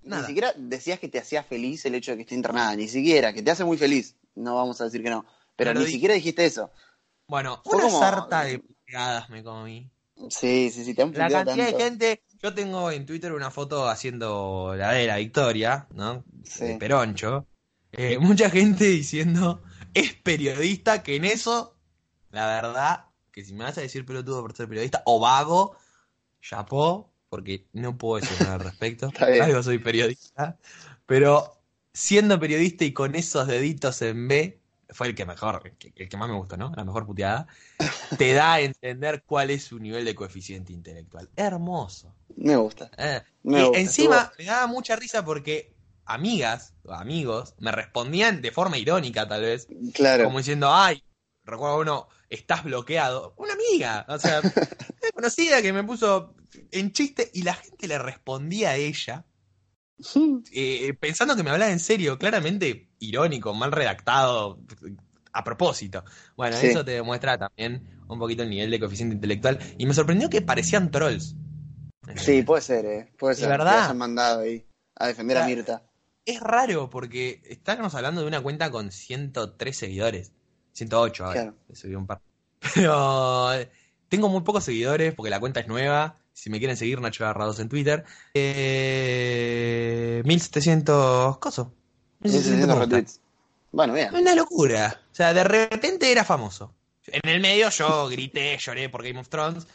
Ni 0.02 0.10
nada. 0.10 0.28
siquiera 0.28 0.52
decías 0.58 1.00
que 1.00 1.08
te 1.10 1.20
hacía 1.20 1.44
feliz 1.44 1.86
el 1.86 1.96
hecho 1.96 2.12
de 2.12 2.18
que 2.18 2.24
esté 2.24 2.36
internada, 2.36 2.76
ni 2.76 2.88
siquiera, 2.88 3.34
que 3.34 3.42
te 3.44 3.52
hace 3.52 3.64
muy 3.64 3.78
feliz. 3.78 4.16
No 4.34 4.56
vamos 4.56 4.82
a 4.82 4.86
decir 4.86 5.02
que 5.04 5.10
no. 5.10 5.24
Pero 5.56 5.70
Pero 5.70 5.80
ni 5.80 5.86
di- 5.86 5.92
siquiera 5.94 6.16
dijiste 6.16 6.46
eso. 6.46 6.70
Bueno, 7.28 7.62
Fue 7.64 7.76
una 7.78 7.86
como- 7.86 8.00
sarta 8.00 8.44
de 8.44 8.62
pegadas 8.86 9.30
me 9.30 9.44
comí. 9.44 9.90
Sí, 10.30 10.70
sí, 10.72 10.86
sí, 10.86 10.94
te 10.94 11.02
han 11.02 11.12
La 11.14 11.30
cantidad 11.30 11.46
tanto. 11.46 11.78
de 11.78 11.84
gente. 11.84 12.24
Yo 12.42 12.54
tengo 12.54 12.92
en 12.92 13.06
Twitter 13.06 13.34
una 13.34 13.52
foto 13.52 13.88
haciendo 13.88 14.74
la 14.78 14.92
de 14.92 15.08
la 15.08 15.18
victoria, 15.18 15.88
¿no? 15.94 16.24
Sí. 16.44 16.66
De 16.66 16.76
Peroncho. 16.78 17.48
Eh, 17.92 18.18
mucha 18.20 18.50
gente 18.50 18.86
diciendo, 18.86 19.62
es 19.94 20.14
periodista, 20.14 21.04
que 21.04 21.16
en 21.18 21.26
eso, 21.26 21.78
la 22.32 22.48
verdad, 22.48 23.06
que 23.32 23.44
si 23.44 23.54
me 23.54 23.66
vas 23.66 23.78
a 23.78 23.82
decir 23.82 24.06
pelotudo 24.06 24.42
por 24.42 24.56
ser 24.56 24.70
periodista, 24.70 25.02
o 25.06 25.20
vago, 25.20 25.76
chapó, 26.42 27.12
porque 27.30 27.68
no 27.74 27.98
puedo 27.98 28.22
decir 28.22 28.38
nada 28.42 28.56
al 28.56 28.62
respecto. 28.62 29.12
Algo 29.42 29.62
soy 29.64 29.80
periodista. 29.80 30.58
Pero 31.06 31.62
siendo 31.94 32.40
periodista 32.40 32.86
y 32.86 32.94
con 32.94 33.16
esos 33.16 33.48
deditos 33.48 34.02
en 34.02 34.28
B, 34.28 34.62
fue 34.90 35.08
el 35.08 35.16
que 35.16 35.26
mejor, 35.26 35.62
el 35.66 36.10
que, 36.10 36.18
más 36.18 36.30
me 36.30 36.36
gustó, 36.36 36.58
¿no? 36.58 36.72
La 36.76 36.84
mejor 36.86 37.06
puteada. 37.06 37.48
Te 38.18 38.34
da 38.34 38.54
a 38.54 38.60
entender 38.62 39.24
cuál 39.26 39.50
es 39.52 39.64
su 39.64 39.80
nivel 39.80 40.06
de 40.06 40.16
coeficiente 40.16 40.74
intelectual. 40.74 41.30
Hermoso. 41.36 42.14
Me 42.38 42.56
gusta. 42.56 42.90
Eh, 42.98 43.22
Me 43.44 43.60
y 43.62 43.64
gusta, 43.64 43.80
encima 43.80 44.32
me 44.38 44.46
daba 44.46 44.68
mucha 44.68 44.96
risa 44.96 45.24
porque 45.26 45.74
amigas 46.06 46.74
o 46.84 46.94
amigos 46.94 47.56
me 47.60 47.72
respondían 47.72 48.42
de 48.42 48.52
forma 48.52 48.78
irónica, 48.78 49.28
tal 49.28 49.42
vez, 49.42 49.68
Claro. 49.94 50.26
como 50.26 50.38
diciendo, 50.38 50.72
ay, 50.74 51.02
recuerdo 51.44 51.80
uno, 51.80 52.08
estás 52.30 52.64
bloqueado. 52.64 53.34
Una 53.38 53.54
amiga, 53.54 54.06
o 54.08 54.20
sea, 54.20 54.40
una 55.02 55.12
conocida 55.14 55.62
que 55.62 55.74
me 55.74 55.84
puso 55.84 56.36
en 56.72 56.92
chiste 56.92 57.32
y 57.34 57.42
la 57.44 57.56
gente 57.56 57.88
le 57.88 57.98
respondía 57.98 58.72
a 58.72 58.76
ella. 58.76 59.26
eh, 60.52 60.94
pensando 61.00 61.36
que 61.36 61.44
me 61.44 61.50
hablaba 61.52 61.72
en 61.72 61.80
serio, 61.80 62.18
claramente 62.20 62.90
irónico, 63.10 63.54
mal 63.54 63.72
redactado, 63.72 64.60
a 65.34 65.44
propósito. 65.44 66.04
Bueno, 66.36 66.56
Sí. 66.58 66.68
eso 66.68 66.84
te 66.86 66.92
demuestra 66.92 67.38
también 67.38 67.88
un 68.08 68.20
poquito 68.20 68.44
el 68.44 68.50
nivel 68.50 68.72
de 68.72 68.80
coeficiente 68.80 69.16
intelectual. 69.16 69.60
Y 69.78 69.86
me 69.86 69.94
sorprendió 69.94 70.30
que 70.30 70.42
parecían 70.42 70.92
trolls. 70.92 71.36
Sí, 72.16 72.44
puede 72.44 72.62
ser, 72.62 72.86
¿eh? 72.86 73.12
Puede 73.18 73.36
De 73.36 73.42
ser. 73.42 73.50
verdad. 73.50 73.74
Que 73.74 73.84
hayan 73.86 73.98
mandado 73.98 74.42
ahí 74.42 74.66
a 74.96 75.08
defender 75.08 75.38
a 75.38 75.42
Claro. 75.42 75.56
Mirta. 75.56 75.84
Es 76.26 76.40
raro 76.40 76.90
porque 76.90 77.42
estamos 77.46 77.94
hablando 77.96 78.22
de 78.22 78.28
una 78.28 78.42
cuenta 78.42 78.72
con 78.72 78.92
103 78.92 79.76
seguidores. 79.78 80.32
108 80.74 81.26
ahora. 81.26 81.42
Claro. 81.42 81.58
Subí 81.74 81.96
un 81.96 82.06
par. 82.08 82.22
Pero 82.76 83.54
eh, 83.54 83.70
tengo 84.10 84.30
muy 84.30 84.42
pocos 84.42 84.64
seguidores 84.64 85.14
porque 85.14 85.30
la 85.30 85.40
cuenta 85.40 85.60
es 85.60 85.68
nueva. 85.68 86.16
Si 86.34 86.50
me 86.50 86.60
quieren 86.60 86.78
seguir, 86.78 87.00
Nacho 87.02 87.24
Agarrados 87.26 87.60
en 87.60 87.70
Twitter. 87.70 88.04
Eh, 88.34 90.22
1700 90.26 91.38
cosos. 91.40 91.68
1600 92.32 92.68
me 92.68 92.74
gusta. 92.74 92.86
retweets. 92.86 93.20
Bueno, 93.72 93.94
bien. 93.94 94.14
Una 94.16 94.36
locura. 94.36 95.02
O 95.12 95.16
sea, 95.16 95.34
de 95.34 95.44
repente 95.44 96.12
era 96.12 96.24
famoso. 96.24 96.74
En 97.08 97.30
el 97.30 97.40
medio 97.42 97.70
yo 97.70 98.08
grité, 98.08 98.58
lloré 98.58 98.90
por 98.90 99.04
Game 99.04 99.20
of 99.20 99.30
Thrones. 99.30 99.68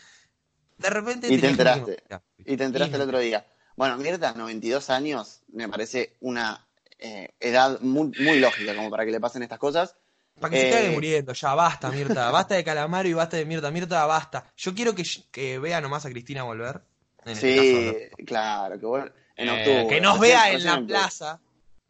De 0.79 0.91
repente 0.91 1.33
Y 1.33 1.39
te 1.39 1.49
enteraste. 1.49 2.03
Y 2.45 2.57
te 2.57 2.65
enteraste 2.65 2.97
el 2.97 3.03
otro 3.03 3.19
día. 3.19 3.47
Bueno, 3.77 3.97
Mirta, 3.99 4.33
92 4.35 4.91
años, 4.91 5.41
me 5.53 5.69
parece 5.69 6.17
una 6.21 6.67
eh, 6.99 7.29
edad 7.41 7.81
muy, 7.81 8.13
muy 8.19 8.39
lógica 8.41 8.75
como 8.75 8.91
para 8.91 9.05
que 9.05 9.11
le 9.13 9.21
pasen 9.21 9.43
estas 9.43 9.59
cosas. 9.59 9.95
Para 10.41 10.51
que 10.53 10.61
se 10.61 10.69
Eh, 10.69 10.73
cague 10.73 10.91
muriendo, 10.91 11.33
ya 11.35 11.55
basta, 11.55 11.91
Mirta. 11.91 12.31
Basta 12.31 12.55
de 12.55 12.65
Calamaro 12.65 13.09
y 13.09 13.13
basta 13.13 13.37
de 13.37 13.45
Mirta. 13.45 13.71
Mirta, 13.71 14.05
basta. 14.07 14.47
Yo 14.57 14.75
quiero 14.75 14.95
que, 14.95 15.05
que 15.31 15.59
vea 15.59 15.81
nomás 15.81 16.05
a 16.07 16.11
Cristina 16.11 16.43
volver. 16.43 16.81
En 17.25 17.33
este 17.33 18.11
Sí, 18.17 18.25
claro, 18.25 18.79
que 18.81 18.87
bueno, 18.87 19.11
en 19.37 19.49
eh, 19.49 19.53
octubre. 19.53 19.87
que 19.95 20.01
nos 20.01 20.19
vea 20.19 20.51
en 20.53 20.65
la 20.65 20.81
plaza. 20.81 21.39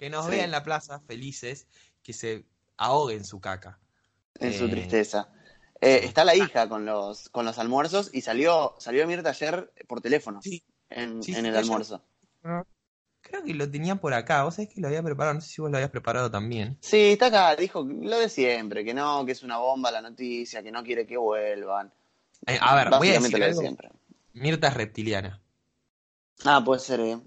Que 0.00 0.08
nos 0.10 0.24
Sí. 0.24 0.30
vea 0.32 0.44
en 0.44 0.50
la 0.50 0.64
plaza, 0.64 0.98
felices. 1.06 1.66
Que 2.02 2.12
se 2.14 2.46
ahogue 2.78 3.14
en 3.14 3.24
su 3.24 3.38
caca. 3.40 3.78
En 4.40 4.54
su 4.54 4.64
Eh, 4.64 4.68
tristeza. 4.70 5.28
Eh, 5.80 6.00
está 6.04 6.24
la 6.24 6.34
hija 6.34 6.68
con 6.68 6.84
los, 6.86 7.28
con 7.28 7.44
los 7.44 7.58
almuerzos 7.58 8.10
y 8.12 8.22
salió, 8.22 8.74
salió 8.78 9.06
Mirta 9.06 9.28
ayer 9.30 9.72
por 9.86 10.00
teléfono 10.00 10.40
Sí. 10.42 10.64
en, 10.88 11.22
Sí, 11.22 11.32
en 11.34 11.42
sí, 11.42 11.46
el 11.48 11.56
almuerzo. 11.56 12.02
Creo 13.22 13.44
que 13.44 13.52
lo 13.54 13.70
tenía 13.70 13.96
por 13.96 14.14
acá. 14.14 14.42
Vos 14.44 14.54
sabés 14.54 14.70
que 14.72 14.80
lo 14.80 14.88
había 14.88 15.02
preparado. 15.02 15.34
No 15.34 15.40
sé 15.42 15.48
si 15.50 15.60
vos 15.60 15.70
lo 15.70 15.76
habías 15.76 15.90
preparado 15.90 16.30
también. 16.30 16.78
Sí, 16.80 17.12
está 17.12 17.26
acá, 17.26 17.54
dijo 17.56 17.82
lo 17.84 18.18
de 18.18 18.30
siempre, 18.30 18.82
que 18.84 18.94
no, 18.94 19.26
que 19.26 19.32
es 19.32 19.42
una 19.42 19.58
bomba 19.58 19.90
la 19.90 20.00
noticia, 20.00 20.62
que 20.62 20.72
no 20.72 20.82
quiere 20.82 21.06
que 21.06 21.18
vuelvan. 21.18 21.92
Eh, 22.46 22.58
a 22.58 22.74
ver, 22.74 22.88
voy 22.88 23.10
a 23.10 23.12
decir 23.20 23.32
lo 23.32 23.38
de 23.38 23.44
algo. 23.44 23.60
siempre. 23.60 23.90
Mirta 24.32 24.68
es 24.68 24.74
reptiliana. 24.74 25.42
Ah, 26.46 26.62
puede 26.64 26.80
ser, 26.80 27.00
eh. 27.00 27.20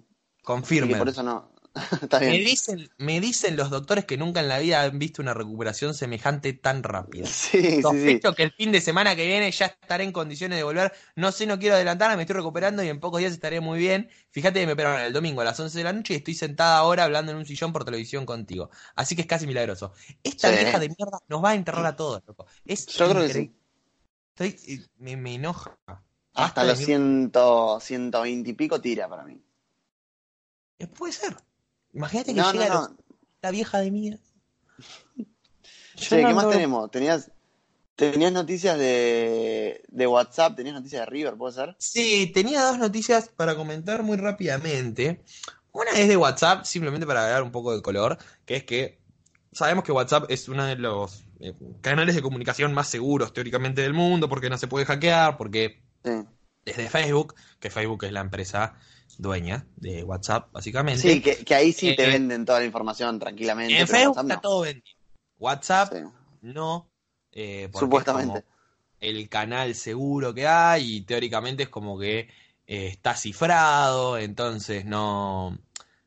Confirme. 0.43 0.97
Por 0.97 1.09
eso 1.09 1.21
no. 1.21 1.52
está 2.03 2.19
Me 2.19 2.37
dicen, 2.37 2.89
me 2.97 3.19
dicen 3.19 3.55
los 3.55 3.69
doctores 3.71 4.05
que 4.05 4.15
nunca 4.17 4.39
en 4.41 4.47
la 4.47 4.59
vida 4.59 4.83
han 4.83 4.99
visto 4.99 5.21
una 5.21 5.33
recuperación 5.33 5.93
semejante 5.95 6.53
tan 6.53 6.83
rápida. 6.83 7.25
Sí, 7.53 7.61
sí, 7.61 7.81
sí. 7.81 7.81
Sospecho 7.81 8.33
que 8.35 8.43
el 8.43 8.51
fin 8.51 8.71
de 8.71 8.79
semana 8.81 9.15
que 9.15 9.25
viene 9.25 9.49
ya 9.51 9.65
estaré 9.65 10.03
en 10.03 10.11
condiciones 10.11 10.57
de 10.57 10.63
volver. 10.63 10.93
No 11.15 11.31
sé, 11.31 11.47
no 11.47 11.57
quiero 11.57 11.75
adelantarme, 11.75 12.15
me 12.17 12.23
estoy 12.23 12.35
recuperando 12.35 12.83
y 12.83 12.89
en 12.89 12.99
pocos 12.99 13.19
días 13.19 13.33
estaré 13.33 13.59
muy 13.59 13.79
bien. 13.79 14.09
Fíjate 14.29 14.59
que 14.59 14.67
me 14.67 14.73
operaron 14.73 15.01
el 15.01 15.13
domingo 15.13 15.41
a 15.41 15.45
las 15.45 15.59
11 15.59 15.77
de 15.79 15.83
la 15.83 15.93
noche 15.93 16.13
y 16.13 16.17
estoy 16.17 16.35
sentada 16.35 16.77
ahora 16.77 17.05
hablando 17.05 17.31
en 17.31 17.39
un 17.39 17.45
sillón 17.45 17.73
por 17.73 17.85
televisión 17.85 18.25
contigo. 18.25 18.69
Así 18.95 19.15
que 19.15 19.21
es 19.21 19.27
casi 19.27 19.47
milagroso. 19.47 19.93
Esta 20.23 20.49
Sí. 20.49 20.55
vieja 20.55 20.77
de 20.79 20.89
mierda 20.89 21.19
nos 21.27 21.43
va 21.43 21.51
a 21.51 21.55
enterrar 21.55 21.85
a 21.87 21.95
todos, 21.95 22.21
loco. 22.27 22.45
Es 22.65 22.85
Yo 22.87 23.09
creo 23.09 23.23
que 23.27 23.33
sí. 23.33 23.55
Estoy, 24.35 24.73
eh, 24.73 24.85
me, 24.97 25.15
me 25.17 25.35
enoja. 25.35 25.77
Hasta 26.35 26.63
Basta 26.63 26.63
los 26.63 26.79
de 26.79 26.85
100, 26.85 27.31
120 27.79 28.49
y 28.49 28.53
pico 28.53 28.81
tira 28.81 29.07
para 29.07 29.23
mí. 29.23 29.41
Eh, 30.79 30.87
Puede 30.87 31.13
ser. 31.13 31.35
Imagínate 31.93 32.33
que 32.33 32.41
No, 32.41 32.51
llega 32.51 32.67
no, 32.69 32.81
no. 32.89 32.97
la 33.41 33.51
vieja 33.51 33.79
de 33.79 33.91
mierda. 33.91 34.23
Che, 35.95 36.17
¿qué 36.25 36.33
más 36.33 36.49
tenemos? 36.49 36.89
Tenías, 36.91 37.31
tenías 37.95 38.31
noticias 38.31 38.77
de, 38.77 39.83
de 39.87 40.07
WhatsApp, 40.07 40.55
tenías 40.55 40.75
noticias 40.75 41.01
de 41.01 41.05
River, 41.05 41.35
¿puede 41.35 41.53
ser? 41.53 41.75
Sí, 41.77 42.31
tenía 42.33 42.63
dos 42.63 42.79
noticias 42.79 43.29
para 43.29 43.55
comentar 43.55 44.03
muy 44.03 44.17
rápidamente. 44.17 45.23
Una 45.71 45.91
es 45.91 46.07
de 46.07 46.17
WhatsApp, 46.17 46.65
simplemente 46.65 47.05
para 47.05 47.23
dar 47.27 47.43
un 47.43 47.51
poco 47.51 47.75
de 47.75 47.81
color, 47.81 48.17
que 48.45 48.55
es 48.57 48.63
que 48.63 48.99
sabemos 49.51 49.83
que 49.83 49.91
WhatsApp 49.91 50.25
es 50.29 50.47
uno 50.49 50.65
de 50.65 50.75
los 50.75 51.23
eh, 51.39 51.53
canales 51.81 52.15
de 52.15 52.21
comunicación 52.21 52.73
más 52.73 52.87
seguros 52.87 53.33
teóricamente 53.33 53.81
del 53.81 53.93
mundo, 53.93 54.27
porque 54.29 54.49
no 54.49 54.57
se 54.57 54.67
puede 54.67 54.85
hackear, 54.85 55.37
porque 55.37 55.81
Sí. 56.03 56.11
desde 56.65 56.89
Facebook, 56.89 57.35
que 57.59 57.69
Facebook 57.69 58.03
es 58.03 58.11
la 58.11 58.19
empresa 58.21 58.75
dueña 59.17 59.65
de 59.75 60.03
WhatsApp, 60.03 60.51
básicamente. 60.51 61.01
Sí, 61.01 61.21
que, 61.21 61.37
que 61.43 61.55
ahí 61.55 61.71
sí 61.73 61.95
te 61.95 62.05
Eh, 62.05 62.07
venden 62.07 62.45
toda 62.45 62.59
la 62.59 62.65
información 62.65 63.19
tranquilamente. 63.19 63.79
en 63.79 63.87
Facebook 63.87 64.17
WhatsApp 64.17 64.23
está 64.25 64.35
no. 64.35 64.41
todo 64.41 64.61
vendido. 64.61 64.97
WhatsApp 65.39 65.93
Sí. 65.93 65.99
no, 66.41 66.89
eh, 67.31 67.69
Supuestamente. 67.73 68.39
es 68.39 68.43
como 68.43 68.53
el 68.99 69.29
canal 69.29 69.75
seguro 69.75 70.33
que 70.33 70.47
hay 70.47 70.95
y 70.97 71.01
teóricamente 71.01 71.63
es 71.63 71.69
como 71.69 71.99
que 71.99 72.29
eh, 72.67 72.87
está 72.87 73.15
cifrado, 73.15 74.17
entonces 74.17 74.85
no, 74.85 75.57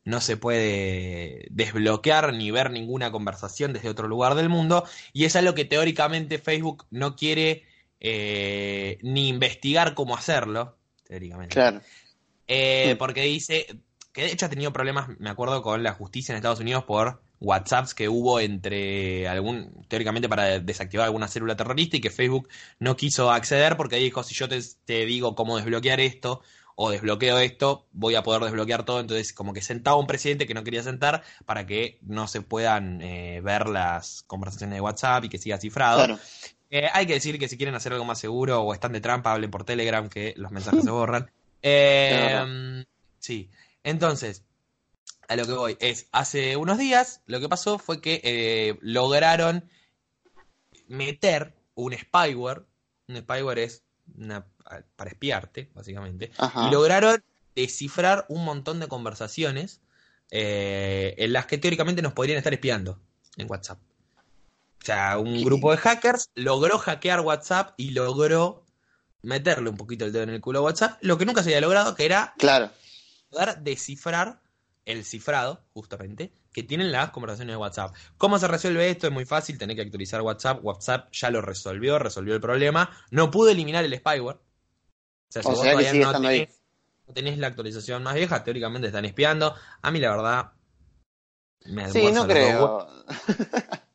no 0.04 0.20
se 0.22 0.36
puede 0.38 1.46
desbloquear 1.50 2.32
ni 2.32 2.50
ver 2.50 2.70
ninguna 2.70 3.12
conversación 3.12 3.72
desde 3.74 3.90
otro 3.90 4.08
lugar 4.08 4.34
del 4.34 4.48
mundo 4.48 4.84
y 5.12 5.24
es 5.26 5.36
algo 5.36 5.54
que 5.54 5.66
teóricamente 5.66 6.38
Facebook 6.38 6.86
no 6.90 7.14
quiere 7.16 7.64
eh, 8.00 8.98
ni 9.02 9.28
investigar 9.28 9.94
cómo 9.94 10.16
hacerlo, 10.16 10.78
teóricamente. 11.04 11.54
Claro. 11.54 11.80
Eh, 12.46 12.88
Sí. 12.90 12.94
Porque 12.94 13.22
dice 13.22 13.66
que 14.12 14.22
de 14.22 14.32
hecho 14.32 14.46
ha 14.46 14.48
tenido 14.48 14.72
problemas, 14.72 15.08
me 15.18 15.28
acuerdo, 15.30 15.62
con 15.62 15.82
la 15.82 15.92
justicia 15.92 16.32
en 16.32 16.36
Estados 16.36 16.60
Unidos 16.60 16.84
por 16.84 17.20
WhatsApps 17.40 17.92
que 17.94 18.08
hubo 18.08 18.40
entre 18.40 19.28
algún, 19.28 19.84
teóricamente 19.88 20.28
para 20.28 20.58
desactivar 20.58 21.04
alguna 21.04 21.28
célula 21.28 21.56
terrorista 21.56 21.98
y 21.98 22.00
que 22.00 22.10
Facebook 22.10 22.48
no 22.78 22.96
quiso 22.96 23.30
acceder 23.30 23.76
porque 23.76 23.96
dijo, 23.96 24.22
si 24.22 24.34
yo 24.34 24.48
te, 24.48 24.58
te 24.86 25.04
digo 25.04 25.34
cómo 25.34 25.56
desbloquear 25.56 26.00
esto 26.00 26.40
o 26.76 26.90
desbloqueo 26.90 27.38
esto, 27.40 27.86
voy 27.92 28.14
a 28.14 28.22
poder 28.22 28.42
desbloquear 28.42 28.84
todo. 28.84 29.00
Entonces, 29.00 29.32
como 29.32 29.52
que 29.52 29.62
sentaba 29.62 29.96
un 29.98 30.06
presidente 30.06 30.46
que 30.46 30.54
no 30.54 30.62
quería 30.62 30.82
sentar 30.82 31.22
para 31.44 31.66
que 31.66 31.98
no 32.02 32.28
se 32.28 32.42
puedan 32.42 33.02
eh, 33.02 33.40
ver 33.42 33.68
las 33.68 34.22
conversaciones 34.26 34.76
de 34.76 34.80
WhatsApp 34.80 35.24
y 35.24 35.28
que 35.28 35.38
siga 35.38 35.58
cifrado. 35.58 35.98
Claro. 36.04 36.18
Eh, 36.70 36.88
hay 36.92 37.06
que 37.06 37.14
decir 37.14 37.38
que 37.38 37.48
si 37.48 37.56
quieren 37.56 37.74
hacer 37.74 37.92
algo 37.92 38.04
más 38.04 38.18
seguro 38.18 38.60
o 38.62 38.74
están 38.74 38.92
de 38.92 39.00
trampa, 39.00 39.32
hablen 39.32 39.50
por 39.50 39.64
Telegram, 39.64 40.08
que 40.08 40.34
los 40.36 40.52
mensajes 40.52 40.84
se 40.84 40.90
borran. 40.90 41.30
Eh, 41.62 42.84
sí, 43.18 43.50
entonces, 43.82 44.44
a 45.28 45.36
lo 45.36 45.46
que 45.46 45.52
voy 45.52 45.76
es, 45.80 46.08
hace 46.12 46.56
unos 46.56 46.78
días 46.78 47.22
lo 47.26 47.40
que 47.40 47.48
pasó 47.48 47.78
fue 47.78 48.00
que 48.00 48.20
eh, 48.24 48.78
lograron 48.80 49.68
meter 50.88 51.54
un 51.74 51.92
spyware. 51.92 52.64
Un 53.08 53.16
spyware 53.18 53.58
es 53.60 53.84
una, 54.18 54.46
para 54.96 55.10
espiarte, 55.10 55.70
básicamente. 55.74 56.32
Ajá. 56.38 56.68
Y 56.68 56.72
lograron 56.72 57.22
descifrar 57.54 58.26
un 58.28 58.44
montón 58.44 58.80
de 58.80 58.88
conversaciones 58.88 59.80
eh, 60.30 61.14
en 61.18 61.32
las 61.32 61.46
que 61.46 61.58
teóricamente 61.58 62.02
nos 62.02 62.12
podrían 62.12 62.38
estar 62.38 62.52
espiando 62.52 63.00
en 63.36 63.50
WhatsApp. 63.50 63.78
O 64.82 64.84
sea, 64.84 65.18
un 65.18 65.34
¿Qué? 65.34 65.44
grupo 65.44 65.70
de 65.70 65.78
hackers 65.78 66.30
logró 66.34 66.78
hackear 66.78 67.20
WhatsApp 67.20 67.74
y 67.76 67.90
logró 67.90 68.65
meterle 69.26 69.68
un 69.68 69.76
poquito 69.76 70.04
el 70.04 70.12
dedo 70.12 70.22
en 70.22 70.30
el 70.30 70.40
culo 70.40 70.60
a 70.60 70.62
WhatsApp, 70.62 70.98
lo 71.02 71.18
que 71.18 71.26
nunca 71.26 71.42
se 71.42 71.50
había 71.50 71.60
logrado, 71.60 71.94
que 71.94 72.06
era 72.06 72.32
Claro. 72.38 72.70
poder 73.28 73.58
descifrar 73.58 74.40
el 74.84 75.04
cifrado, 75.04 75.64
justamente, 75.74 76.32
que 76.52 76.62
tienen 76.62 76.92
las 76.92 77.10
conversaciones 77.10 77.52
de 77.54 77.56
WhatsApp. 77.56 77.94
¿Cómo 78.18 78.38
se 78.38 78.46
resuelve 78.46 78.88
esto? 78.88 79.08
Es 79.08 79.12
muy 79.12 79.24
fácil, 79.24 79.58
tenés 79.58 79.74
que 79.74 79.82
actualizar 79.82 80.22
WhatsApp. 80.22 80.64
WhatsApp 80.64 81.10
ya 81.12 81.30
lo 81.30 81.42
resolvió, 81.42 81.98
resolvió 81.98 82.34
el 82.34 82.40
problema. 82.40 82.96
No 83.10 83.30
pudo 83.32 83.50
eliminar 83.50 83.84
el 83.84 83.96
spyware. 83.96 84.36
O 84.36 85.32
sea, 85.32 85.42
si 85.42 85.48
O 85.48 85.52
vos 85.52 85.62
sea 85.62 85.72
todavía 85.72 85.92
no 85.92 86.28
ahí. 86.28 86.38
tenés, 86.38 86.60
no 87.08 87.14
tenés 87.14 87.38
la 87.38 87.48
actualización 87.48 88.04
más 88.04 88.14
vieja, 88.14 88.44
teóricamente 88.44 88.86
están 88.86 89.04
espiando. 89.04 89.56
A 89.82 89.90
mí, 89.90 89.98
la 89.98 90.10
verdad, 90.10 90.52
me 91.64 91.90
Sí, 91.90 92.12
no 92.12 92.26
creo. 92.28 92.88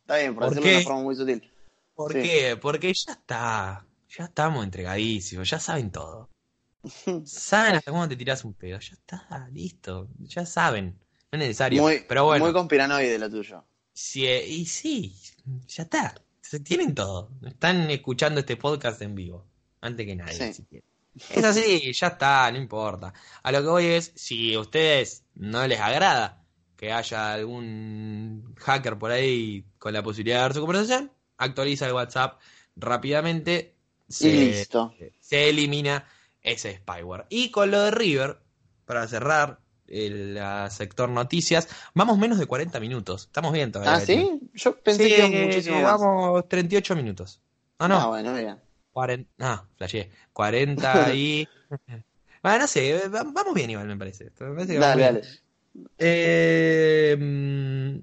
Está 0.02 0.18
bien, 0.18 0.36
por 0.36 0.44
¿Por 0.44 0.50
decirlo 0.50 0.70
de 0.70 0.76
una 0.76 0.84
forma 0.84 1.02
muy 1.04 1.16
sutil. 1.16 1.52
¿Por 1.96 2.12
Sí. 2.12 2.22
qué? 2.22 2.58
Porque 2.62 2.94
ya 2.94 3.14
está. 3.14 3.86
Ya 4.18 4.26
estamos 4.26 4.64
entregadísimos, 4.64 5.50
ya 5.50 5.60
saben 5.60 5.90
todo. 5.92 6.30
Saben 7.26 7.76
hasta 7.76 7.92
cuándo 7.92 8.10
te 8.10 8.16
tirás 8.16 8.44
un 8.44 8.56
pedo. 8.56 8.80
Ya 8.80 8.94
está, 8.94 9.48
listo. 9.52 10.10
Ya 10.20 10.46
saben. 10.46 10.98
No 11.32 11.38
es 11.38 11.40
necesario. 11.40 11.82
Muy, 11.82 12.04
Pero 12.08 12.26
bueno, 12.26 12.44
muy 12.44 12.54
conspiranoide 12.54 13.20
lo 13.20 13.30
tuyo. 13.30 13.64
si, 13.94 14.26
eh, 14.26 14.46
y 14.46 14.66
sí, 14.66 15.16
ya 15.68 15.84
está. 15.84 16.16
Se 16.42 16.60
tienen 16.60 16.94
todo. 16.94 17.30
Están 17.46 17.90
escuchando 17.90 18.40
este 18.42 18.58
podcast 18.58 19.02
en 19.02 19.16
vivo. 19.16 19.48
Antes 19.80 20.06
que 20.06 20.16
nadie. 20.16 20.54
Sí. 20.54 20.66
si. 20.70 20.84
Es 21.30 21.44
así, 21.44 21.94
ya 21.94 22.08
está, 22.08 22.52
no 22.52 22.58
importa. 22.58 23.14
A 23.44 23.52
lo 23.52 23.62
que 23.62 23.68
voy 23.68 23.86
es, 23.86 24.12
si 24.16 24.54
a 24.54 24.60
ustedes 24.60 25.24
no 25.36 25.66
les 25.68 25.80
agrada 25.80 26.44
que 26.76 26.92
haya 26.92 27.34
algún 27.34 28.56
hacker 28.58 28.98
por 28.98 29.12
ahí 29.12 29.66
con 29.78 29.94
la 29.94 30.02
posibilidad 30.02 30.38
de 30.38 30.42
dar 30.42 30.54
su 30.54 30.62
conversación, 30.62 31.12
actualiza 31.38 31.86
el 31.86 31.94
WhatsApp 31.94 32.40
rápidamente. 32.76 33.76
Y 34.12 34.14
Se, 34.14 34.30
listo. 34.30 34.94
se 35.20 35.50
elimina 35.50 36.08
ese 36.42 36.76
spyware. 36.78 37.26
Y 37.30 37.52
con 37.52 37.72
lo 37.72 37.82
de 37.82 37.92
River, 37.92 38.40
para 38.86 39.08
cerrar 39.08 39.60
el 39.88 40.40
sector 40.70 41.10
noticias, 41.10 41.68
vamos 41.94 42.18
menos 42.18 42.40
de 42.40 42.46
40 42.46 42.80
minutos. 42.80 43.24
Estamos 43.24 43.52
bien 43.54 43.72
todavía. 43.72 43.96
¿Ah, 43.96 44.00
sí? 44.00 44.40
Yo 44.54 44.76
pensé 44.78 45.04
Sí, 45.04 45.10
que 45.10 45.28
iba 45.28 45.46
muchísimo 45.46 45.82
más. 45.82 46.00
Vamos 46.00 46.48
38 46.48 46.96
minutos. 46.96 47.42
Ah, 47.80 47.86
Ah, 47.86 47.88
no. 47.88 48.10
bueno, 48.10 48.34
bien. 48.34 48.58
40, 48.94 49.30
ah, 49.40 49.66
flashé. 49.78 50.10
40 50.34 51.14
y... 51.16 51.48
bueno, 52.44 52.60
no 52.60 52.68
sé, 52.68 53.08
va- 53.10 53.24
vamos 53.24 53.54
bien 53.54 53.70
igual, 53.70 53.88
me 53.88 53.98
parece. 53.98 54.26
Me 54.40 54.54
parece 54.54 54.74
que 54.74 54.80
vamos 54.80 54.98
Dale, 54.98 55.04
dale. 55.04 55.22
Eh, 55.98 57.16
mm, 57.20 58.00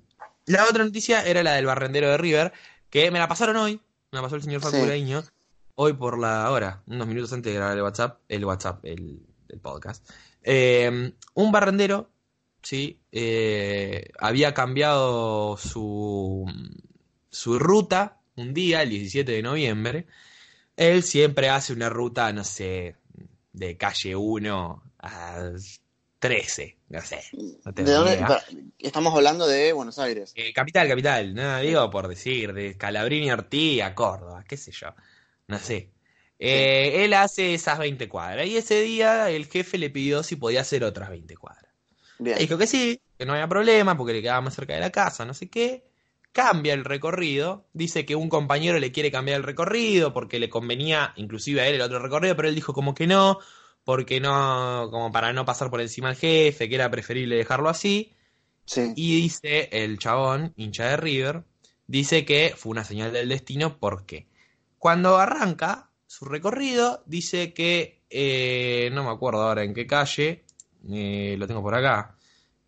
la 0.47 0.65
otra 0.65 0.85
noticia 0.85 1.23
era 1.27 1.43
la 1.43 1.55
del 1.55 1.67
barrendero 1.67 2.09
de 2.11 2.17
River, 2.19 2.53
que 2.91 3.11
me 3.11 3.19
la 3.19 3.29
pasaron 3.29 3.57
hoy, 3.57 3.75
me 4.11 4.17
la 4.19 4.23
pasó 4.23 4.37
el 4.37 4.43
señor 4.43 4.61
Facu 4.61 4.77
Sí. 4.77 4.83
Hoy 5.81 5.93
por 5.93 6.19
la 6.19 6.51
hora, 6.51 6.83
unos 6.89 7.07
minutos 7.07 7.33
antes 7.33 7.53
de 7.53 7.57
grabar 7.57 7.77
el 7.77 7.85
WhatsApp, 7.85 8.21
el 8.29 8.45
WhatsApp, 8.45 8.85
el, 8.85 9.23
el 9.49 9.61
podcast. 9.61 10.05
Eh, 10.43 11.13
un 11.35 11.53
barrendero, 11.53 12.11
sí, 12.61 12.99
eh, 13.13 14.11
había 14.19 14.53
cambiado 14.55 15.57
su, 15.57 16.45
su 17.31 17.61
ruta 17.61 18.19
un 18.35 18.55
día, 18.55 18.83
el 18.83 18.91
17 18.91 19.31
de 19.31 19.41
noviembre. 19.41 20.07
Él 20.77 21.05
siempre 21.05 21.49
hace 21.49 21.75
una 21.75 21.89
ruta, 21.89 22.33
no 22.33 22.43
sé, 22.43 22.97
de 23.53 23.77
calle 23.77 24.17
1 24.17 24.83
a 24.99 25.51
13, 26.19 26.77
no 26.89 27.01
sé. 27.03 27.23
No 27.65 27.71
¿De 27.71 27.85
dónde? 27.85 28.27
Estamos 28.81 29.15
hablando 29.15 29.47
de 29.47 29.73
Buenos 29.73 30.01
Aires. 30.01 30.33
Eh, 30.35 30.53
capital, 30.53 30.89
capital, 30.89 31.33
no 31.37 31.61
digo 31.61 31.89
por 31.89 32.09
decir, 32.09 32.53
de 32.53 32.77
Calabrini 32.77 33.31
Ortiz 33.31 33.81
a 33.83 33.95
Córdoba, 33.95 34.45
qué 34.49 34.57
sé 34.57 34.73
yo, 34.73 34.89
no 35.49 35.59
sé. 35.59 35.91
Eh, 36.39 37.05
Él 37.05 37.15
hace 37.15 37.55
esas 37.55 37.79
20 37.79 38.09
cuadras 38.09 38.47
y 38.47 38.57
ese 38.57 38.81
día 38.83 39.29
el 39.31 39.47
jefe 39.47 39.77
le 39.77 39.91
pidió 39.91 40.23
si 40.23 40.37
podía 40.37 40.61
hacer 40.61 40.85
otras 40.85 41.11
20 41.11 41.37
cuadras. 41.37 41.73
Bien. 42.19 42.37
Le 42.37 42.43
dijo 42.43 42.59
que 42.59 42.67
sí, 42.67 43.01
que 43.19 43.27
no 43.27 43.33
había 43.33 43.49
problema 43.49 43.97
porque 43.97 44.13
le 44.13 44.23
quedaba 44.23 44.41
más 44.41 44.55
cerca 44.55 44.75
de 44.75 44.81
la 44.81 44.91
casa, 44.91 45.25
no 45.25 45.35
sé 45.35 45.49
qué. 45.49 45.85
Cambia 46.31 46.75
el 46.75 46.85
recorrido, 46.85 47.67
dice 47.73 48.05
que 48.05 48.15
un 48.15 48.29
compañero 48.29 48.79
le 48.79 48.93
quiere 48.93 49.11
cambiar 49.11 49.39
el 49.39 49.43
recorrido 49.43 50.13
porque 50.13 50.39
le 50.39 50.49
convenía 50.49 51.13
inclusive 51.17 51.63
a 51.63 51.69
él 51.69 51.77
el 51.77 51.81
otro 51.81 51.99
recorrido, 51.99 52.37
pero 52.37 52.49
él 52.49 52.55
dijo 52.55 52.73
como 52.73 52.95
que 52.95 53.07
no, 53.07 53.39
porque 53.83 54.21
no, 54.21 54.89
como 54.91 55.11
para 55.11 55.33
no 55.33 55.45
pasar 55.45 55.71
por 55.71 55.81
encima 55.81 56.09
del 56.09 56.19
jefe, 56.19 56.69
que 56.69 56.75
era 56.75 56.91
preferible 56.91 57.37
dejarlo 57.37 57.69
así. 57.69 58.13
Sí. 58.67 58.93
Y 58.95 59.23
dice 59.23 59.71
el 59.73 59.99
chabón, 59.99 60.53
hincha 60.57 60.91
de 60.91 60.99
River, 60.99 61.45
dice 61.87 62.25
que 62.25 62.53
fue 62.57 62.71
una 62.71 62.85
señal 62.85 63.13
del 63.13 63.31
destino 63.31 63.79
porque 63.79 64.27
cuando 64.79 65.19
arranca 65.19 65.91
su 66.07 66.25
recorrido, 66.25 67.03
dice 67.07 67.53
que, 67.53 68.03
eh, 68.11 68.91
no 68.93 69.05
me 69.05 69.11
acuerdo 69.11 69.43
ahora 69.43 69.63
en 69.65 69.75
qué 69.75 69.87
calle, 69.87 70.45
eh, 70.91 71.37
lo 71.39 71.47
tengo 71.47 71.63
por 71.63 71.75
acá, 71.75 72.17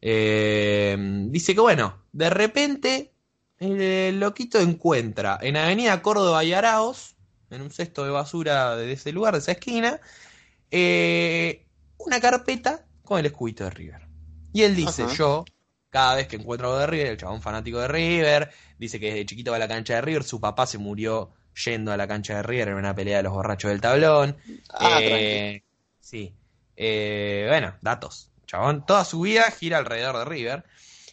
eh, 0.01 0.97
dice 1.29 1.55
que 1.55 1.61
bueno, 1.61 2.05
de 2.13 2.31
repente 2.31 3.13
el 3.59 4.19
loquito 4.19 4.59
encuentra 4.61 5.39
en 5.41 5.57
Avenida 5.57 6.03
Córdoba 6.03 6.45
y 6.45 6.53
Araos, 6.53 7.17
en 7.51 7.63
un 7.63 7.71
cesto 7.71 8.05
de 8.05 8.11
basura 8.11 8.77
de 8.77 8.93
ese 8.93 9.13
lugar, 9.13 9.35
de 9.35 9.41
esa 9.41 9.53
esquina, 9.53 10.01
una 11.99 12.21
carpeta 12.21 12.87
con 13.03 13.19
el 13.19 13.27
escudito 13.27 13.65
de 13.65 13.71
River. 13.71 14.09
Y 14.53 14.63
él 14.63 14.75
dice, 14.75 15.03
Ajá. 15.03 15.15
yo, 15.15 15.45
cada 15.91 16.15
vez 16.17 16.29
que 16.29 16.37
encuentro 16.37 16.69
algo 16.69 16.79
de 16.79 16.87
River, 16.87 17.07
el 17.09 17.17
chabón 17.17 17.43
fanático 17.43 17.79
de 17.79 17.89
River, 17.89 18.51
dice 18.79 18.99
que 18.99 19.07
desde 19.07 19.27
chiquito 19.27 19.51
va 19.51 19.57
a 19.57 19.61
la 19.61 19.69
cancha 19.69 19.95
de 19.95 20.01
River, 20.01 20.25
su 20.25 20.41
papá 20.41 20.67
se 20.67 20.79
murió 20.79 21.33
yendo 21.65 21.93
a 21.93 21.97
la 21.97 22.07
cancha 22.09 22.37
de 22.37 22.43
River 22.43 22.69
en 22.69 22.75
una 22.75 22.95
pelea 22.95 23.19
de 23.19 23.23
los 23.25 23.33
borrachos 23.33 23.71
del 23.71 23.81
tablón. 23.81 24.37
Ah, 24.73 24.99
Eh, 25.03 25.63
sí. 26.01 26.35
Eh, 26.77 27.47
bueno, 27.49 27.75
datos. 27.83 28.31
Chabón, 28.47 28.85
toda 28.87 29.05
su 29.05 29.21
vida 29.21 29.45
gira 29.51 29.79
alrededor 29.79 30.19
de 30.19 30.25
River. 30.25 30.65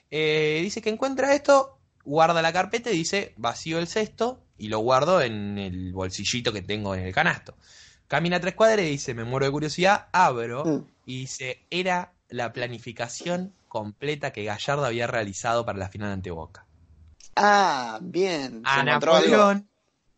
Eh, 0.10 0.60
dice 0.64 0.82
que 0.82 0.90
encuentra 0.90 1.34
esto, 1.36 1.78
guarda 2.04 2.42
la 2.42 2.54
carpeta 2.54 2.90
y 2.92 2.98
dice, 2.98 3.34
vacío 3.38 3.78
el 3.80 3.88
cesto 3.88 4.42
y 4.58 4.70
lo 4.70 4.80
guardo 4.80 5.22
en 5.22 5.58
el 5.58 5.92
bolsillito 5.94 6.52
que 6.54 6.62
tengo 6.62 6.96
en 6.96 7.02
el 7.06 7.14
canasto. 7.14 7.56
Camina 8.08 8.40
tres 8.40 8.56
cuadras 8.56 8.86
y 8.86 8.90
dice, 8.92 9.14
me 9.14 9.26
muero 9.26 9.46
de 9.46 9.52
curiosidad, 9.52 10.08
abro 10.14 10.64
Mm. 10.66 10.86
y 11.06 11.20
dice, 11.20 11.66
era 11.70 12.14
la 12.30 12.54
planificación 12.54 13.54
completa 13.68 14.32
que 14.32 14.46
Gallardo 14.46 14.86
había 14.86 15.08
realizado 15.08 15.66
para 15.66 15.78
la 15.78 15.90
final 15.90 16.12
ante 16.12 16.32
Boca. 16.32 16.66
Ah, 17.36 18.00
bien. 18.02 18.62
A. 18.66 18.82
Napoleón 18.84 19.68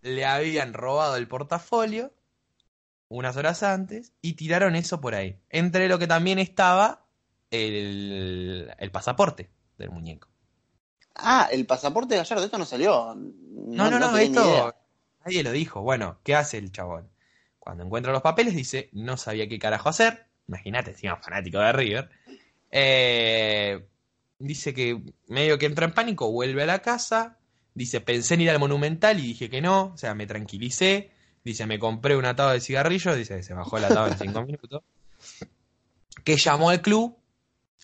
le 0.02 0.26
habían 0.26 0.74
robado 0.74 1.16
el 1.16 1.28
portafolio 1.28 2.14
unas 3.10 3.36
horas 3.38 3.64
antes 3.64 4.14
y 4.22 4.34
tiraron 4.34 4.76
eso 4.76 5.02
por 5.02 5.16
ahí. 5.16 5.40
Entre 5.50 5.90
lo 5.90 5.98
que 6.00 6.08
también 6.08 6.40
estaba 6.40 7.06
el, 7.50 8.74
el 8.78 8.92
pasaporte 8.92 9.50
del 9.78 9.90
muñeco. 9.90 10.28
Ah, 11.16 11.50
el 11.52 11.66
pasaporte 11.66 12.14
de 12.14 12.20
Gallardo, 12.20 12.46
esto 12.46 12.58
no 12.58 12.66
salió. 12.66 13.16
No, 13.16 13.90
no, 13.90 14.00
no, 14.00 14.18
esto 14.18 14.74
nadie 15.26 15.44
lo 15.44 15.52
dijo. 15.52 15.82
Bueno, 15.82 16.20
¿qué 16.24 16.36
hace 16.36 16.58
el 16.58 16.72
chabón? 16.72 17.10
Cuando 17.60 17.84
encuentra 17.84 18.12
los 18.12 18.22
papeles 18.22 18.56
dice, 18.56 18.90
no 18.94 19.18
sabía 19.18 19.50
qué 19.50 19.60
carajo 19.60 19.90
hacer. 19.90 20.28
Imagínate, 20.48 20.92
encima 20.92 21.18
fanático 21.18 21.60
de 21.60 21.72
River. 21.72 22.10
Eh, 22.72 23.86
dice 24.38 24.74
que 24.74 25.02
medio 25.28 25.58
que 25.58 25.66
entra 25.66 25.86
en 25.86 25.94
pánico, 25.94 26.32
vuelve 26.32 26.64
a 26.64 26.68
la 26.68 26.80
casa. 26.80 27.39
Dice, 27.80 28.02
pensé 28.02 28.34
en 28.34 28.42
ir 28.42 28.50
al 28.50 28.60
Monumental 28.60 29.18
y 29.20 29.22
dije 29.22 29.50
que 29.50 29.62
no. 29.62 29.94
O 29.94 29.98
sea, 29.98 30.14
me 30.14 30.28
tranquilicé. 30.28 31.12
Dice, 31.46 31.66
me 31.66 31.80
compré 31.80 32.18
un 32.18 32.26
atado 32.26 32.50
de 32.50 32.60
cigarrillos. 32.60 33.16
Dice, 33.16 33.42
se 33.42 33.54
bajó 33.54 33.78
el 33.78 33.86
atado 33.86 34.08
en 34.08 34.18
cinco 34.18 34.44
minutos. 34.44 34.84
Que 36.26 36.36
llamó 36.36 36.72
al 36.72 36.82
club. 36.82 37.16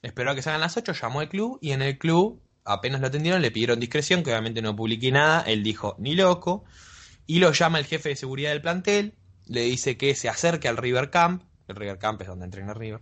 Esperó 0.01 0.31
a 0.31 0.35
que 0.35 0.41
salgan 0.41 0.59
las 0.59 0.75
8, 0.75 0.91
llamó 0.91 1.21
al 1.21 1.29
club 1.29 1.59
y 1.61 1.71
en 1.71 1.81
el 1.81 1.97
club 1.97 2.41
apenas 2.65 2.99
lo 2.99 3.07
atendieron, 3.07 3.41
le 3.41 3.51
pidieron 3.51 3.79
discreción, 3.79 4.21
que 4.21 4.31
obviamente 4.31 4.61
no 4.61 4.75
publiqué 4.75 5.13
nada, 5.13 5.41
él 5.47 5.63
dijo, 5.63 5.95
ni 5.97 6.13
loco, 6.13 6.65
y 7.25 7.39
lo 7.39 7.53
llama 7.53 7.79
el 7.79 7.85
jefe 7.85 8.09
de 8.09 8.15
seguridad 8.17 8.49
del 8.49 8.61
plantel, 8.61 9.13
le 9.47 9.61
dice 9.61 9.97
que 9.97 10.13
se 10.13 10.27
acerque 10.27 10.67
al 10.67 10.77
River 10.77 11.09
Camp, 11.09 11.41
el 11.67 11.75
River 11.75 11.97
Camp 11.97 12.21
es 12.21 12.27
donde 12.27 12.45
entrena 12.45 12.73
River, 12.73 13.01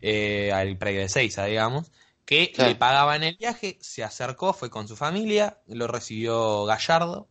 eh, 0.00 0.52
al 0.52 0.76
predio 0.76 1.00
de 1.00 1.08
Seiza, 1.08 1.44
digamos, 1.46 1.90
que 2.28 2.52
Sí. 2.54 2.60
le 2.62 2.74
pagaban 2.74 3.22
el 3.22 3.36
viaje, 3.38 3.78
se 3.80 4.04
acercó, 4.04 4.52
fue 4.52 4.68
con 4.68 4.86
su 4.86 4.96
familia, 4.96 5.60
lo 5.66 5.86
recibió 5.86 6.66
Gallardo, 6.66 7.26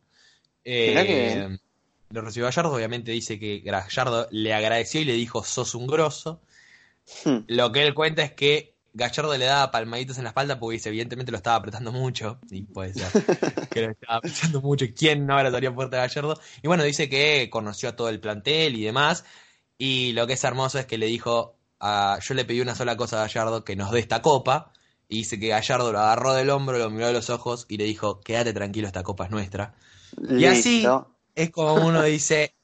eh, 0.66 0.94
que 1.06 1.60
lo 2.10 2.22
recibió 2.22 2.48
Gallardo, 2.48 2.74
obviamente 2.74 3.12
dice 3.12 3.38
que 3.38 3.60
Gallardo 3.60 4.28
le 4.32 4.56
agradeció 4.56 5.00
y 5.00 5.06
le 5.06 5.14
dijo, 5.14 5.44
sos 5.44 5.76
un 5.76 5.86
grosso, 5.86 6.42
Hmm. 7.24 7.46
lo 7.48 7.72
que 7.72 7.84
él 7.86 7.94
cuenta 7.94 8.24
es 8.24 8.32
que 8.34 8.74
Gallardo 8.94 9.38
le 9.38 9.46
daba 9.46 9.70
palmaditos 9.70 10.18
en 10.18 10.24
la 10.24 10.30
espalda 10.32 10.60
porque 10.60 10.74
dice, 10.78 10.90
evidentemente 10.90 11.32
lo 11.32 11.38
estaba 11.38 11.58
apretando 11.58 11.92
mucho. 11.92 12.40
Y 12.50 12.64
puede 12.64 12.96
ser 12.96 13.08
que 13.72 13.82
lo 13.84 13.92
estaba 13.92 14.18
apretando 14.18 14.62
mucho. 14.62 14.88
¿Quién 14.96 15.28
no 15.28 15.36
abrazaría 15.36 15.72
fuerte 15.72 15.96
a 15.98 16.08
Gallardo? 16.08 16.42
Y 16.64 16.68
bueno, 16.68 16.84
dice 16.84 17.08
que 17.08 17.50
conoció 17.52 17.90
a 17.90 17.96
todo 17.96 18.10
el 18.10 18.20
plantel 18.20 18.76
y 18.76 18.84
demás. 18.84 19.24
Y 19.78 20.14
lo 20.14 20.26
que 20.26 20.34
es 20.34 20.44
hermoso 20.44 20.80
es 20.80 20.88
que 20.88 20.98
le 20.98 21.06
dijo, 21.06 21.56
a- 21.80 22.18
yo 22.22 22.34
le 22.34 22.44
pedí 22.46 22.60
una 22.62 22.74
sola 22.76 22.98
cosa 22.98 23.18
a 23.24 23.28
Gallardo, 23.28 23.64
que 23.64 23.76
nos 23.76 23.92
dé 23.92 24.00
esta 24.00 24.22
copa. 24.24 24.74
Y 25.10 25.20
dice 25.20 25.40
que 25.40 25.48
Gallardo 25.48 25.92
lo 25.92 26.00
agarró 26.00 26.34
del 26.34 26.50
hombro, 26.50 26.78
lo 26.78 26.90
miró 26.90 27.08
a 27.08 27.12
los 27.12 27.30
ojos 27.30 27.66
y 27.70 27.78
le 27.78 27.86
dijo, 27.86 28.20
quédate 28.20 28.54
tranquilo, 28.54 28.88
esta 28.88 29.04
copa 29.04 29.26
es 29.26 29.32
nuestra. 29.32 29.76
Y 30.30 30.46
así 30.46 30.86
es 31.36 31.52
como 31.52 31.76
uno 31.76 32.04
dice, 32.04 32.56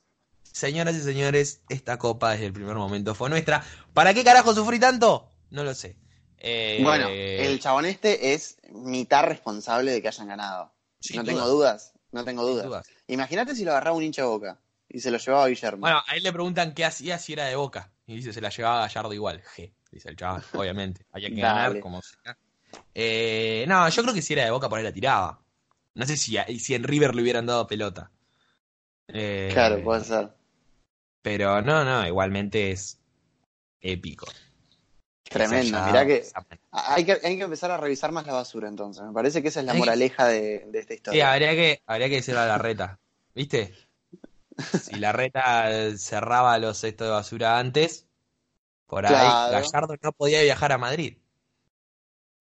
señoras 0.42 0.96
y 0.96 1.02
señores, 1.02 1.62
esta 1.70 1.98
copa 1.98 2.32
desde 2.32 2.48
el 2.48 2.54
primer 2.54 2.76
momento 2.76 3.16
fue 3.16 3.30
nuestra. 3.30 3.64
¿Para 3.94 4.14
qué 4.14 4.24
carajo 4.24 4.54
sufrí 4.54 4.80
tanto? 4.80 5.30
No 5.52 5.64
lo 5.64 5.74
sé. 5.74 5.96
Eh, 6.38 6.80
Bueno, 6.84 7.08
el 7.10 7.60
chabón 7.60 7.86
este 7.86 8.34
es 8.34 8.58
mitad 8.72 9.26
responsable 9.26 9.92
de 9.92 10.02
que 10.02 10.08
hayan 10.10 10.28
ganado. 10.28 10.74
No 11.14 11.24
duda, 11.24 11.34
tengo 11.34 11.48
dudas, 11.48 11.94
no 12.12 12.26
tengo 12.26 12.44
dudas. 12.46 12.66
dudas. 12.66 12.88
Imagínate 13.08 13.56
si 13.56 13.64
lo 13.64 13.72
agarraba 13.72 13.96
un 13.96 14.04
hincha 14.04 14.24
de 14.24 14.28
boca 14.28 14.60
y 14.90 15.00
se 15.00 15.12
lo 15.12 15.18
llevaba 15.18 15.46
a 15.46 15.48
Guillermo. 15.48 15.82
Bueno, 15.82 16.02
a 16.06 16.16
él 16.16 16.24
le 16.24 16.34
preguntan 16.34 16.74
qué 16.74 16.84
hacía 16.86 17.18
si 17.20 17.34
era 17.34 17.46
de 17.46 17.56
boca. 17.56 17.92
Y 18.06 18.16
dice, 18.16 18.34
se 18.34 18.42
la 18.42 18.50
llevaba 18.50 18.82
Gallardo 18.82 19.14
igual. 19.14 19.42
G, 19.56 19.74
dice 19.94 20.10
el 20.10 20.16
chaval, 20.16 20.44
obviamente. 20.54 21.06
Había 21.12 21.30
que 21.30 21.42
ganar 21.42 21.80
como 21.80 22.02
sea. 22.02 22.38
Eh, 22.94 23.66
no, 23.68 23.88
yo 23.90 24.02
creo 24.04 24.14
que 24.14 24.22
si 24.22 24.34
era 24.34 24.46
de 24.46 24.52
boca 24.52 24.70
por 24.70 24.78
ahí 24.80 24.84
la 24.84 24.94
tiraba. 24.94 25.42
No 25.96 26.06
sé 26.06 26.18
si, 26.18 26.38
si 26.60 26.76
en 26.76 26.84
River 26.84 27.16
le 27.16 27.22
hubieran 27.22 27.46
dado 27.46 27.68
pelota. 27.68 28.12
Eh, 29.08 29.54
claro, 29.54 29.82
puede 29.84 30.04
ser. 30.04 30.30
Pero 31.22 31.62
no, 31.62 31.84
no, 31.84 32.06
igualmente 32.08 32.72
es 32.72 33.00
épico. 33.82 34.28
Tremendo. 35.24 35.82
Mirá 35.84 36.06
que 36.06 36.24
hay, 36.72 37.06
que 37.06 37.14
hay 37.24 37.38
que 37.38 37.44
empezar 37.44 37.72
a 37.72 37.78
revisar 37.78 38.12
más 38.12 38.26
la 38.28 38.34
basura 38.34 38.68
entonces. 38.68 39.04
Me 39.04 39.14
parece 39.14 39.42
que 39.42 39.48
esa 39.48 39.62
es 39.62 39.66
la 39.66 39.74
moraleja 39.74 40.28
de, 40.28 40.66
de 40.68 40.80
esta 40.80 40.94
Sí, 40.94 40.98
historia. 40.98 41.32
habría 41.32 41.52
que, 41.52 41.82
habría 41.86 42.10
que 42.10 42.16
decirle 42.16 42.42
a 42.42 42.46
la 42.48 42.58
reta. 42.58 43.00
¿Viste? 43.36 43.74
Si 44.76 45.00
la 45.00 45.12
reta 45.12 45.98
cerraba 45.98 46.58
los 46.60 46.78
cestos 46.80 47.08
de 47.08 47.12
basura 47.12 47.60
antes, 47.60 48.08
por 48.94 49.06
ahí 49.06 49.12
Claro. 49.14 49.52
Gallardo 49.54 49.96
no 50.02 50.12
podía 50.14 50.42
viajar 50.42 50.72
a 50.72 50.78
Madrid. 50.78 51.18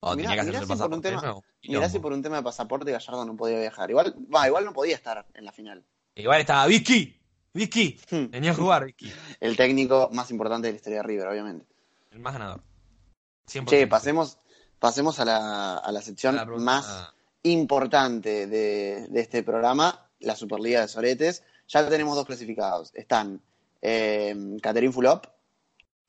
Mirá- 0.03 0.17
tenía 0.17 0.29
que 0.31 0.33
mirá 0.33 0.43
hacerse 0.59 0.75
si 0.75 0.81
por 0.83 0.93
un 0.93 1.03
tema- 1.03 1.21
nuevo. 1.23 1.41
Mirá 1.41 1.53
si 1.63 1.69
Quilombo. 1.93 2.03
por 2.03 2.13
un 2.13 2.23
tema 2.23 2.37
de 2.37 2.43
pasaporte 2.43 2.91
Gallardo 2.91 3.25
no 3.25 3.37
podía 3.37 3.59
viajar. 3.61 3.89
Igual, 3.91 4.15
va, 4.35 4.47
igual 4.49 4.65
no 4.65 4.73
podía 4.73 4.97
estar 4.97 5.27
en 5.35 5.45
la 5.45 5.53
final. 5.53 5.85
Igual 6.17 6.41
estaba 6.41 6.67
Vicky. 6.67 7.19
Vicky. 7.55 8.01
Hmm. 8.11 8.31
Venía 8.31 8.51
a 8.51 8.55
jugar 8.55 8.85
Vicky. 8.87 9.13
El 9.41 9.57
técnico 9.57 10.09
más 10.13 10.31
importante 10.31 10.67
de 10.69 10.73
la 10.73 10.77
historia 10.77 10.99
de 10.99 11.03
River, 11.05 11.29
obviamente. 11.29 11.67
El 12.11 12.19
más 12.19 12.33
ganador. 12.33 12.63
100%. 13.47 13.67
Che, 13.67 13.87
pasemos, 13.87 14.39
pasemos 14.79 15.21
a 15.21 15.25
la, 15.25 15.77
a 15.79 15.93
la 15.93 16.03
sección 16.03 16.35
A 16.35 16.39
la 16.39 16.45
pregunta- 16.47 16.65
más 16.65 16.87
ah, 16.89 17.15
importante 17.45 18.47
de, 18.47 19.07
de 19.09 19.21
este 19.21 19.43
programa, 19.43 20.09
la 20.21 20.35
Superliga 20.35 20.81
de 20.81 20.89
Soretes. 20.89 21.45
Ya 21.69 21.89
tenemos 21.89 22.17
dos 22.17 22.27
clasificados. 22.27 22.91
Están 22.95 23.41
eh, 23.81 24.35
Fulop 24.93 25.27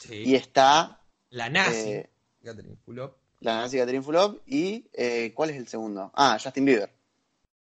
sí. 0.08 0.24
y 0.26 0.36
está 0.36 1.02
La 1.30 1.50
nazi. 1.50 1.92
eh, 1.92 2.10
Catherine 2.44 2.78
Fulop. 2.86 3.16
la 3.40 3.58
nazi 3.58 3.78
Catherine 3.78 4.04
Fulop 4.04 4.42
y 4.48 4.88
eh, 4.94 5.32
¿cuál 5.34 5.50
es 5.52 5.58
el 5.58 5.68
segundo? 5.68 6.12
Ah, 6.16 6.38
Justin 6.42 6.66
Bieber. 6.66 6.92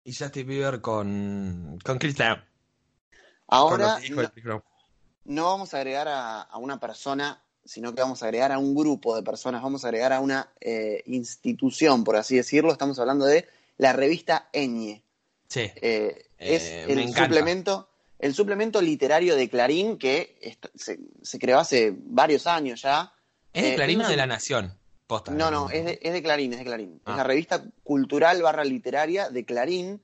Y 0.05 0.15
Justin 0.15 0.47
Bieber 0.47 0.81
con, 0.81 1.79
con 1.85 1.99
Chris 1.99 2.19
Lamb. 2.19 2.43
Ahora 3.49 3.99
Con 4.45 4.63
no, 5.25 5.45
vamos 5.45 5.75
a 5.75 5.79
agregar 5.79 6.09
a, 6.09 6.41
a 6.43 6.59
una 6.59 6.81
persona, 6.81 7.43
sino 7.65 7.95
que 7.95 8.01
vamos 8.01 8.23
a 8.23 8.27
agregar 8.27 8.53
a 8.53 8.59
un 8.59 8.75
grupo 8.75 9.15
de 9.15 9.23
personas, 9.23 9.63
vamos 9.63 9.85
a 9.85 9.89
agregar 9.89 10.13
a 10.13 10.21
una 10.21 10.51
eh, 10.61 11.03
institución, 11.07 12.03
por 12.05 12.17
así 12.17 12.37
decirlo. 12.37 12.73
Estamos 12.73 12.99
hablando 12.99 13.27
de 13.27 13.47
la 13.77 13.93
revista 13.93 14.49
Eñe. 14.53 15.03
Sí. 15.49 15.71
Eh, 15.77 16.31
es 16.39 16.65
el 16.89 16.99
encanta. 17.01 17.25
suplemento, 17.25 17.90
el 18.21 18.35
suplemento 18.35 18.81
literario 18.81 19.35
de 19.37 19.49
Clarín 19.49 19.97
que 19.99 20.57
se, 20.75 21.01
se 21.23 21.39
creó 21.39 21.59
hace 21.59 21.93
varios 21.97 22.47
años 22.47 22.83
ya. 22.83 23.13
¿Es 23.53 23.63
de 23.63 23.73
Eh, 23.73 23.75
Clarín 23.77 24.01
o 24.01 24.05
un- 24.05 24.11
de 24.11 24.17
La 24.17 24.27
Nación? 24.27 24.75
Posta. 25.07 25.33
No, 25.33 25.51
no, 25.51 25.69
es 25.71 25.85
de, 25.85 25.99
es 26.03 26.13
de 26.13 26.23
Clarín, 26.23 26.53
es 26.53 26.61
de 26.61 26.65
Clarín. 26.65 27.01
Ah. 27.05 27.11
Es 27.13 27.17
la 27.17 27.25
revista 27.25 27.65
cultural 27.83 28.41
barra 28.43 28.63
literaria 28.65 29.29
de 29.31 29.45
Clarín, 29.45 30.01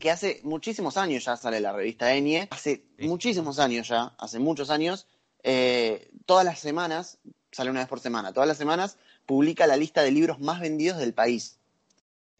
que 0.00 0.10
hace 0.10 0.40
muchísimos 0.44 0.96
años 0.96 1.24
ya 1.26 1.36
sale 1.36 1.60
la 1.60 1.72
revista 1.72 2.14
Enie, 2.14 2.48
hace 2.50 2.84
Sí. 2.98 3.06
muchísimos 3.06 3.58
años 3.58 3.86
ya, 3.88 4.14
hace 4.18 4.38
muchos 4.38 4.70
años, 4.70 5.06
eh, 5.42 6.10
todas 6.26 6.44
las 6.44 6.58
semanas, 6.58 7.18
sale 7.50 7.70
una 7.70 7.80
vez 7.80 7.88
por 7.88 8.00
semana, 8.00 8.32
todas 8.32 8.48
las 8.48 8.56
semanas 8.56 8.96
publica 9.26 9.66
la 9.66 9.76
lista 9.76 10.02
de 10.02 10.10
libros 10.10 10.40
más 10.40 10.60
vendidos 10.60 10.98
del 10.98 11.12
país. 11.14 11.58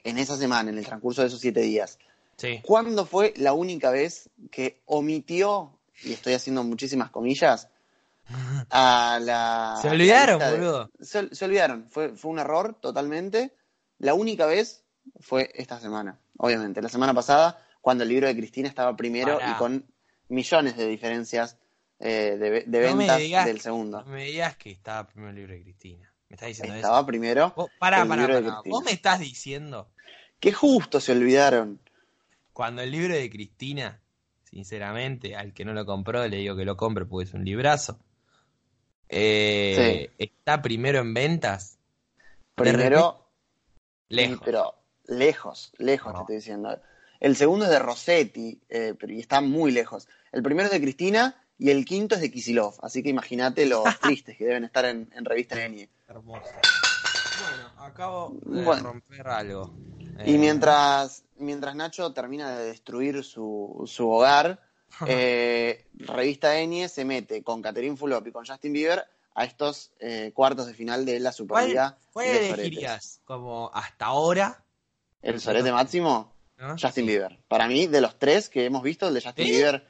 En 0.04 0.18
esa 0.18 0.36
semana, 0.38 0.70
en 0.70 0.78
el 0.78 0.86
transcurso 0.86 1.20
de 1.22 1.28
esos 1.28 1.40
siete 1.40 1.60
días. 1.60 1.98
Sí. 2.42 2.60
¿Cuándo 2.64 3.06
fue 3.06 3.32
la 3.36 3.52
única 3.52 3.90
vez 3.90 4.28
que 4.50 4.82
omitió, 4.86 5.78
y 6.02 6.12
estoy 6.12 6.34
haciendo 6.34 6.64
muchísimas 6.64 7.10
comillas, 7.10 7.68
a 8.70 9.18
la. 9.22 9.78
Se 9.80 9.88
olvidaron, 9.88 10.38
la 10.40 10.46
lista 10.50 10.52
de- 10.60 10.66
boludo. 10.66 10.90
Se, 11.00 11.34
se 11.34 11.44
olvidaron. 11.44 11.86
Fue, 11.90 12.16
fue 12.16 12.30
un 12.32 12.38
error 12.40 12.74
totalmente. 12.80 13.54
La 13.98 14.14
única 14.14 14.46
vez 14.46 14.84
fue 15.20 15.50
esta 15.54 15.78
semana, 15.80 16.18
obviamente. 16.38 16.82
La 16.82 16.88
semana 16.88 17.14
pasada, 17.14 17.64
cuando 17.80 18.02
el 18.02 18.08
libro 18.10 18.26
de 18.26 18.36
Cristina 18.36 18.68
estaba 18.68 18.96
primero 18.96 19.38
Pará. 19.38 19.52
y 19.52 19.54
con 19.54 19.86
millones 20.28 20.76
de 20.76 20.88
diferencias 20.88 21.58
eh, 22.00 22.36
de, 22.40 22.64
de 22.66 22.90
No 22.90 22.96
ventas 22.96 23.18
digas- 23.20 23.46
del 23.46 23.60
segundo. 23.60 24.02
No 24.02 24.10
me 24.12 24.24
digas 24.24 24.56
que 24.56 24.70
estaba 24.72 25.06
primero 25.06 25.30
el 25.30 25.36
libro 25.36 25.52
de 25.54 25.62
Cristina. 25.62 26.12
¿Me 26.28 26.34
estás 26.34 26.48
diciendo 26.48 26.74
Estaba 26.74 26.98
eso? 26.98 27.06
primero. 27.06 27.52
Vos, 27.54 27.70
pará, 27.78 28.02
el 28.02 28.08
pará, 28.08 28.22
libro 28.22 28.34
de 28.36 28.42
pará. 28.42 28.54
Cristina. 28.56 28.74
Vos 28.76 28.84
me 28.84 28.92
estás 28.92 29.20
diciendo, 29.20 29.88
Qué 30.40 30.52
justo 30.52 30.98
se 31.00 31.12
olvidaron. 31.12 31.78
Cuando 32.52 32.82
el 32.82 32.90
libro 32.90 33.14
de 33.14 33.30
Cristina, 33.30 34.00
sinceramente, 34.44 35.34
al 35.36 35.52
que 35.54 35.64
no 35.64 35.72
lo 35.72 35.86
compró, 35.86 36.26
le 36.28 36.36
digo 36.38 36.56
que 36.56 36.64
lo 36.64 36.76
compre 36.76 37.06
porque 37.06 37.28
es 37.28 37.34
un 37.34 37.44
librazo. 37.44 37.98
eh, 39.08 40.10
Está 40.18 40.62
primero 40.62 41.00
en 41.00 41.14
ventas. 41.14 41.78
Primero, 42.54 43.28
Lejos. 44.08 44.40
pero 44.44 44.74
lejos, 45.06 45.72
lejos 45.78 46.12
No. 46.12 46.18
te 46.18 46.22
estoy 46.22 46.36
diciendo. 46.36 46.80
El 47.20 47.36
segundo 47.36 47.64
es 47.66 47.70
de 47.70 47.78
Rossetti, 47.78 48.60
eh, 48.68 48.94
pero 48.98 49.12
y 49.12 49.20
está 49.20 49.40
muy 49.40 49.70
lejos. 49.70 50.08
El 50.32 50.42
primero 50.42 50.66
es 50.66 50.72
de 50.72 50.80
Cristina 50.80 51.42
y 51.58 51.70
el 51.70 51.84
quinto 51.84 52.16
es 52.16 52.20
de 52.20 52.30
Kisilov. 52.30 52.74
Así 52.82 53.02
que 53.02 53.08
imagínate 53.10 53.64
los 53.66 53.84
tristes 54.00 54.36
que 54.36 54.44
deben 54.44 54.64
estar 54.64 54.84
en, 54.84 55.08
en 55.14 55.24
revista 55.24 55.64
Enie. 55.64 55.88
Hermoso. 56.08 56.50
Bueno, 57.48 57.70
acabo 57.78 58.36
de 58.44 58.62
Bueno. 58.62 58.82
romper 58.82 59.28
algo. 59.28 59.74
Y 60.24 60.34
Eh, 60.34 60.38
mientras, 60.38 61.24
mientras 61.36 61.74
Nacho 61.74 62.12
termina 62.12 62.56
de 62.56 62.66
destruir 62.66 63.24
su, 63.24 63.82
su 63.86 64.08
hogar, 64.10 64.60
eh, 65.06 65.86
revista 65.94 66.58
Enie 66.58 66.88
se 66.88 67.04
mete 67.04 67.42
con 67.42 67.62
Catherine 67.62 67.96
Fulop 67.96 68.26
y 68.26 68.32
con 68.32 68.44
Justin 68.46 68.72
Bieber 68.72 69.04
a 69.34 69.44
estos 69.44 69.90
eh, 69.98 70.30
cuartos 70.34 70.66
de 70.66 70.74
final 70.74 71.04
de 71.06 71.18
la 71.18 71.30
¿Cuál, 71.30 71.34
Superliga 71.34 71.98
cuál 72.12 72.26
de 72.26 72.32
soretes. 72.32 72.58
elegirías 72.58 73.20
como 73.24 73.70
hasta 73.72 74.06
ahora? 74.06 74.64
El 75.22 75.40
sorete 75.40 75.72
máximo, 75.72 76.34
¿no? 76.58 76.76
Justin 76.78 77.06
Bieber. 77.06 77.38
Para 77.48 77.66
mí, 77.68 77.86
de 77.86 78.00
los 78.00 78.18
tres 78.18 78.48
que 78.48 78.64
hemos 78.66 78.82
visto, 78.82 79.08
el 79.08 79.14
de 79.14 79.22
Justin 79.22 79.44
¿Sí? 79.46 79.50
Bieber, 79.52 79.88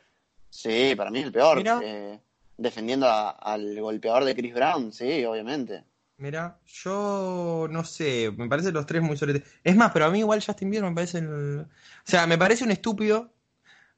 sí, 0.50 0.94
para 0.94 1.10
mí 1.10 1.18
es 1.20 1.24
el 1.26 1.32
peor. 1.32 1.62
Eh, 1.82 2.20
defendiendo 2.56 3.08
a- 3.08 3.30
al 3.30 3.80
golpeador 3.80 4.24
de 4.24 4.34
Chris 4.36 4.54
Brown, 4.54 4.92
sí, 4.92 5.24
obviamente. 5.24 5.84
Mira, 6.18 6.60
yo 6.66 7.66
no 7.70 7.84
sé, 7.84 8.30
me 8.36 8.48
parecen 8.48 8.74
los 8.74 8.86
tres 8.86 9.02
muy 9.02 9.16
soletes. 9.16 9.42
Es 9.64 9.74
más, 9.74 9.90
pero 9.92 10.04
a 10.06 10.10
mí 10.10 10.20
igual 10.20 10.42
Justin 10.44 10.70
Bieber 10.70 10.88
me 10.88 10.94
parece 10.94 11.18
el... 11.18 11.60
O 11.62 11.66
sea, 12.04 12.26
me 12.26 12.38
parece 12.38 12.62
un 12.64 12.70
estúpido, 12.70 13.32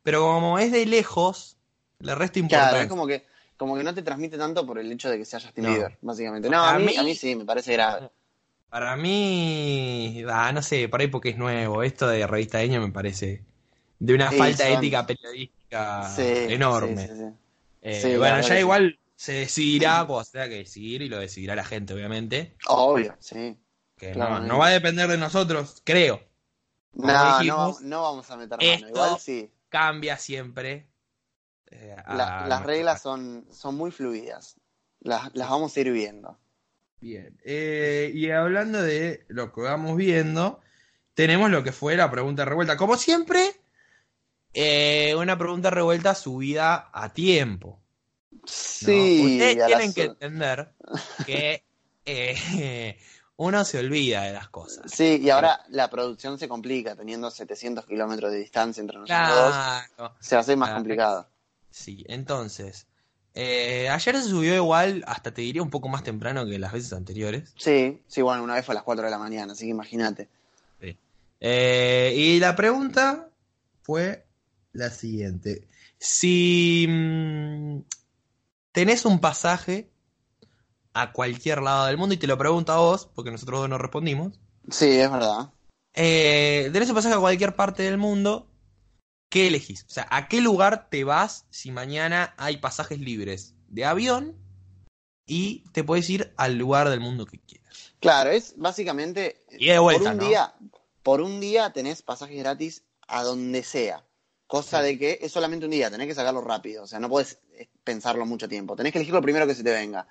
pero 0.02 0.22
como 0.22 0.58
es 0.58 0.72
de 0.72 0.86
lejos, 0.86 1.58
le 2.00 2.14
resto 2.14 2.38
importancia. 2.40 2.70
Claro, 2.72 2.84
es 2.84 2.88
como 2.90 3.06
que, 3.06 3.26
como 3.58 3.76
que 3.76 3.84
no 3.84 3.94
te 3.94 4.02
transmite 4.02 4.38
tanto 4.38 4.66
por 4.66 4.78
el 4.78 4.90
hecho 4.92 5.10
de 5.10 5.18
que 5.18 5.24
sea 5.26 5.40
Justin 5.40 5.64
No. 5.64 5.70
Bieber, 5.72 5.98
básicamente. 6.02 6.48
No, 6.50 6.58
a, 6.58 6.74
A 6.74 6.78
mí, 6.78 6.86
mí- 6.86 6.96
a 6.96 7.02
mí 7.02 7.14
sí, 7.14 7.36
me 7.36 7.44
parece 7.44 7.72
grave. 7.74 8.10
Para 8.70 8.96
mí, 8.96 10.24
ah, 10.28 10.50
no 10.52 10.60
sé, 10.62 10.88
por 10.88 11.00
ahí 11.00 11.06
porque 11.08 11.30
es 11.30 11.38
nuevo. 11.38 11.82
Esto 11.82 12.08
de 12.08 12.26
revista 12.26 12.58
Deño 12.58 12.80
me 12.80 12.90
parece 12.92 13.44
de 14.00 14.14
una 14.14 14.30
Sí, 14.30 14.38
falta 14.38 14.64
son- 14.68 14.78
ética 14.78 15.06
periodística 15.06 16.14
Sí, 16.16 16.22
enorme. 16.52 17.02
sí, 17.02 17.08
sí, 17.08 17.14
sí. 17.16 17.34
Eh, 17.82 18.16
bueno, 18.18 18.40
ya 18.40 18.58
igual 18.58 18.98
se 19.24 19.32
decidirá 19.32 20.04
cuando 20.06 20.24
se 20.24 20.32
tenga 20.32 20.48
que 20.48 20.56
decidir 20.56 21.00
y 21.02 21.08
lo 21.08 21.18
decidirá 21.18 21.54
la 21.56 21.64
gente, 21.64 21.94
obviamente. 21.94 22.56
Obvio, 22.66 23.16
sí. 23.20 23.56
Que 23.96 24.14
no, 24.14 24.58
va 24.58 24.66
a 24.66 24.70
depender 24.70 25.08
de 25.08 25.16
nosotros, 25.16 25.80
creo. 25.84 26.20
Como 26.92 27.06
No, 27.08 27.12
no, 27.24 27.38
dijimos, 27.38 27.56
vamos- 27.58 27.80
no 27.82 28.02
vamos 28.02 28.30
a 28.30 28.36
meter 28.36 28.58
mano. 28.58 28.70
esto- 28.72 28.88
Igual 28.88 29.18
sí. 29.20 29.50
Cambia 29.68 30.16
siempre. 30.18 30.88
eh, 31.70 31.96
La- 32.06 32.44
las 32.46 32.62
reglas 32.64 33.02
son, 33.02 33.46
son 33.50 33.74
muy 33.76 33.90
fluidas. 33.90 34.56
Las, 35.00 35.34
las 35.34 35.48
vamos 35.50 35.76
a 35.76 35.80
ir 35.80 35.90
viendo. 35.90 36.38
Bien. 37.00 37.36
Eh, 37.44 38.12
y 38.14 38.30
hablando 38.30 38.80
de 38.82 39.24
lo 39.28 39.52
que 39.52 39.62
vamos 39.62 39.96
viendo, 39.96 40.60
tenemos 41.14 41.50
lo 41.50 41.64
que 41.64 41.72
fue 41.72 41.96
la 41.96 42.10
pregunta 42.10 42.44
revuelta. 42.44 42.76
Como 42.76 42.96
siempre, 42.96 43.50
eh, 44.52 45.14
una 45.16 45.36
pregunta 45.36 45.70
revuelta 45.70 46.14
subida 46.14 46.90
a 46.92 47.12
tiempo. 47.12 47.80
¿No? 48.44 48.52
Sí, 48.52 49.20
Ustedes 49.24 49.62
a 49.62 49.66
tienen 49.66 49.94
que 49.94 50.02
entender 50.02 50.68
que 51.26 51.62
eh, 52.06 52.98
uno 53.36 53.64
se 53.64 53.78
olvida 53.78 54.22
de 54.22 54.32
las 54.32 54.48
cosas. 54.48 54.90
Sí, 54.92 55.20
y 55.22 55.30
ahora 55.30 55.60
la 55.68 55.88
producción 55.90 56.38
se 56.38 56.48
complica, 56.48 56.94
teniendo 56.94 57.30
700 57.30 57.86
kilómetros 57.86 58.30
de 58.30 58.38
distancia 58.38 58.80
entre 58.80 58.98
nosotros 58.98 59.28
dos. 59.28 59.54
Claro. 59.96 60.14
Se 60.20 60.36
hace 60.36 60.56
más 60.56 60.70
Ah, 60.70 60.74
complicado. 60.74 61.28
Sí, 61.70 62.04
entonces, 62.08 62.86
eh, 63.34 63.88
ayer 63.88 64.16
se 64.16 64.28
subió 64.28 64.54
igual, 64.54 65.02
hasta 65.08 65.32
te 65.34 65.42
diría 65.42 65.62
un 65.62 65.70
poco 65.70 65.88
más 65.88 66.04
temprano 66.04 66.46
que 66.46 66.58
las 66.58 66.72
veces 66.72 66.92
anteriores. 66.92 67.52
Sí, 67.56 68.00
sí, 68.06 68.22
bueno, 68.22 68.44
una 68.44 68.54
vez 68.54 68.64
fue 68.64 68.74
a 68.74 68.76
las 68.76 68.84
4 68.84 69.04
de 69.04 69.10
la 69.10 69.18
mañana, 69.18 69.54
así 69.54 69.64
que 69.64 69.70
imagínate. 69.70 70.28
Eh, 71.46 72.14
y 72.16 72.38
la 72.40 72.56
pregunta 72.56 73.28
fue 73.82 74.24
la 74.72 74.88
siguiente. 74.88 75.66
Si 75.98 76.86
mm, 76.88 77.78
tenés 78.74 79.04
un 79.06 79.20
pasaje 79.20 79.88
a 80.92 81.12
cualquier 81.12 81.62
lado 81.62 81.86
del 81.86 81.96
mundo, 81.96 82.14
y 82.14 82.18
te 82.18 82.26
lo 82.26 82.36
pregunto 82.36 82.72
a 82.72 82.78
vos, 82.78 83.06
porque 83.14 83.30
nosotros 83.30 83.60
dos 83.60 83.68
no 83.68 83.78
respondimos, 83.78 84.40
Sí, 84.70 84.98
es 84.98 85.10
verdad. 85.10 85.52
eh, 85.94 86.70
tenés 86.72 86.88
un 86.88 86.94
pasaje 86.96 87.14
a 87.14 87.18
cualquier 87.20 87.54
parte 87.56 87.84
del 87.84 87.98
mundo, 87.98 88.50
¿qué 89.30 89.46
elegís? 89.46 89.84
O 89.88 89.92
sea, 89.92 90.06
¿a 90.10 90.28
qué 90.28 90.40
lugar 90.40 90.88
te 90.90 91.04
vas 91.04 91.46
si 91.50 91.70
mañana 91.70 92.34
hay 92.36 92.56
pasajes 92.58 92.98
libres 92.98 93.54
de 93.68 93.84
avión 93.84 94.36
y 95.26 95.64
te 95.72 95.84
puedes 95.84 96.08
ir 96.10 96.32
al 96.36 96.56
lugar 96.58 96.88
del 96.90 97.00
mundo 97.00 97.26
que 97.26 97.38
quieras? 97.40 97.94
Claro, 98.00 98.30
es 98.30 98.54
básicamente 98.56 99.40
Y 99.50 99.66
de 99.68 99.78
vuelta, 99.78 100.02
por 100.02 100.12
un 100.12 100.18
¿no? 100.18 100.28
día, 100.28 100.54
por 101.02 101.20
un 101.20 101.40
día 101.40 101.72
tenés 101.72 102.02
pasajes 102.02 102.38
gratis 102.38 102.84
a 103.06 103.22
donde 103.22 103.62
sea. 103.62 104.04
Cosa 104.46 104.82
de 104.82 104.98
que 104.98 105.18
es 105.22 105.32
solamente 105.32 105.64
un 105.64 105.70
día, 105.72 105.90
tenés 105.90 106.06
que 106.06 106.14
sacarlo 106.14 106.40
rápido, 106.42 106.84
o 106.84 106.86
sea, 106.86 107.00
no 107.00 107.08
podés 107.08 107.38
eh, 107.56 107.68
pensarlo 107.82 108.26
mucho 108.26 108.48
tiempo, 108.48 108.76
tenés 108.76 108.92
que 108.92 108.98
elegir 108.98 109.14
lo 109.14 109.22
primero 109.22 109.46
que 109.46 109.54
se 109.54 109.64
te 109.64 109.72
venga. 109.72 110.06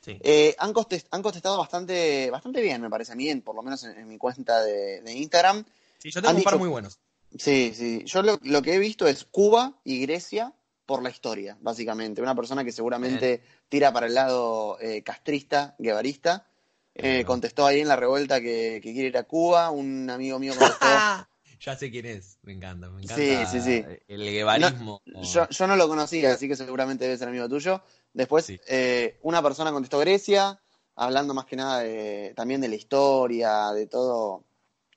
Sí. 0.00 0.18
Eh, 0.22 0.54
han, 0.58 0.72
contest- 0.74 1.06
han 1.10 1.22
contestado 1.22 1.56
bastante, 1.58 2.28
bastante 2.30 2.60
bien, 2.60 2.80
me 2.82 2.90
parece 2.90 3.12
a 3.12 3.14
mí, 3.16 3.28
en- 3.30 3.42
por 3.42 3.54
lo 3.54 3.62
menos 3.62 3.82
en, 3.84 3.96
en 3.98 4.08
mi 4.08 4.18
cuenta 4.18 4.62
de, 4.62 5.00
de 5.02 5.12
Instagram. 5.14 5.64
Sí, 5.98 6.10
yo 6.10 6.20
tengo 6.20 6.30
han 6.30 6.36
un 6.36 6.42
par 6.44 6.52
dicho- 6.54 6.58
muy 6.60 6.68
buenos. 6.68 6.98
Sí, 7.38 7.72
sí, 7.74 8.02
yo 8.06 8.22
lo, 8.22 8.38
lo 8.42 8.62
que 8.62 8.74
he 8.74 8.78
visto 8.78 9.06
es 9.06 9.24
Cuba 9.24 9.78
y 9.84 10.00
Grecia 10.00 10.52
por 10.86 11.02
la 11.02 11.10
historia, 11.10 11.56
básicamente. 11.60 12.22
Una 12.22 12.34
persona 12.34 12.64
que 12.64 12.72
seguramente 12.72 13.40
tira 13.68 13.92
para 13.92 14.06
el 14.06 14.14
lado 14.14 14.78
eh, 14.80 15.02
castrista, 15.02 15.74
guevarista. 15.78 16.46
Eh, 16.94 17.24
contestó 17.26 17.66
ahí 17.66 17.80
en 17.80 17.88
la 17.88 17.96
revuelta 17.96 18.40
que, 18.40 18.80
que 18.82 18.92
quiere 18.92 19.08
ir 19.08 19.18
a 19.18 19.24
Cuba. 19.24 19.70
Un 19.70 20.08
amigo 20.08 20.38
mío 20.38 20.54
contestó. 20.56 20.86
ya 21.60 21.76
sé 21.76 21.90
quién 21.90 22.06
es, 22.06 22.38
me 22.42 22.52
encanta, 22.52 22.88
me 22.90 23.02
encanta 23.02 23.16
Sí, 23.22 23.46
sí, 23.46 23.60
sí. 23.60 23.84
el 24.08 24.20
guevarismo. 24.22 25.00
Yo, 25.22 25.48
yo 25.48 25.66
no 25.66 25.76
lo 25.76 25.88
conocía, 25.88 26.32
así 26.32 26.48
que 26.48 26.56
seguramente 26.56 27.04
debe 27.04 27.16
ser 27.18 27.28
amigo 27.28 27.48
tuyo. 27.48 27.82
Después, 28.12 28.44
Sí. 28.46 28.58
eh, 28.68 29.18
una 29.22 29.42
persona 29.42 29.72
contestó 29.72 29.98
Grecia, 29.98 30.60
hablando 30.94 31.34
más 31.34 31.44
que 31.46 31.56
nada 31.56 31.80
de- 31.80 32.32
también 32.36 32.60
de 32.60 32.68
la 32.68 32.74
historia, 32.76 33.70
de 33.72 33.86
todo 33.86 34.44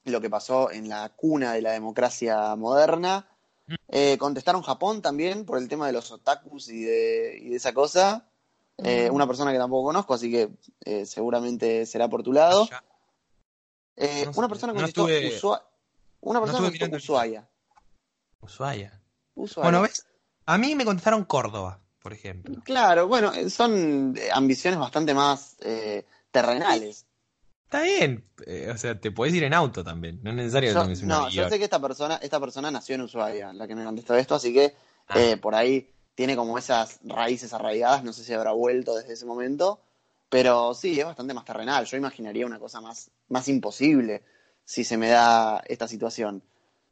lo 0.05 0.21
que 0.21 0.29
pasó 0.29 0.71
en 0.71 0.87
la 0.89 1.09
cuna 1.15 1.53
de 1.53 1.61
la 1.61 1.71
democracia 1.73 2.55
moderna. 2.55 3.27
Mm. 3.67 3.73
Eh, 3.89 4.17
contestaron 4.17 4.61
Japón 4.61 5.01
también 5.01 5.45
por 5.45 5.57
el 5.57 5.67
tema 5.67 5.87
de 5.87 5.93
los 5.93 6.09
otakus 6.11 6.69
y 6.69 6.81
de, 6.83 7.37
y 7.41 7.49
de 7.49 7.55
esa 7.57 7.73
cosa. 7.73 8.25
Eh, 8.77 9.09
Mm. 9.11 9.15
una 9.15 9.27
persona 9.27 9.51
que 9.51 9.57
tampoco 9.57 9.87
conozco, 9.87 10.13
así 10.13 10.31
que 10.31 10.49
eh, 10.85 11.05
seguramente 11.05 11.85
será 11.85 12.07
por 12.07 12.23
tu 12.23 12.31
lado. 12.31 12.67
Eh, 13.97 14.23
No 14.25 14.31
una 14.37 14.47
persona 14.47 14.71
no 14.73 14.77
contestó 14.79 15.09
estuve- 15.09 15.37
Usua- 15.37 15.63
una 16.21 16.39
no 16.39 16.45
persona 16.45 16.63
contestó 16.63 16.71
mirando 16.85 16.97
Ushuaia. 16.97 17.49
Ushuaia. 18.41 19.01
Ushuaia. 19.35 19.63
Bueno, 19.71 19.81
¿ves? 19.81 20.05
A 20.45 20.57
mí 20.57 20.75
me 20.75 20.85
contestaron 20.85 21.25
Córdoba, 21.25 21.79
por 22.01 22.13
ejemplo. 22.13 22.55
Claro, 22.63 23.07
bueno, 23.07 23.31
son 23.49 24.15
eh, 24.17 24.29
ambiciones 24.33 24.79
bastante 24.79 25.13
más 25.13 25.57
eh, 25.61 26.05
terrenales. 26.31 27.05
Está 27.65 27.83
bien, 27.83 28.25
eh, 28.47 28.71
o 28.73 28.77
sea, 28.77 28.99
te 28.99 29.11
puedes 29.11 29.33
ir 29.35 29.43
en 29.43 29.53
auto 29.53 29.83
también, 29.83 30.19
no 30.23 30.31
es 30.31 30.35
necesario 30.35 30.69
que 30.69 30.95
Yo- 30.95 31.03
un 31.03 31.07
no, 31.07 31.29
yo 31.29 31.47
sé 31.47 31.59
que 31.59 31.65
esta 31.65 31.79
persona, 31.79 32.15
esta 32.15 32.39
persona 32.39 32.71
nació 32.71 32.95
en 32.95 33.01
Ushuaia, 33.01 33.53
la 33.53 33.67
que 33.67 33.75
me 33.75 33.83
contestó 33.85 34.15
esto, 34.15 34.33
así 34.35 34.51
que 34.53 34.73
Ah. 35.07 35.19
eh, 35.19 35.37
por 35.37 35.53
ahí 35.53 35.91
tiene 36.15 36.35
como 36.35 36.57
esas 36.57 36.99
raíces 37.03 37.53
arraigadas, 37.53 38.03
no 38.03 38.11
sé 38.11 38.23
si 38.23 38.33
habrá 38.33 38.51
vuelto 38.53 38.95
desde 38.95 39.13
ese 39.13 39.25
momento, 39.25 39.79
pero 40.29 40.73
sí, 40.73 40.99
es 40.99 41.05
bastante 41.05 41.33
más 41.33 41.45
terrenal. 41.45 41.85
Yo 41.85 41.95
imaginaría 41.97 42.45
una 42.45 42.59
cosa 42.59 42.81
más, 42.81 43.09
más 43.29 43.47
imposible 43.47 44.23
si 44.69 44.83
se 44.83 44.97
me 44.97 45.07
da 45.09 45.63
esta 45.65 45.87
situación. 45.87 46.43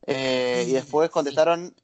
Eh, 0.07 0.65
y 0.67 0.71
después 0.71 1.11
contestaron 1.11 1.75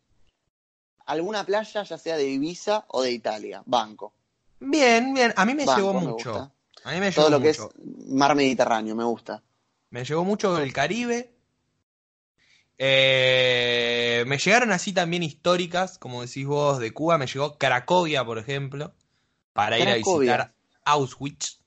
alguna 1.06 1.46
playa, 1.46 1.84
ya 1.84 1.98
sea 2.00 2.18
de 2.18 2.28
Ibiza 2.28 2.86
o 2.88 3.04
de 3.04 3.12
Italia, 3.12 3.62
banco. 3.68 4.12
Bien, 4.60 5.14
bien, 5.14 5.36
a 5.36 5.46
mí 5.46 5.54
me 5.54 5.66
Banco, 5.66 5.80
llegó 5.80 5.94
mucho. 5.94 6.52
A 6.84 6.92
mí 6.94 7.00
me 7.00 7.12
llegó 7.12 7.22
Todo 7.22 7.30
lo 7.30 7.40
que 7.40 7.50
mucho. 7.50 7.70
es 7.78 8.08
mar 8.08 8.34
Mediterráneo, 8.34 8.96
me 8.96 9.04
gusta. 9.04 9.44
Me 9.92 10.04
llegó 10.04 10.26
mucho 10.26 10.58
el 10.58 10.74
Caribe. 10.74 11.32
Eh, 12.80 14.24
me 14.26 14.40
llegaron 14.40 14.72
así 14.72 14.94
también 14.94 15.22
históricas, 15.22 16.00
como 16.00 16.24
decís 16.24 16.48
vos, 16.48 16.80
de 16.80 16.92
Cuba. 16.92 17.20
Me 17.20 17.28
llegó 17.28 17.60
Cracovia, 17.60 18.26
por 18.26 18.40
ejemplo, 18.40 18.96
para 19.54 19.78
ir 19.78 19.88
a 19.88 19.94
visitar 19.94 20.56
Auschwitz. 20.86 21.60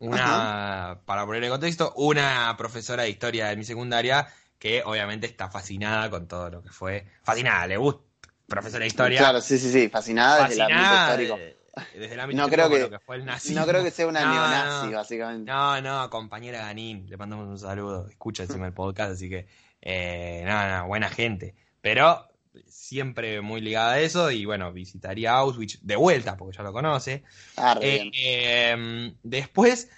Una, 0.00 1.00
para 1.04 1.26
poner 1.26 1.42
en 1.44 1.50
contexto, 1.50 1.92
una 1.96 2.54
profesora 2.56 3.02
de 3.04 3.10
historia 3.10 3.46
de 3.48 3.56
mi 3.56 3.64
secundaria 3.64 4.26
que 4.58 4.82
obviamente 4.84 5.26
está 5.26 5.48
fascinada 5.50 6.08
con 6.10 6.26
todo 6.28 6.50
lo 6.50 6.62
que 6.62 6.70
fue. 6.70 7.06
Fascinada, 7.22 7.66
le 7.66 7.76
gusta. 7.76 8.02
Profesora 8.46 8.80
de 8.80 8.86
historia. 8.86 9.18
Claro, 9.18 9.40
sí, 9.40 9.58
sí, 9.58 9.70
sí, 9.70 9.88
fascinada 9.88 10.48
desde 10.48 10.54
el 10.54 10.60
ámbito 10.72 10.94
histórico. 10.94 11.36
de- 11.36 11.58
desde 11.94 12.14
el 12.14 12.20
ámbito 12.20 12.36
No 12.40 12.44
histórico 12.48 12.68
creo 12.68 12.68
que- 12.70 12.82
lo 12.84 12.90
que 12.98 13.04
fue 13.04 13.16
el 13.16 13.24
nazismo. 13.24 13.60
No 13.60 13.66
creo 13.66 13.84
que 13.84 13.90
sea 13.90 14.06
una 14.06 14.20
No, 14.22 14.32
neonazi, 14.32 14.86
no. 14.88 14.96
básicamente. 14.96 15.50
No, 15.52 15.80
no, 15.80 16.10
compañera 16.10 16.60
Ganín, 16.60 17.08
le 17.08 17.16
mandamos 17.16 17.46
un 17.46 17.58
saludo. 17.58 18.08
Escucha 18.08 18.44
encima 18.44 18.66
el 18.66 18.72
podcast, 18.72 19.12
así 19.12 19.28
que, 19.28 19.46
eh, 19.82 20.42
no, 20.46 20.68
no, 20.78 20.86
buena 20.88 21.08
gente. 21.08 21.54
Pero 21.80 22.27
siempre 22.66 23.40
muy 23.40 23.60
ligada 23.60 23.92
a 23.92 24.00
eso 24.00 24.30
y 24.30 24.44
bueno, 24.44 24.72
visitaría 24.72 25.32
Auschwitz 25.32 25.80
de 25.82 25.96
vuelta, 25.96 26.36
porque 26.36 26.56
ya 26.56 26.62
lo 26.62 26.72
conoce. 26.72 27.24
Ah, 27.56 27.78
Eh, 27.82 28.10
eh, 28.14 29.14
después, 29.22 29.90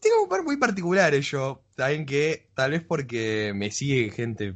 tengo 0.00 0.22
un 0.22 0.28
par 0.28 0.42
muy 0.42 0.56
particulares 0.56 1.30
yo, 1.30 1.62
saben 1.76 2.06
que 2.06 2.50
tal 2.54 2.72
vez 2.72 2.82
porque 2.82 3.52
me 3.54 3.70
sigue 3.70 4.10
gente 4.10 4.54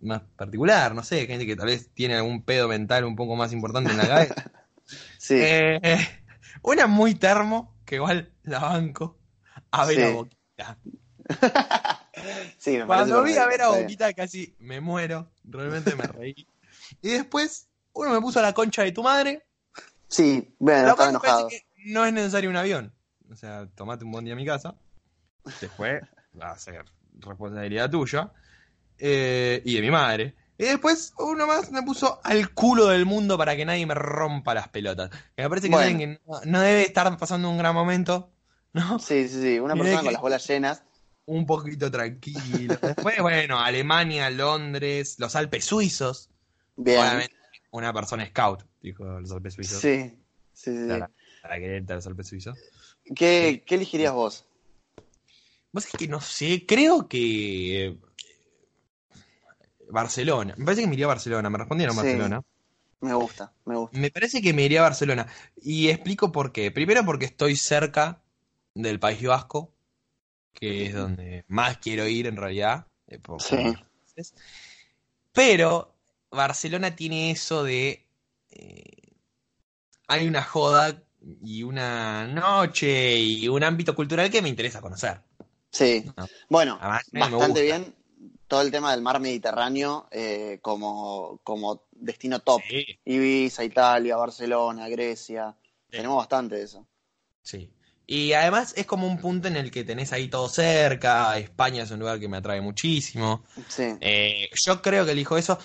más 0.00 0.22
particular, 0.36 0.94
no 0.94 1.02
sé, 1.02 1.26
gente 1.26 1.46
que 1.46 1.56
tal 1.56 1.66
vez 1.66 1.90
tiene 1.94 2.14
algún 2.16 2.42
pedo 2.42 2.68
mental 2.68 3.04
un 3.04 3.16
poco 3.16 3.36
más 3.36 3.52
importante 3.52 3.90
en 3.90 3.98
la 3.98 4.08
cabeza. 4.08 4.52
Sí, 5.18 5.34
Eh, 5.40 5.98
una 6.62 6.86
muy 6.86 7.16
termo, 7.16 7.76
que 7.84 7.96
igual 7.96 8.32
la 8.44 8.60
banco, 8.60 9.18
a 9.72 9.84
ver 9.84 9.96
Sí. 9.96 10.02
a 10.02 10.08
Boquita. 10.10 10.78
sí, 12.58 12.78
me 12.78 12.86
Cuando 12.86 13.22
vi 13.22 13.36
a 13.36 13.46
ver 13.46 13.62
a. 13.62 13.68
Boquita 13.68 14.12
casi 14.12 14.54
me 14.58 14.80
muero, 14.80 15.30
realmente 15.44 15.94
me 15.94 16.06
reí. 16.06 16.46
Y 17.02 17.08
después, 17.10 17.68
uno 17.92 18.10
me 18.10 18.20
puso 18.20 18.40
la 18.40 18.52
concha 18.52 18.82
de 18.82 18.92
tu 18.92 19.02
madre, 19.02 19.44
Sí, 20.08 20.54
bueno, 20.58 20.90
estaba 20.90 21.10
enojado. 21.10 21.48
que 21.48 21.66
no 21.86 22.04
es 22.06 22.12
necesario 22.12 22.48
un 22.48 22.56
avión. 22.56 22.92
O 23.30 23.34
sea, 23.34 23.66
tomate 23.74 24.04
un 24.04 24.12
buen 24.12 24.24
día 24.24 24.34
a 24.34 24.36
mi 24.36 24.46
casa. 24.46 24.76
Después 25.60 26.02
va 26.40 26.50
a 26.52 26.58
ser 26.58 26.84
responsabilidad 27.18 27.90
tuya. 27.90 28.30
eh, 28.98 29.60
y 29.64 29.74
de 29.74 29.80
mi 29.82 29.90
madre. 29.90 30.34
Y 30.58 30.64
después 30.64 31.12
uno 31.18 31.46
más 31.46 31.70
me 31.70 31.82
puso 31.82 32.18
al 32.24 32.50
culo 32.54 32.86
del 32.86 33.04
mundo 33.04 33.36
para 33.36 33.54
que 33.56 33.66
nadie 33.66 33.84
me 33.84 33.94
rompa 33.94 34.54
las 34.54 34.68
pelotas. 34.68 35.10
Que 35.34 35.42
me 35.42 35.48
parece 35.50 35.68
que, 35.68 35.74
Bueno. 35.74 35.98
que 35.98 36.06
no, 36.06 36.40
no 36.44 36.60
debe 36.60 36.82
estar 36.82 37.14
pasando 37.18 37.50
un 37.50 37.58
gran 37.58 37.74
momento, 37.74 38.30
¿no? 38.72 38.98
Sí, 38.98 39.28
sí, 39.28 39.42
sí. 39.42 39.58
Una 39.60 39.74
persona 39.74 39.98
que- 39.98 40.04
con 40.06 40.12
las 40.14 40.22
bolas 40.22 40.46
llenas. 40.48 40.82
Un 41.26 41.44
poquito 41.44 41.90
tranquilo. 41.90 42.76
Después, 42.80 43.20
bueno, 43.20 43.58
Alemania, 43.58 44.30
Londres, 44.30 45.16
los 45.18 45.34
Alpes 45.34 45.64
suizos. 45.64 46.30
Bien. 46.76 47.00
Obviamente, 47.00 47.34
una 47.72 47.92
persona 47.92 48.26
scout, 48.26 48.64
dijo 48.80 49.04
los 49.04 49.30
Alpes 49.32 49.54
suizos. 49.54 49.80
Sí, 49.80 50.12
sí, 50.52 50.76
sí. 50.76 50.88
Para, 50.88 51.10
para 51.42 51.58
querer 51.58 51.84
los 51.88 52.06
Alpes 52.06 52.28
suizos. 52.28 52.56
¿Qué, 53.14 53.64
¿Qué 53.66 53.74
elegirías 53.74 54.12
vos? 54.12 54.44
Vos 55.72 55.86
es 55.86 55.92
que 55.92 56.08
no 56.08 56.20
sé, 56.20 56.64
creo 56.66 57.08
que. 57.08 57.86
eh, 57.86 57.98
Barcelona. 59.90 60.54
Me 60.56 60.64
parece 60.64 60.82
que 60.82 60.88
me 60.88 60.94
iría 60.94 61.06
a 61.06 61.08
Barcelona. 61.08 61.50
Me 61.50 61.58
respondieron 61.58 61.94
Sí. 61.94 62.02
Barcelona. 62.02 62.42
Me 63.00 63.14
gusta, 63.14 63.52
me 63.64 63.76
gusta. 63.76 63.98
Me 63.98 64.10
parece 64.10 64.40
que 64.40 64.52
me 64.52 64.62
iría 64.64 64.80
a 64.80 64.84
Barcelona. 64.84 65.26
Y 65.56 65.88
explico 65.88 66.32
por 66.32 66.50
qué. 66.52 66.70
Primero 66.70 67.04
porque 67.04 67.26
estoy 67.26 67.56
cerca 67.56 68.22
del 68.74 68.98
País 68.98 69.22
Vasco, 69.22 69.74
que 70.58 70.86
es 70.86 70.94
donde 70.94 71.44
más 71.48 71.78
quiero 71.78 72.06
ir 72.08 72.26
en 72.26 72.36
realidad. 72.36 72.86
eh, 73.06 73.18
por- 73.18 73.40
Sí. 73.42 73.56
Pero 75.32 75.94
Barcelona 76.30 76.94
tiene 76.96 77.30
eso 77.30 77.62
de... 77.64 78.06
eh, 78.50 79.12
hay 80.08 80.26
una 80.26 80.42
joda 80.42 81.02
y 81.42 81.62
una 81.62 82.26
noche 82.28 83.16
y 83.18 83.48
un 83.48 83.62
ámbito 83.64 83.94
cultural 83.94 84.30
que 84.30 84.40
me 84.42 84.48
interesa 84.48 84.80
conocer. 84.80 85.20
Sí. 85.70 86.04
No. 86.16 86.26
Bueno, 86.48 86.78
Además, 86.80 87.02
bastante 87.12 87.62
bien 87.62 87.94
todo 88.46 88.62
el 88.62 88.70
tema 88.70 88.92
del 88.92 89.02
mar 89.02 89.20
Mediterráneo 89.20 90.06
eh, 90.12 90.58
como, 90.62 91.40
como 91.42 91.82
destino 91.90 92.38
top. 92.40 92.62
Sí, 92.68 92.86
Ibiza, 93.04 93.64
Italia, 93.64 94.16
Barcelona, 94.16 94.88
Grecia. 94.88 95.54
Sí. 95.60 95.96
Tenemos 95.96 96.16
bastante 96.18 96.56
de 96.56 96.62
eso. 96.62 96.86
sí. 97.42 97.70
Y 98.06 98.32
además 98.34 98.72
es 98.76 98.86
como 98.86 99.06
un 99.08 99.18
punto 99.18 99.48
en 99.48 99.56
el 99.56 99.70
que 99.70 99.82
tenés 99.82 100.12
ahí 100.12 100.28
todo 100.28 100.48
cerca. 100.48 101.36
España 101.38 101.82
es 101.82 101.90
un 101.90 101.98
lugar 101.98 102.20
que 102.20 102.28
me 102.28 102.36
atrae 102.36 102.60
muchísimo. 102.60 103.44
Sí. 103.68 103.96
Eh, 104.00 104.48
yo 104.64 104.80
creo 104.80 105.04
que 105.04 105.12
elijo 105.12 105.36
eso. 105.36 105.58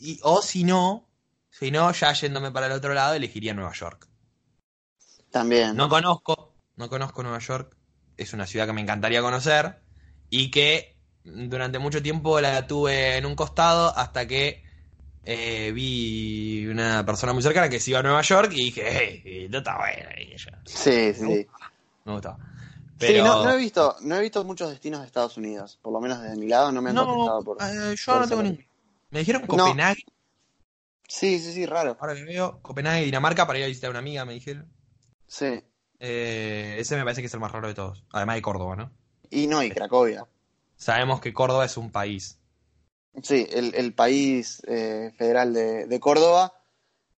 Y, 0.00 0.20
o 0.22 0.42
si 0.42 0.64
no, 0.64 1.08
si 1.50 1.70
no, 1.70 1.90
ya 1.92 2.12
yéndome 2.12 2.50
para 2.50 2.66
el 2.66 2.72
otro 2.72 2.92
lado, 2.92 3.14
elegiría 3.14 3.54
Nueva 3.54 3.72
York. 3.72 4.06
También. 5.30 5.74
No 5.74 5.88
conozco, 5.88 6.54
no 6.76 6.90
conozco 6.90 7.22
Nueva 7.22 7.38
York. 7.38 7.74
Es 8.18 8.34
una 8.34 8.46
ciudad 8.46 8.66
que 8.66 8.74
me 8.74 8.82
encantaría 8.82 9.22
conocer. 9.22 9.80
Y 10.28 10.50
que 10.50 10.98
durante 11.24 11.78
mucho 11.78 12.02
tiempo 12.02 12.38
la 12.40 12.66
tuve 12.66 13.16
en 13.16 13.24
un 13.24 13.34
costado 13.34 13.96
hasta 13.96 14.26
que 14.26 14.62
eh, 15.24 15.70
vi 15.72 16.66
una 16.66 17.06
persona 17.06 17.32
muy 17.32 17.42
cercana 17.42 17.68
que 17.68 17.78
se 17.78 17.90
iba 17.90 18.00
a 18.00 18.02
Nueva 18.02 18.22
York 18.22 18.52
y 18.52 18.64
dije, 18.64 19.22
hey, 19.24 19.46
no 19.48 19.58
está 19.58 19.78
buena. 19.78 20.20
Y 20.20 20.36
Sí, 20.66 21.14
sí, 21.14 21.14
sí. 21.14 21.46
Me 22.04 22.12
gustaba. 22.12 22.38
Sí, 22.38 23.06
Pero, 23.08 23.24
no, 23.24 23.44
no 23.44 23.50
he 23.50 23.56
visto, 23.56 23.96
no 24.02 24.16
he 24.16 24.20
visto 24.20 24.44
muchos 24.44 24.70
destinos 24.70 25.00
de 25.00 25.06
Estados 25.06 25.36
Unidos. 25.36 25.78
Por 25.82 25.92
lo 25.92 26.00
menos 26.00 26.20
desde 26.22 26.36
mi 26.36 26.46
lado 26.46 26.70
no 26.70 26.80
me 26.82 26.90
han 26.90 26.96
No, 26.96 27.06
contestado 27.06 27.42
por. 27.42 27.56
eh, 27.62 27.94
yo 27.96 28.12
por 28.12 28.20
no 28.20 28.28
tengo 28.28 28.42
ningún. 28.42 28.66
Me 29.10 29.18
dijeron 29.20 29.42
No. 29.42 29.48
Copenhague. 29.48 30.02
Sí, 31.08 31.38
sí, 31.40 31.52
sí, 31.52 31.66
raro. 31.66 31.96
Ahora 32.00 32.14
que 32.14 32.24
veo, 32.24 32.60
Copenhague 32.62 33.02
y 33.02 33.04
Dinamarca 33.06 33.46
para 33.46 33.58
ir 33.58 33.64
a 33.64 33.68
visitar 33.68 33.88
a 33.88 33.90
una 33.90 33.98
amiga, 33.98 34.24
me 34.24 34.32
dijeron. 34.34 34.72
Sí. 35.26 35.62
Eh, 35.98 36.76
ese 36.78 36.96
me 36.96 37.04
parece 37.04 37.20
que 37.20 37.26
es 37.26 37.34
el 37.34 37.40
más 37.40 37.52
raro 37.52 37.68
de 37.68 37.74
todos. 37.74 38.04
Además 38.12 38.36
de 38.36 38.42
Córdoba, 38.42 38.76
¿no? 38.76 38.92
Y 39.30 39.46
no, 39.46 39.62
y 39.62 39.70
Cracovia. 39.70 40.26
Sabemos 40.76 41.20
que 41.20 41.32
Córdoba 41.34 41.64
es 41.64 41.76
un 41.76 41.90
país. 41.90 42.38
Sí, 43.22 43.46
el, 43.50 43.74
el 43.74 43.94
país 43.94 44.62
eh, 44.66 45.12
federal 45.18 45.52
de, 45.52 45.86
de 45.86 46.00
Córdoba. 46.00 46.54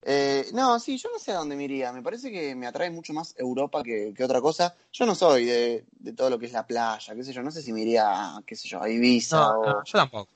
Eh, 0.06 0.48
no, 0.54 0.80
sí, 0.80 0.98
yo 0.98 1.10
no 1.12 1.20
sé 1.20 1.32
a 1.32 1.36
dónde 1.38 1.56
me 1.56 1.64
iría. 1.64 1.94
Me 1.94 2.02
parece 2.04 2.32
que 2.32 2.56
me 2.56 2.68
atrae 2.68 2.90
mucho 2.92 3.14
más 3.14 3.36
Europa 3.38 3.82
que, 3.84 4.14
que 4.16 4.24
otra 4.24 4.42
cosa. 4.42 4.76
Yo 4.92 5.06
no 5.06 5.16
soy 5.16 5.46
de, 5.46 5.86
de 5.92 6.14
todo 6.14 6.30
lo 6.30 6.40
que 6.40 6.48
es 6.48 6.52
la 6.54 6.68
playa, 6.68 7.16
qué 7.16 7.24
sé 7.24 7.34
yo. 7.34 7.42
No 7.44 7.52
sé 7.52 7.62
si 7.62 7.72
me 7.74 7.82
iría, 7.82 8.34
qué 8.46 8.56
sé 8.56 8.68
yo, 8.68 8.82
a 8.82 8.90
Ibiza 8.90 9.38
No, 9.38 9.54
o... 9.58 9.66
no, 9.66 9.84
yo 9.86 9.98
tampoco. 10.00 10.32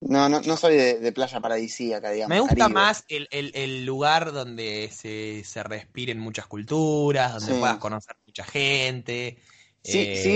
No, 0.00 0.28
no, 0.28 0.40
no 0.40 0.56
soy 0.56 0.76
de, 0.76 0.98
de 1.00 1.12
playa 1.12 1.40
paradisíaca, 1.40 2.10
digamos. 2.10 2.36
Me 2.36 2.40
gusta 2.40 2.54
Caribe. 2.54 2.74
más 2.74 3.04
el, 3.08 3.28
el- 3.30 3.52
el 3.54 3.84
lugar 3.86 4.32
donde 4.32 4.90
se, 4.92 5.42
se 5.44 5.62
respiren 5.62 6.18
muchas 6.18 6.46
culturas, 6.46 7.32
donde 7.34 7.52
Sí. 7.52 7.60
puedas 7.60 7.78
conocer 7.78 8.16
mucha 8.26 8.44
gente. 8.44 9.38
Sí, 9.82 10.10
eh, 10.10 10.22
sí 10.22 10.30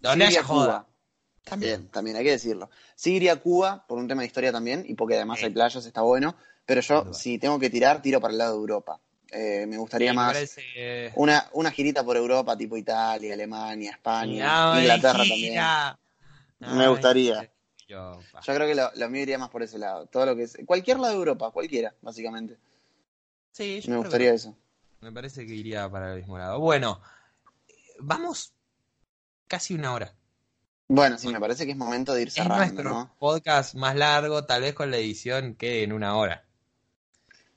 donde 0.00 0.24
iría 0.24 0.28
haya 0.28 0.40
a 0.40 0.44
joda. 0.44 0.72
Cuba. 0.72 0.86
También, 1.44 1.88
también 1.88 2.16
hay 2.16 2.24
que 2.24 2.30
decirlo. 2.32 2.70
Sí 2.96 3.14
iría 3.14 3.32
a 3.32 3.36
Cuba 3.40 3.86
por 3.88 3.98
un 3.98 4.08
tema 4.08 4.22
de 4.22 4.26
historia 4.26 4.52
también 4.52 4.84
y 4.86 4.94
porque 4.94 5.14
además 5.16 5.38
Sí. 5.38 5.46
hay 5.46 5.50
playas, 5.52 5.84
está 5.86 6.02
bueno. 6.02 6.36
Pero 6.70 6.82
yo, 6.82 7.12
si 7.12 7.36
tengo 7.36 7.58
que 7.58 7.68
tirar, 7.68 8.00
tiro 8.00 8.20
para 8.20 8.30
el 8.30 8.38
lado 8.38 8.52
de 8.52 8.58
Europa. 8.60 9.00
Eh, 9.32 9.66
me 9.66 9.76
gustaría 9.76 10.12
me 10.12 10.16
más 10.16 10.32
parece, 10.34 10.62
eh, 10.76 11.12
una, 11.16 11.48
una 11.52 11.72
girita 11.72 12.04
por 12.04 12.16
Europa, 12.16 12.56
tipo 12.56 12.76
Italia, 12.76 13.34
Alemania, 13.34 13.90
España, 13.90 14.72
no 14.72 14.80
Inglaterra 14.80 15.18
también. 15.18 15.60
Me 16.60 16.86
gustaría. 16.86 17.50
Yo. 17.88 18.20
Yo 18.22 18.54
creo 18.54 18.68
que 18.68 18.74
lo, 18.76 18.88
lo 18.94 19.10
mío 19.10 19.22
iría 19.22 19.36
más 19.36 19.50
por 19.50 19.64
ese 19.64 19.78
lado. 19.80 20.06
Todo 20.06 20.26
lo 20.26 20.36
que 20.36 20.44
es. 20.44 20.56
Cualquier 20.64 21.00
lado 21.00 21.14
de 21.14 21.18
Europa, 21.18 21.50
cualquiera, 21.50 21.92
básicamente. 22.02 22.56
Sí, 23.50 23.80
yo 23.80 23.88
Me 23.90 23.94
creo 23.94 24.02
gustaría 24.02 24.28
que- 24.30 24.36
eso. 24.36 24.56
Me 25.00 25.10
parece 25.10 25.44
que 25.44 25.54
iría 25.54 25.90
para 25.90 26.12
el 26.12 26.18
mismo 26.20 26.38
lado. 26.38 26.60
Bueno, 26.60 27.00
vamos 27.98 28.52
casi 29.48 29.74
una 29.74 29.92
hora. 29.92 30.14
Bueno, 30.86 31.18
sí, 31.18 31.26
me 31.26 31.40
parece 31.40 31.66
que 31.66 31.72
es 31.72 31.76
momento 31.76 32.14
de 32.14 32.22
ir 32.22 32.28
Es 32.28 32.34
cerrando, 32.34 32.58
nuestro 32.58 32.90
¿no? 32.90 33.14
podcast 33.18 33.74
más 33.74 33.96
largo, 33.96 34.44
tal 34.44 34.62
vez 34.62 34.74
con 34.74 34.92
la 34.92 34.98
edición 34.98 35.56
quede 35.56 35.82
en 35.82 35.92
una 35.92 36.16
hora. 36.16 36.44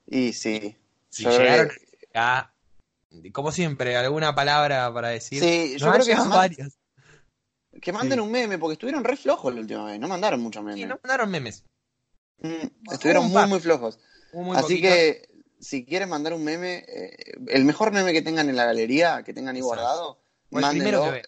Y 0.08 0.34
sí. 0.34 0.78
Si 1.10 1.24
llegaron 1.26 1.70
que- 1.70 3.32
como 3.32 3.52
siempre, 3.52 3.96
alguna 3.96 4.34
palabra 4.36 4.92
para 4.94 5.10
decir. 5.10 5.40
Sí, 5.42 5.76
yo 5.78 5.92
creo 5.92 6.06
que 6.06 6.16
varios. 6.30 6.74
Que 7.82 7.92
manden 7.92 8.20
Sí. 8.20 8.24
un 8.26 8.32
meme, 8.32 8.58
porque 8.58 8.74
estuvieron 8.74 9.04
re 9.04 9.18
flojos 9.18 9.54
la 9.54 9.62
última 9.62 9.86
vez. 9.86 10.00
No 10.00 10.08
mandaron 10.08 10.40
muchos 10.42 10.64
memes. 10.64 10.80
Sí, 10.82 10.86
nos 10.86 11.00
mandaron 11.04 11.30
memes. 11.32 11.64
Mm, 12.40 12.92
estuvieron 12.92 13.26
muy, 13.30 13.46
muy 13.48 13.60
flojos. 13.60 14.00
Hubo 14.32 14.44
muy 14.44 14.58
Así 14.58 14.64
poquito. 14.76 14.90
que, 14.90 15.30
si 15.60 15.86
quieren 15.86 16.10
mandar 16.10 16.34
un 16.34 16.44
meme, 16.44 16.84
eh, 16.88 17.16
el 17.48 17.66
mejor 17.66 17.92
meme 17.92 18.14
que 18.14 18.22
tengan 18.22 18.50
en 18.50 18.56
la 18.56 18.66
galería, 18.66 19.24
que 19.24 19.34
tengan 19.34 19.56
ahí 19.56 19.62
Exacto. 19.62 19.82
guardado, 19.82 20.10
O 20.52 20.60
el 20.60 20.70
primero 20.70 21.02
mándenlo. 21.06 21.28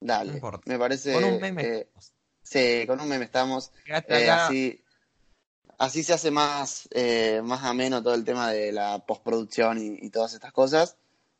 Dale. 0.00 0.40
No. 0.40 0.60
Me 0.66 0.78
parece. 0.78 1.12
Con 1.14 1.24
un 1.24 1.40
meme. 1.40 1.62
eh, 1.62 1.88
sí, 2.42 2.84
con 2.86 3.00
un 3.00 3.08
meme 3.08 3.24
estamos. 3.24 3.72
Eh, 3.86 4.28
así, 4.30 4.83
así 5.78 6.02
se 6.02 6.12
hace 6.12 6.30
más, 6.30 6.88
eh, 6.92 7.40
más 7.44 7.64
ameno 7.64 8.02
todo 8.02 8.14
el 8.14 8.24
tema 8.24 8.50
de 8.50 8.72
la 8.72 8.98
postproducción 9.00 9.78
y, 9.78 10.10
todas 10.10 10.34
estas 10.34 10.52
cosas. 10.52 10.96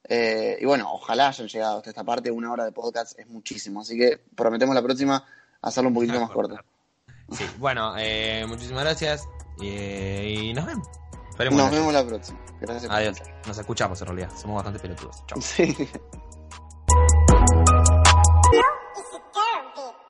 Eh, 0.06 0.58
y 0.60 0.66
bueno, 0.66 0.92
ojalá 0.92 1.28
hayan 1.28 1.48
llegado 1.48 1.78
hasta 1.78 1.90
esta 1.90 2.04
parte. 2.04 2.30
Una 2.30 2.52
hora 2.52 2.64
de 2.64 2.72
podcast 2.72 3.18
es 3.18 3.26
muchísimo, 3.26 3.80
así 3.80 3.96
que 3.96 4.20
prometemos 4.34 4.74
la 4.74 4.82
próxima 4.82 5.24
hacerlo 5.62 5.88
un 5.88 5.94
poquito 5.94 6.20
más 6.20 6.30
corto. 6.30 6.56
Sí, 7.32 7.44
bueno, 7.58 7.94
eh, 7.96 8.44
muchísimas 8.46 8.84
gracias 8.84 9.26
y, 9.60 10.52
nos 10.54 10.66
vemos. 10.66 10.88
Nos 11.38 11.70
vemos 11.70 11.92
la 11.92 12.06
próxima. 12.06 12.38
Gracias. 12.60 12.90
Adiós. 12.92 13.18
Nos 13.46 13.58
escuchamos 13.58 14.00
en 14.00 14.06
realidad. 14.06 14.30
Somos 14.36 14.56
bastante 14.56 14.78
pelotudos. 14.78 15.24
Chao. 15.26 15.40
Sí. 15.40 15.76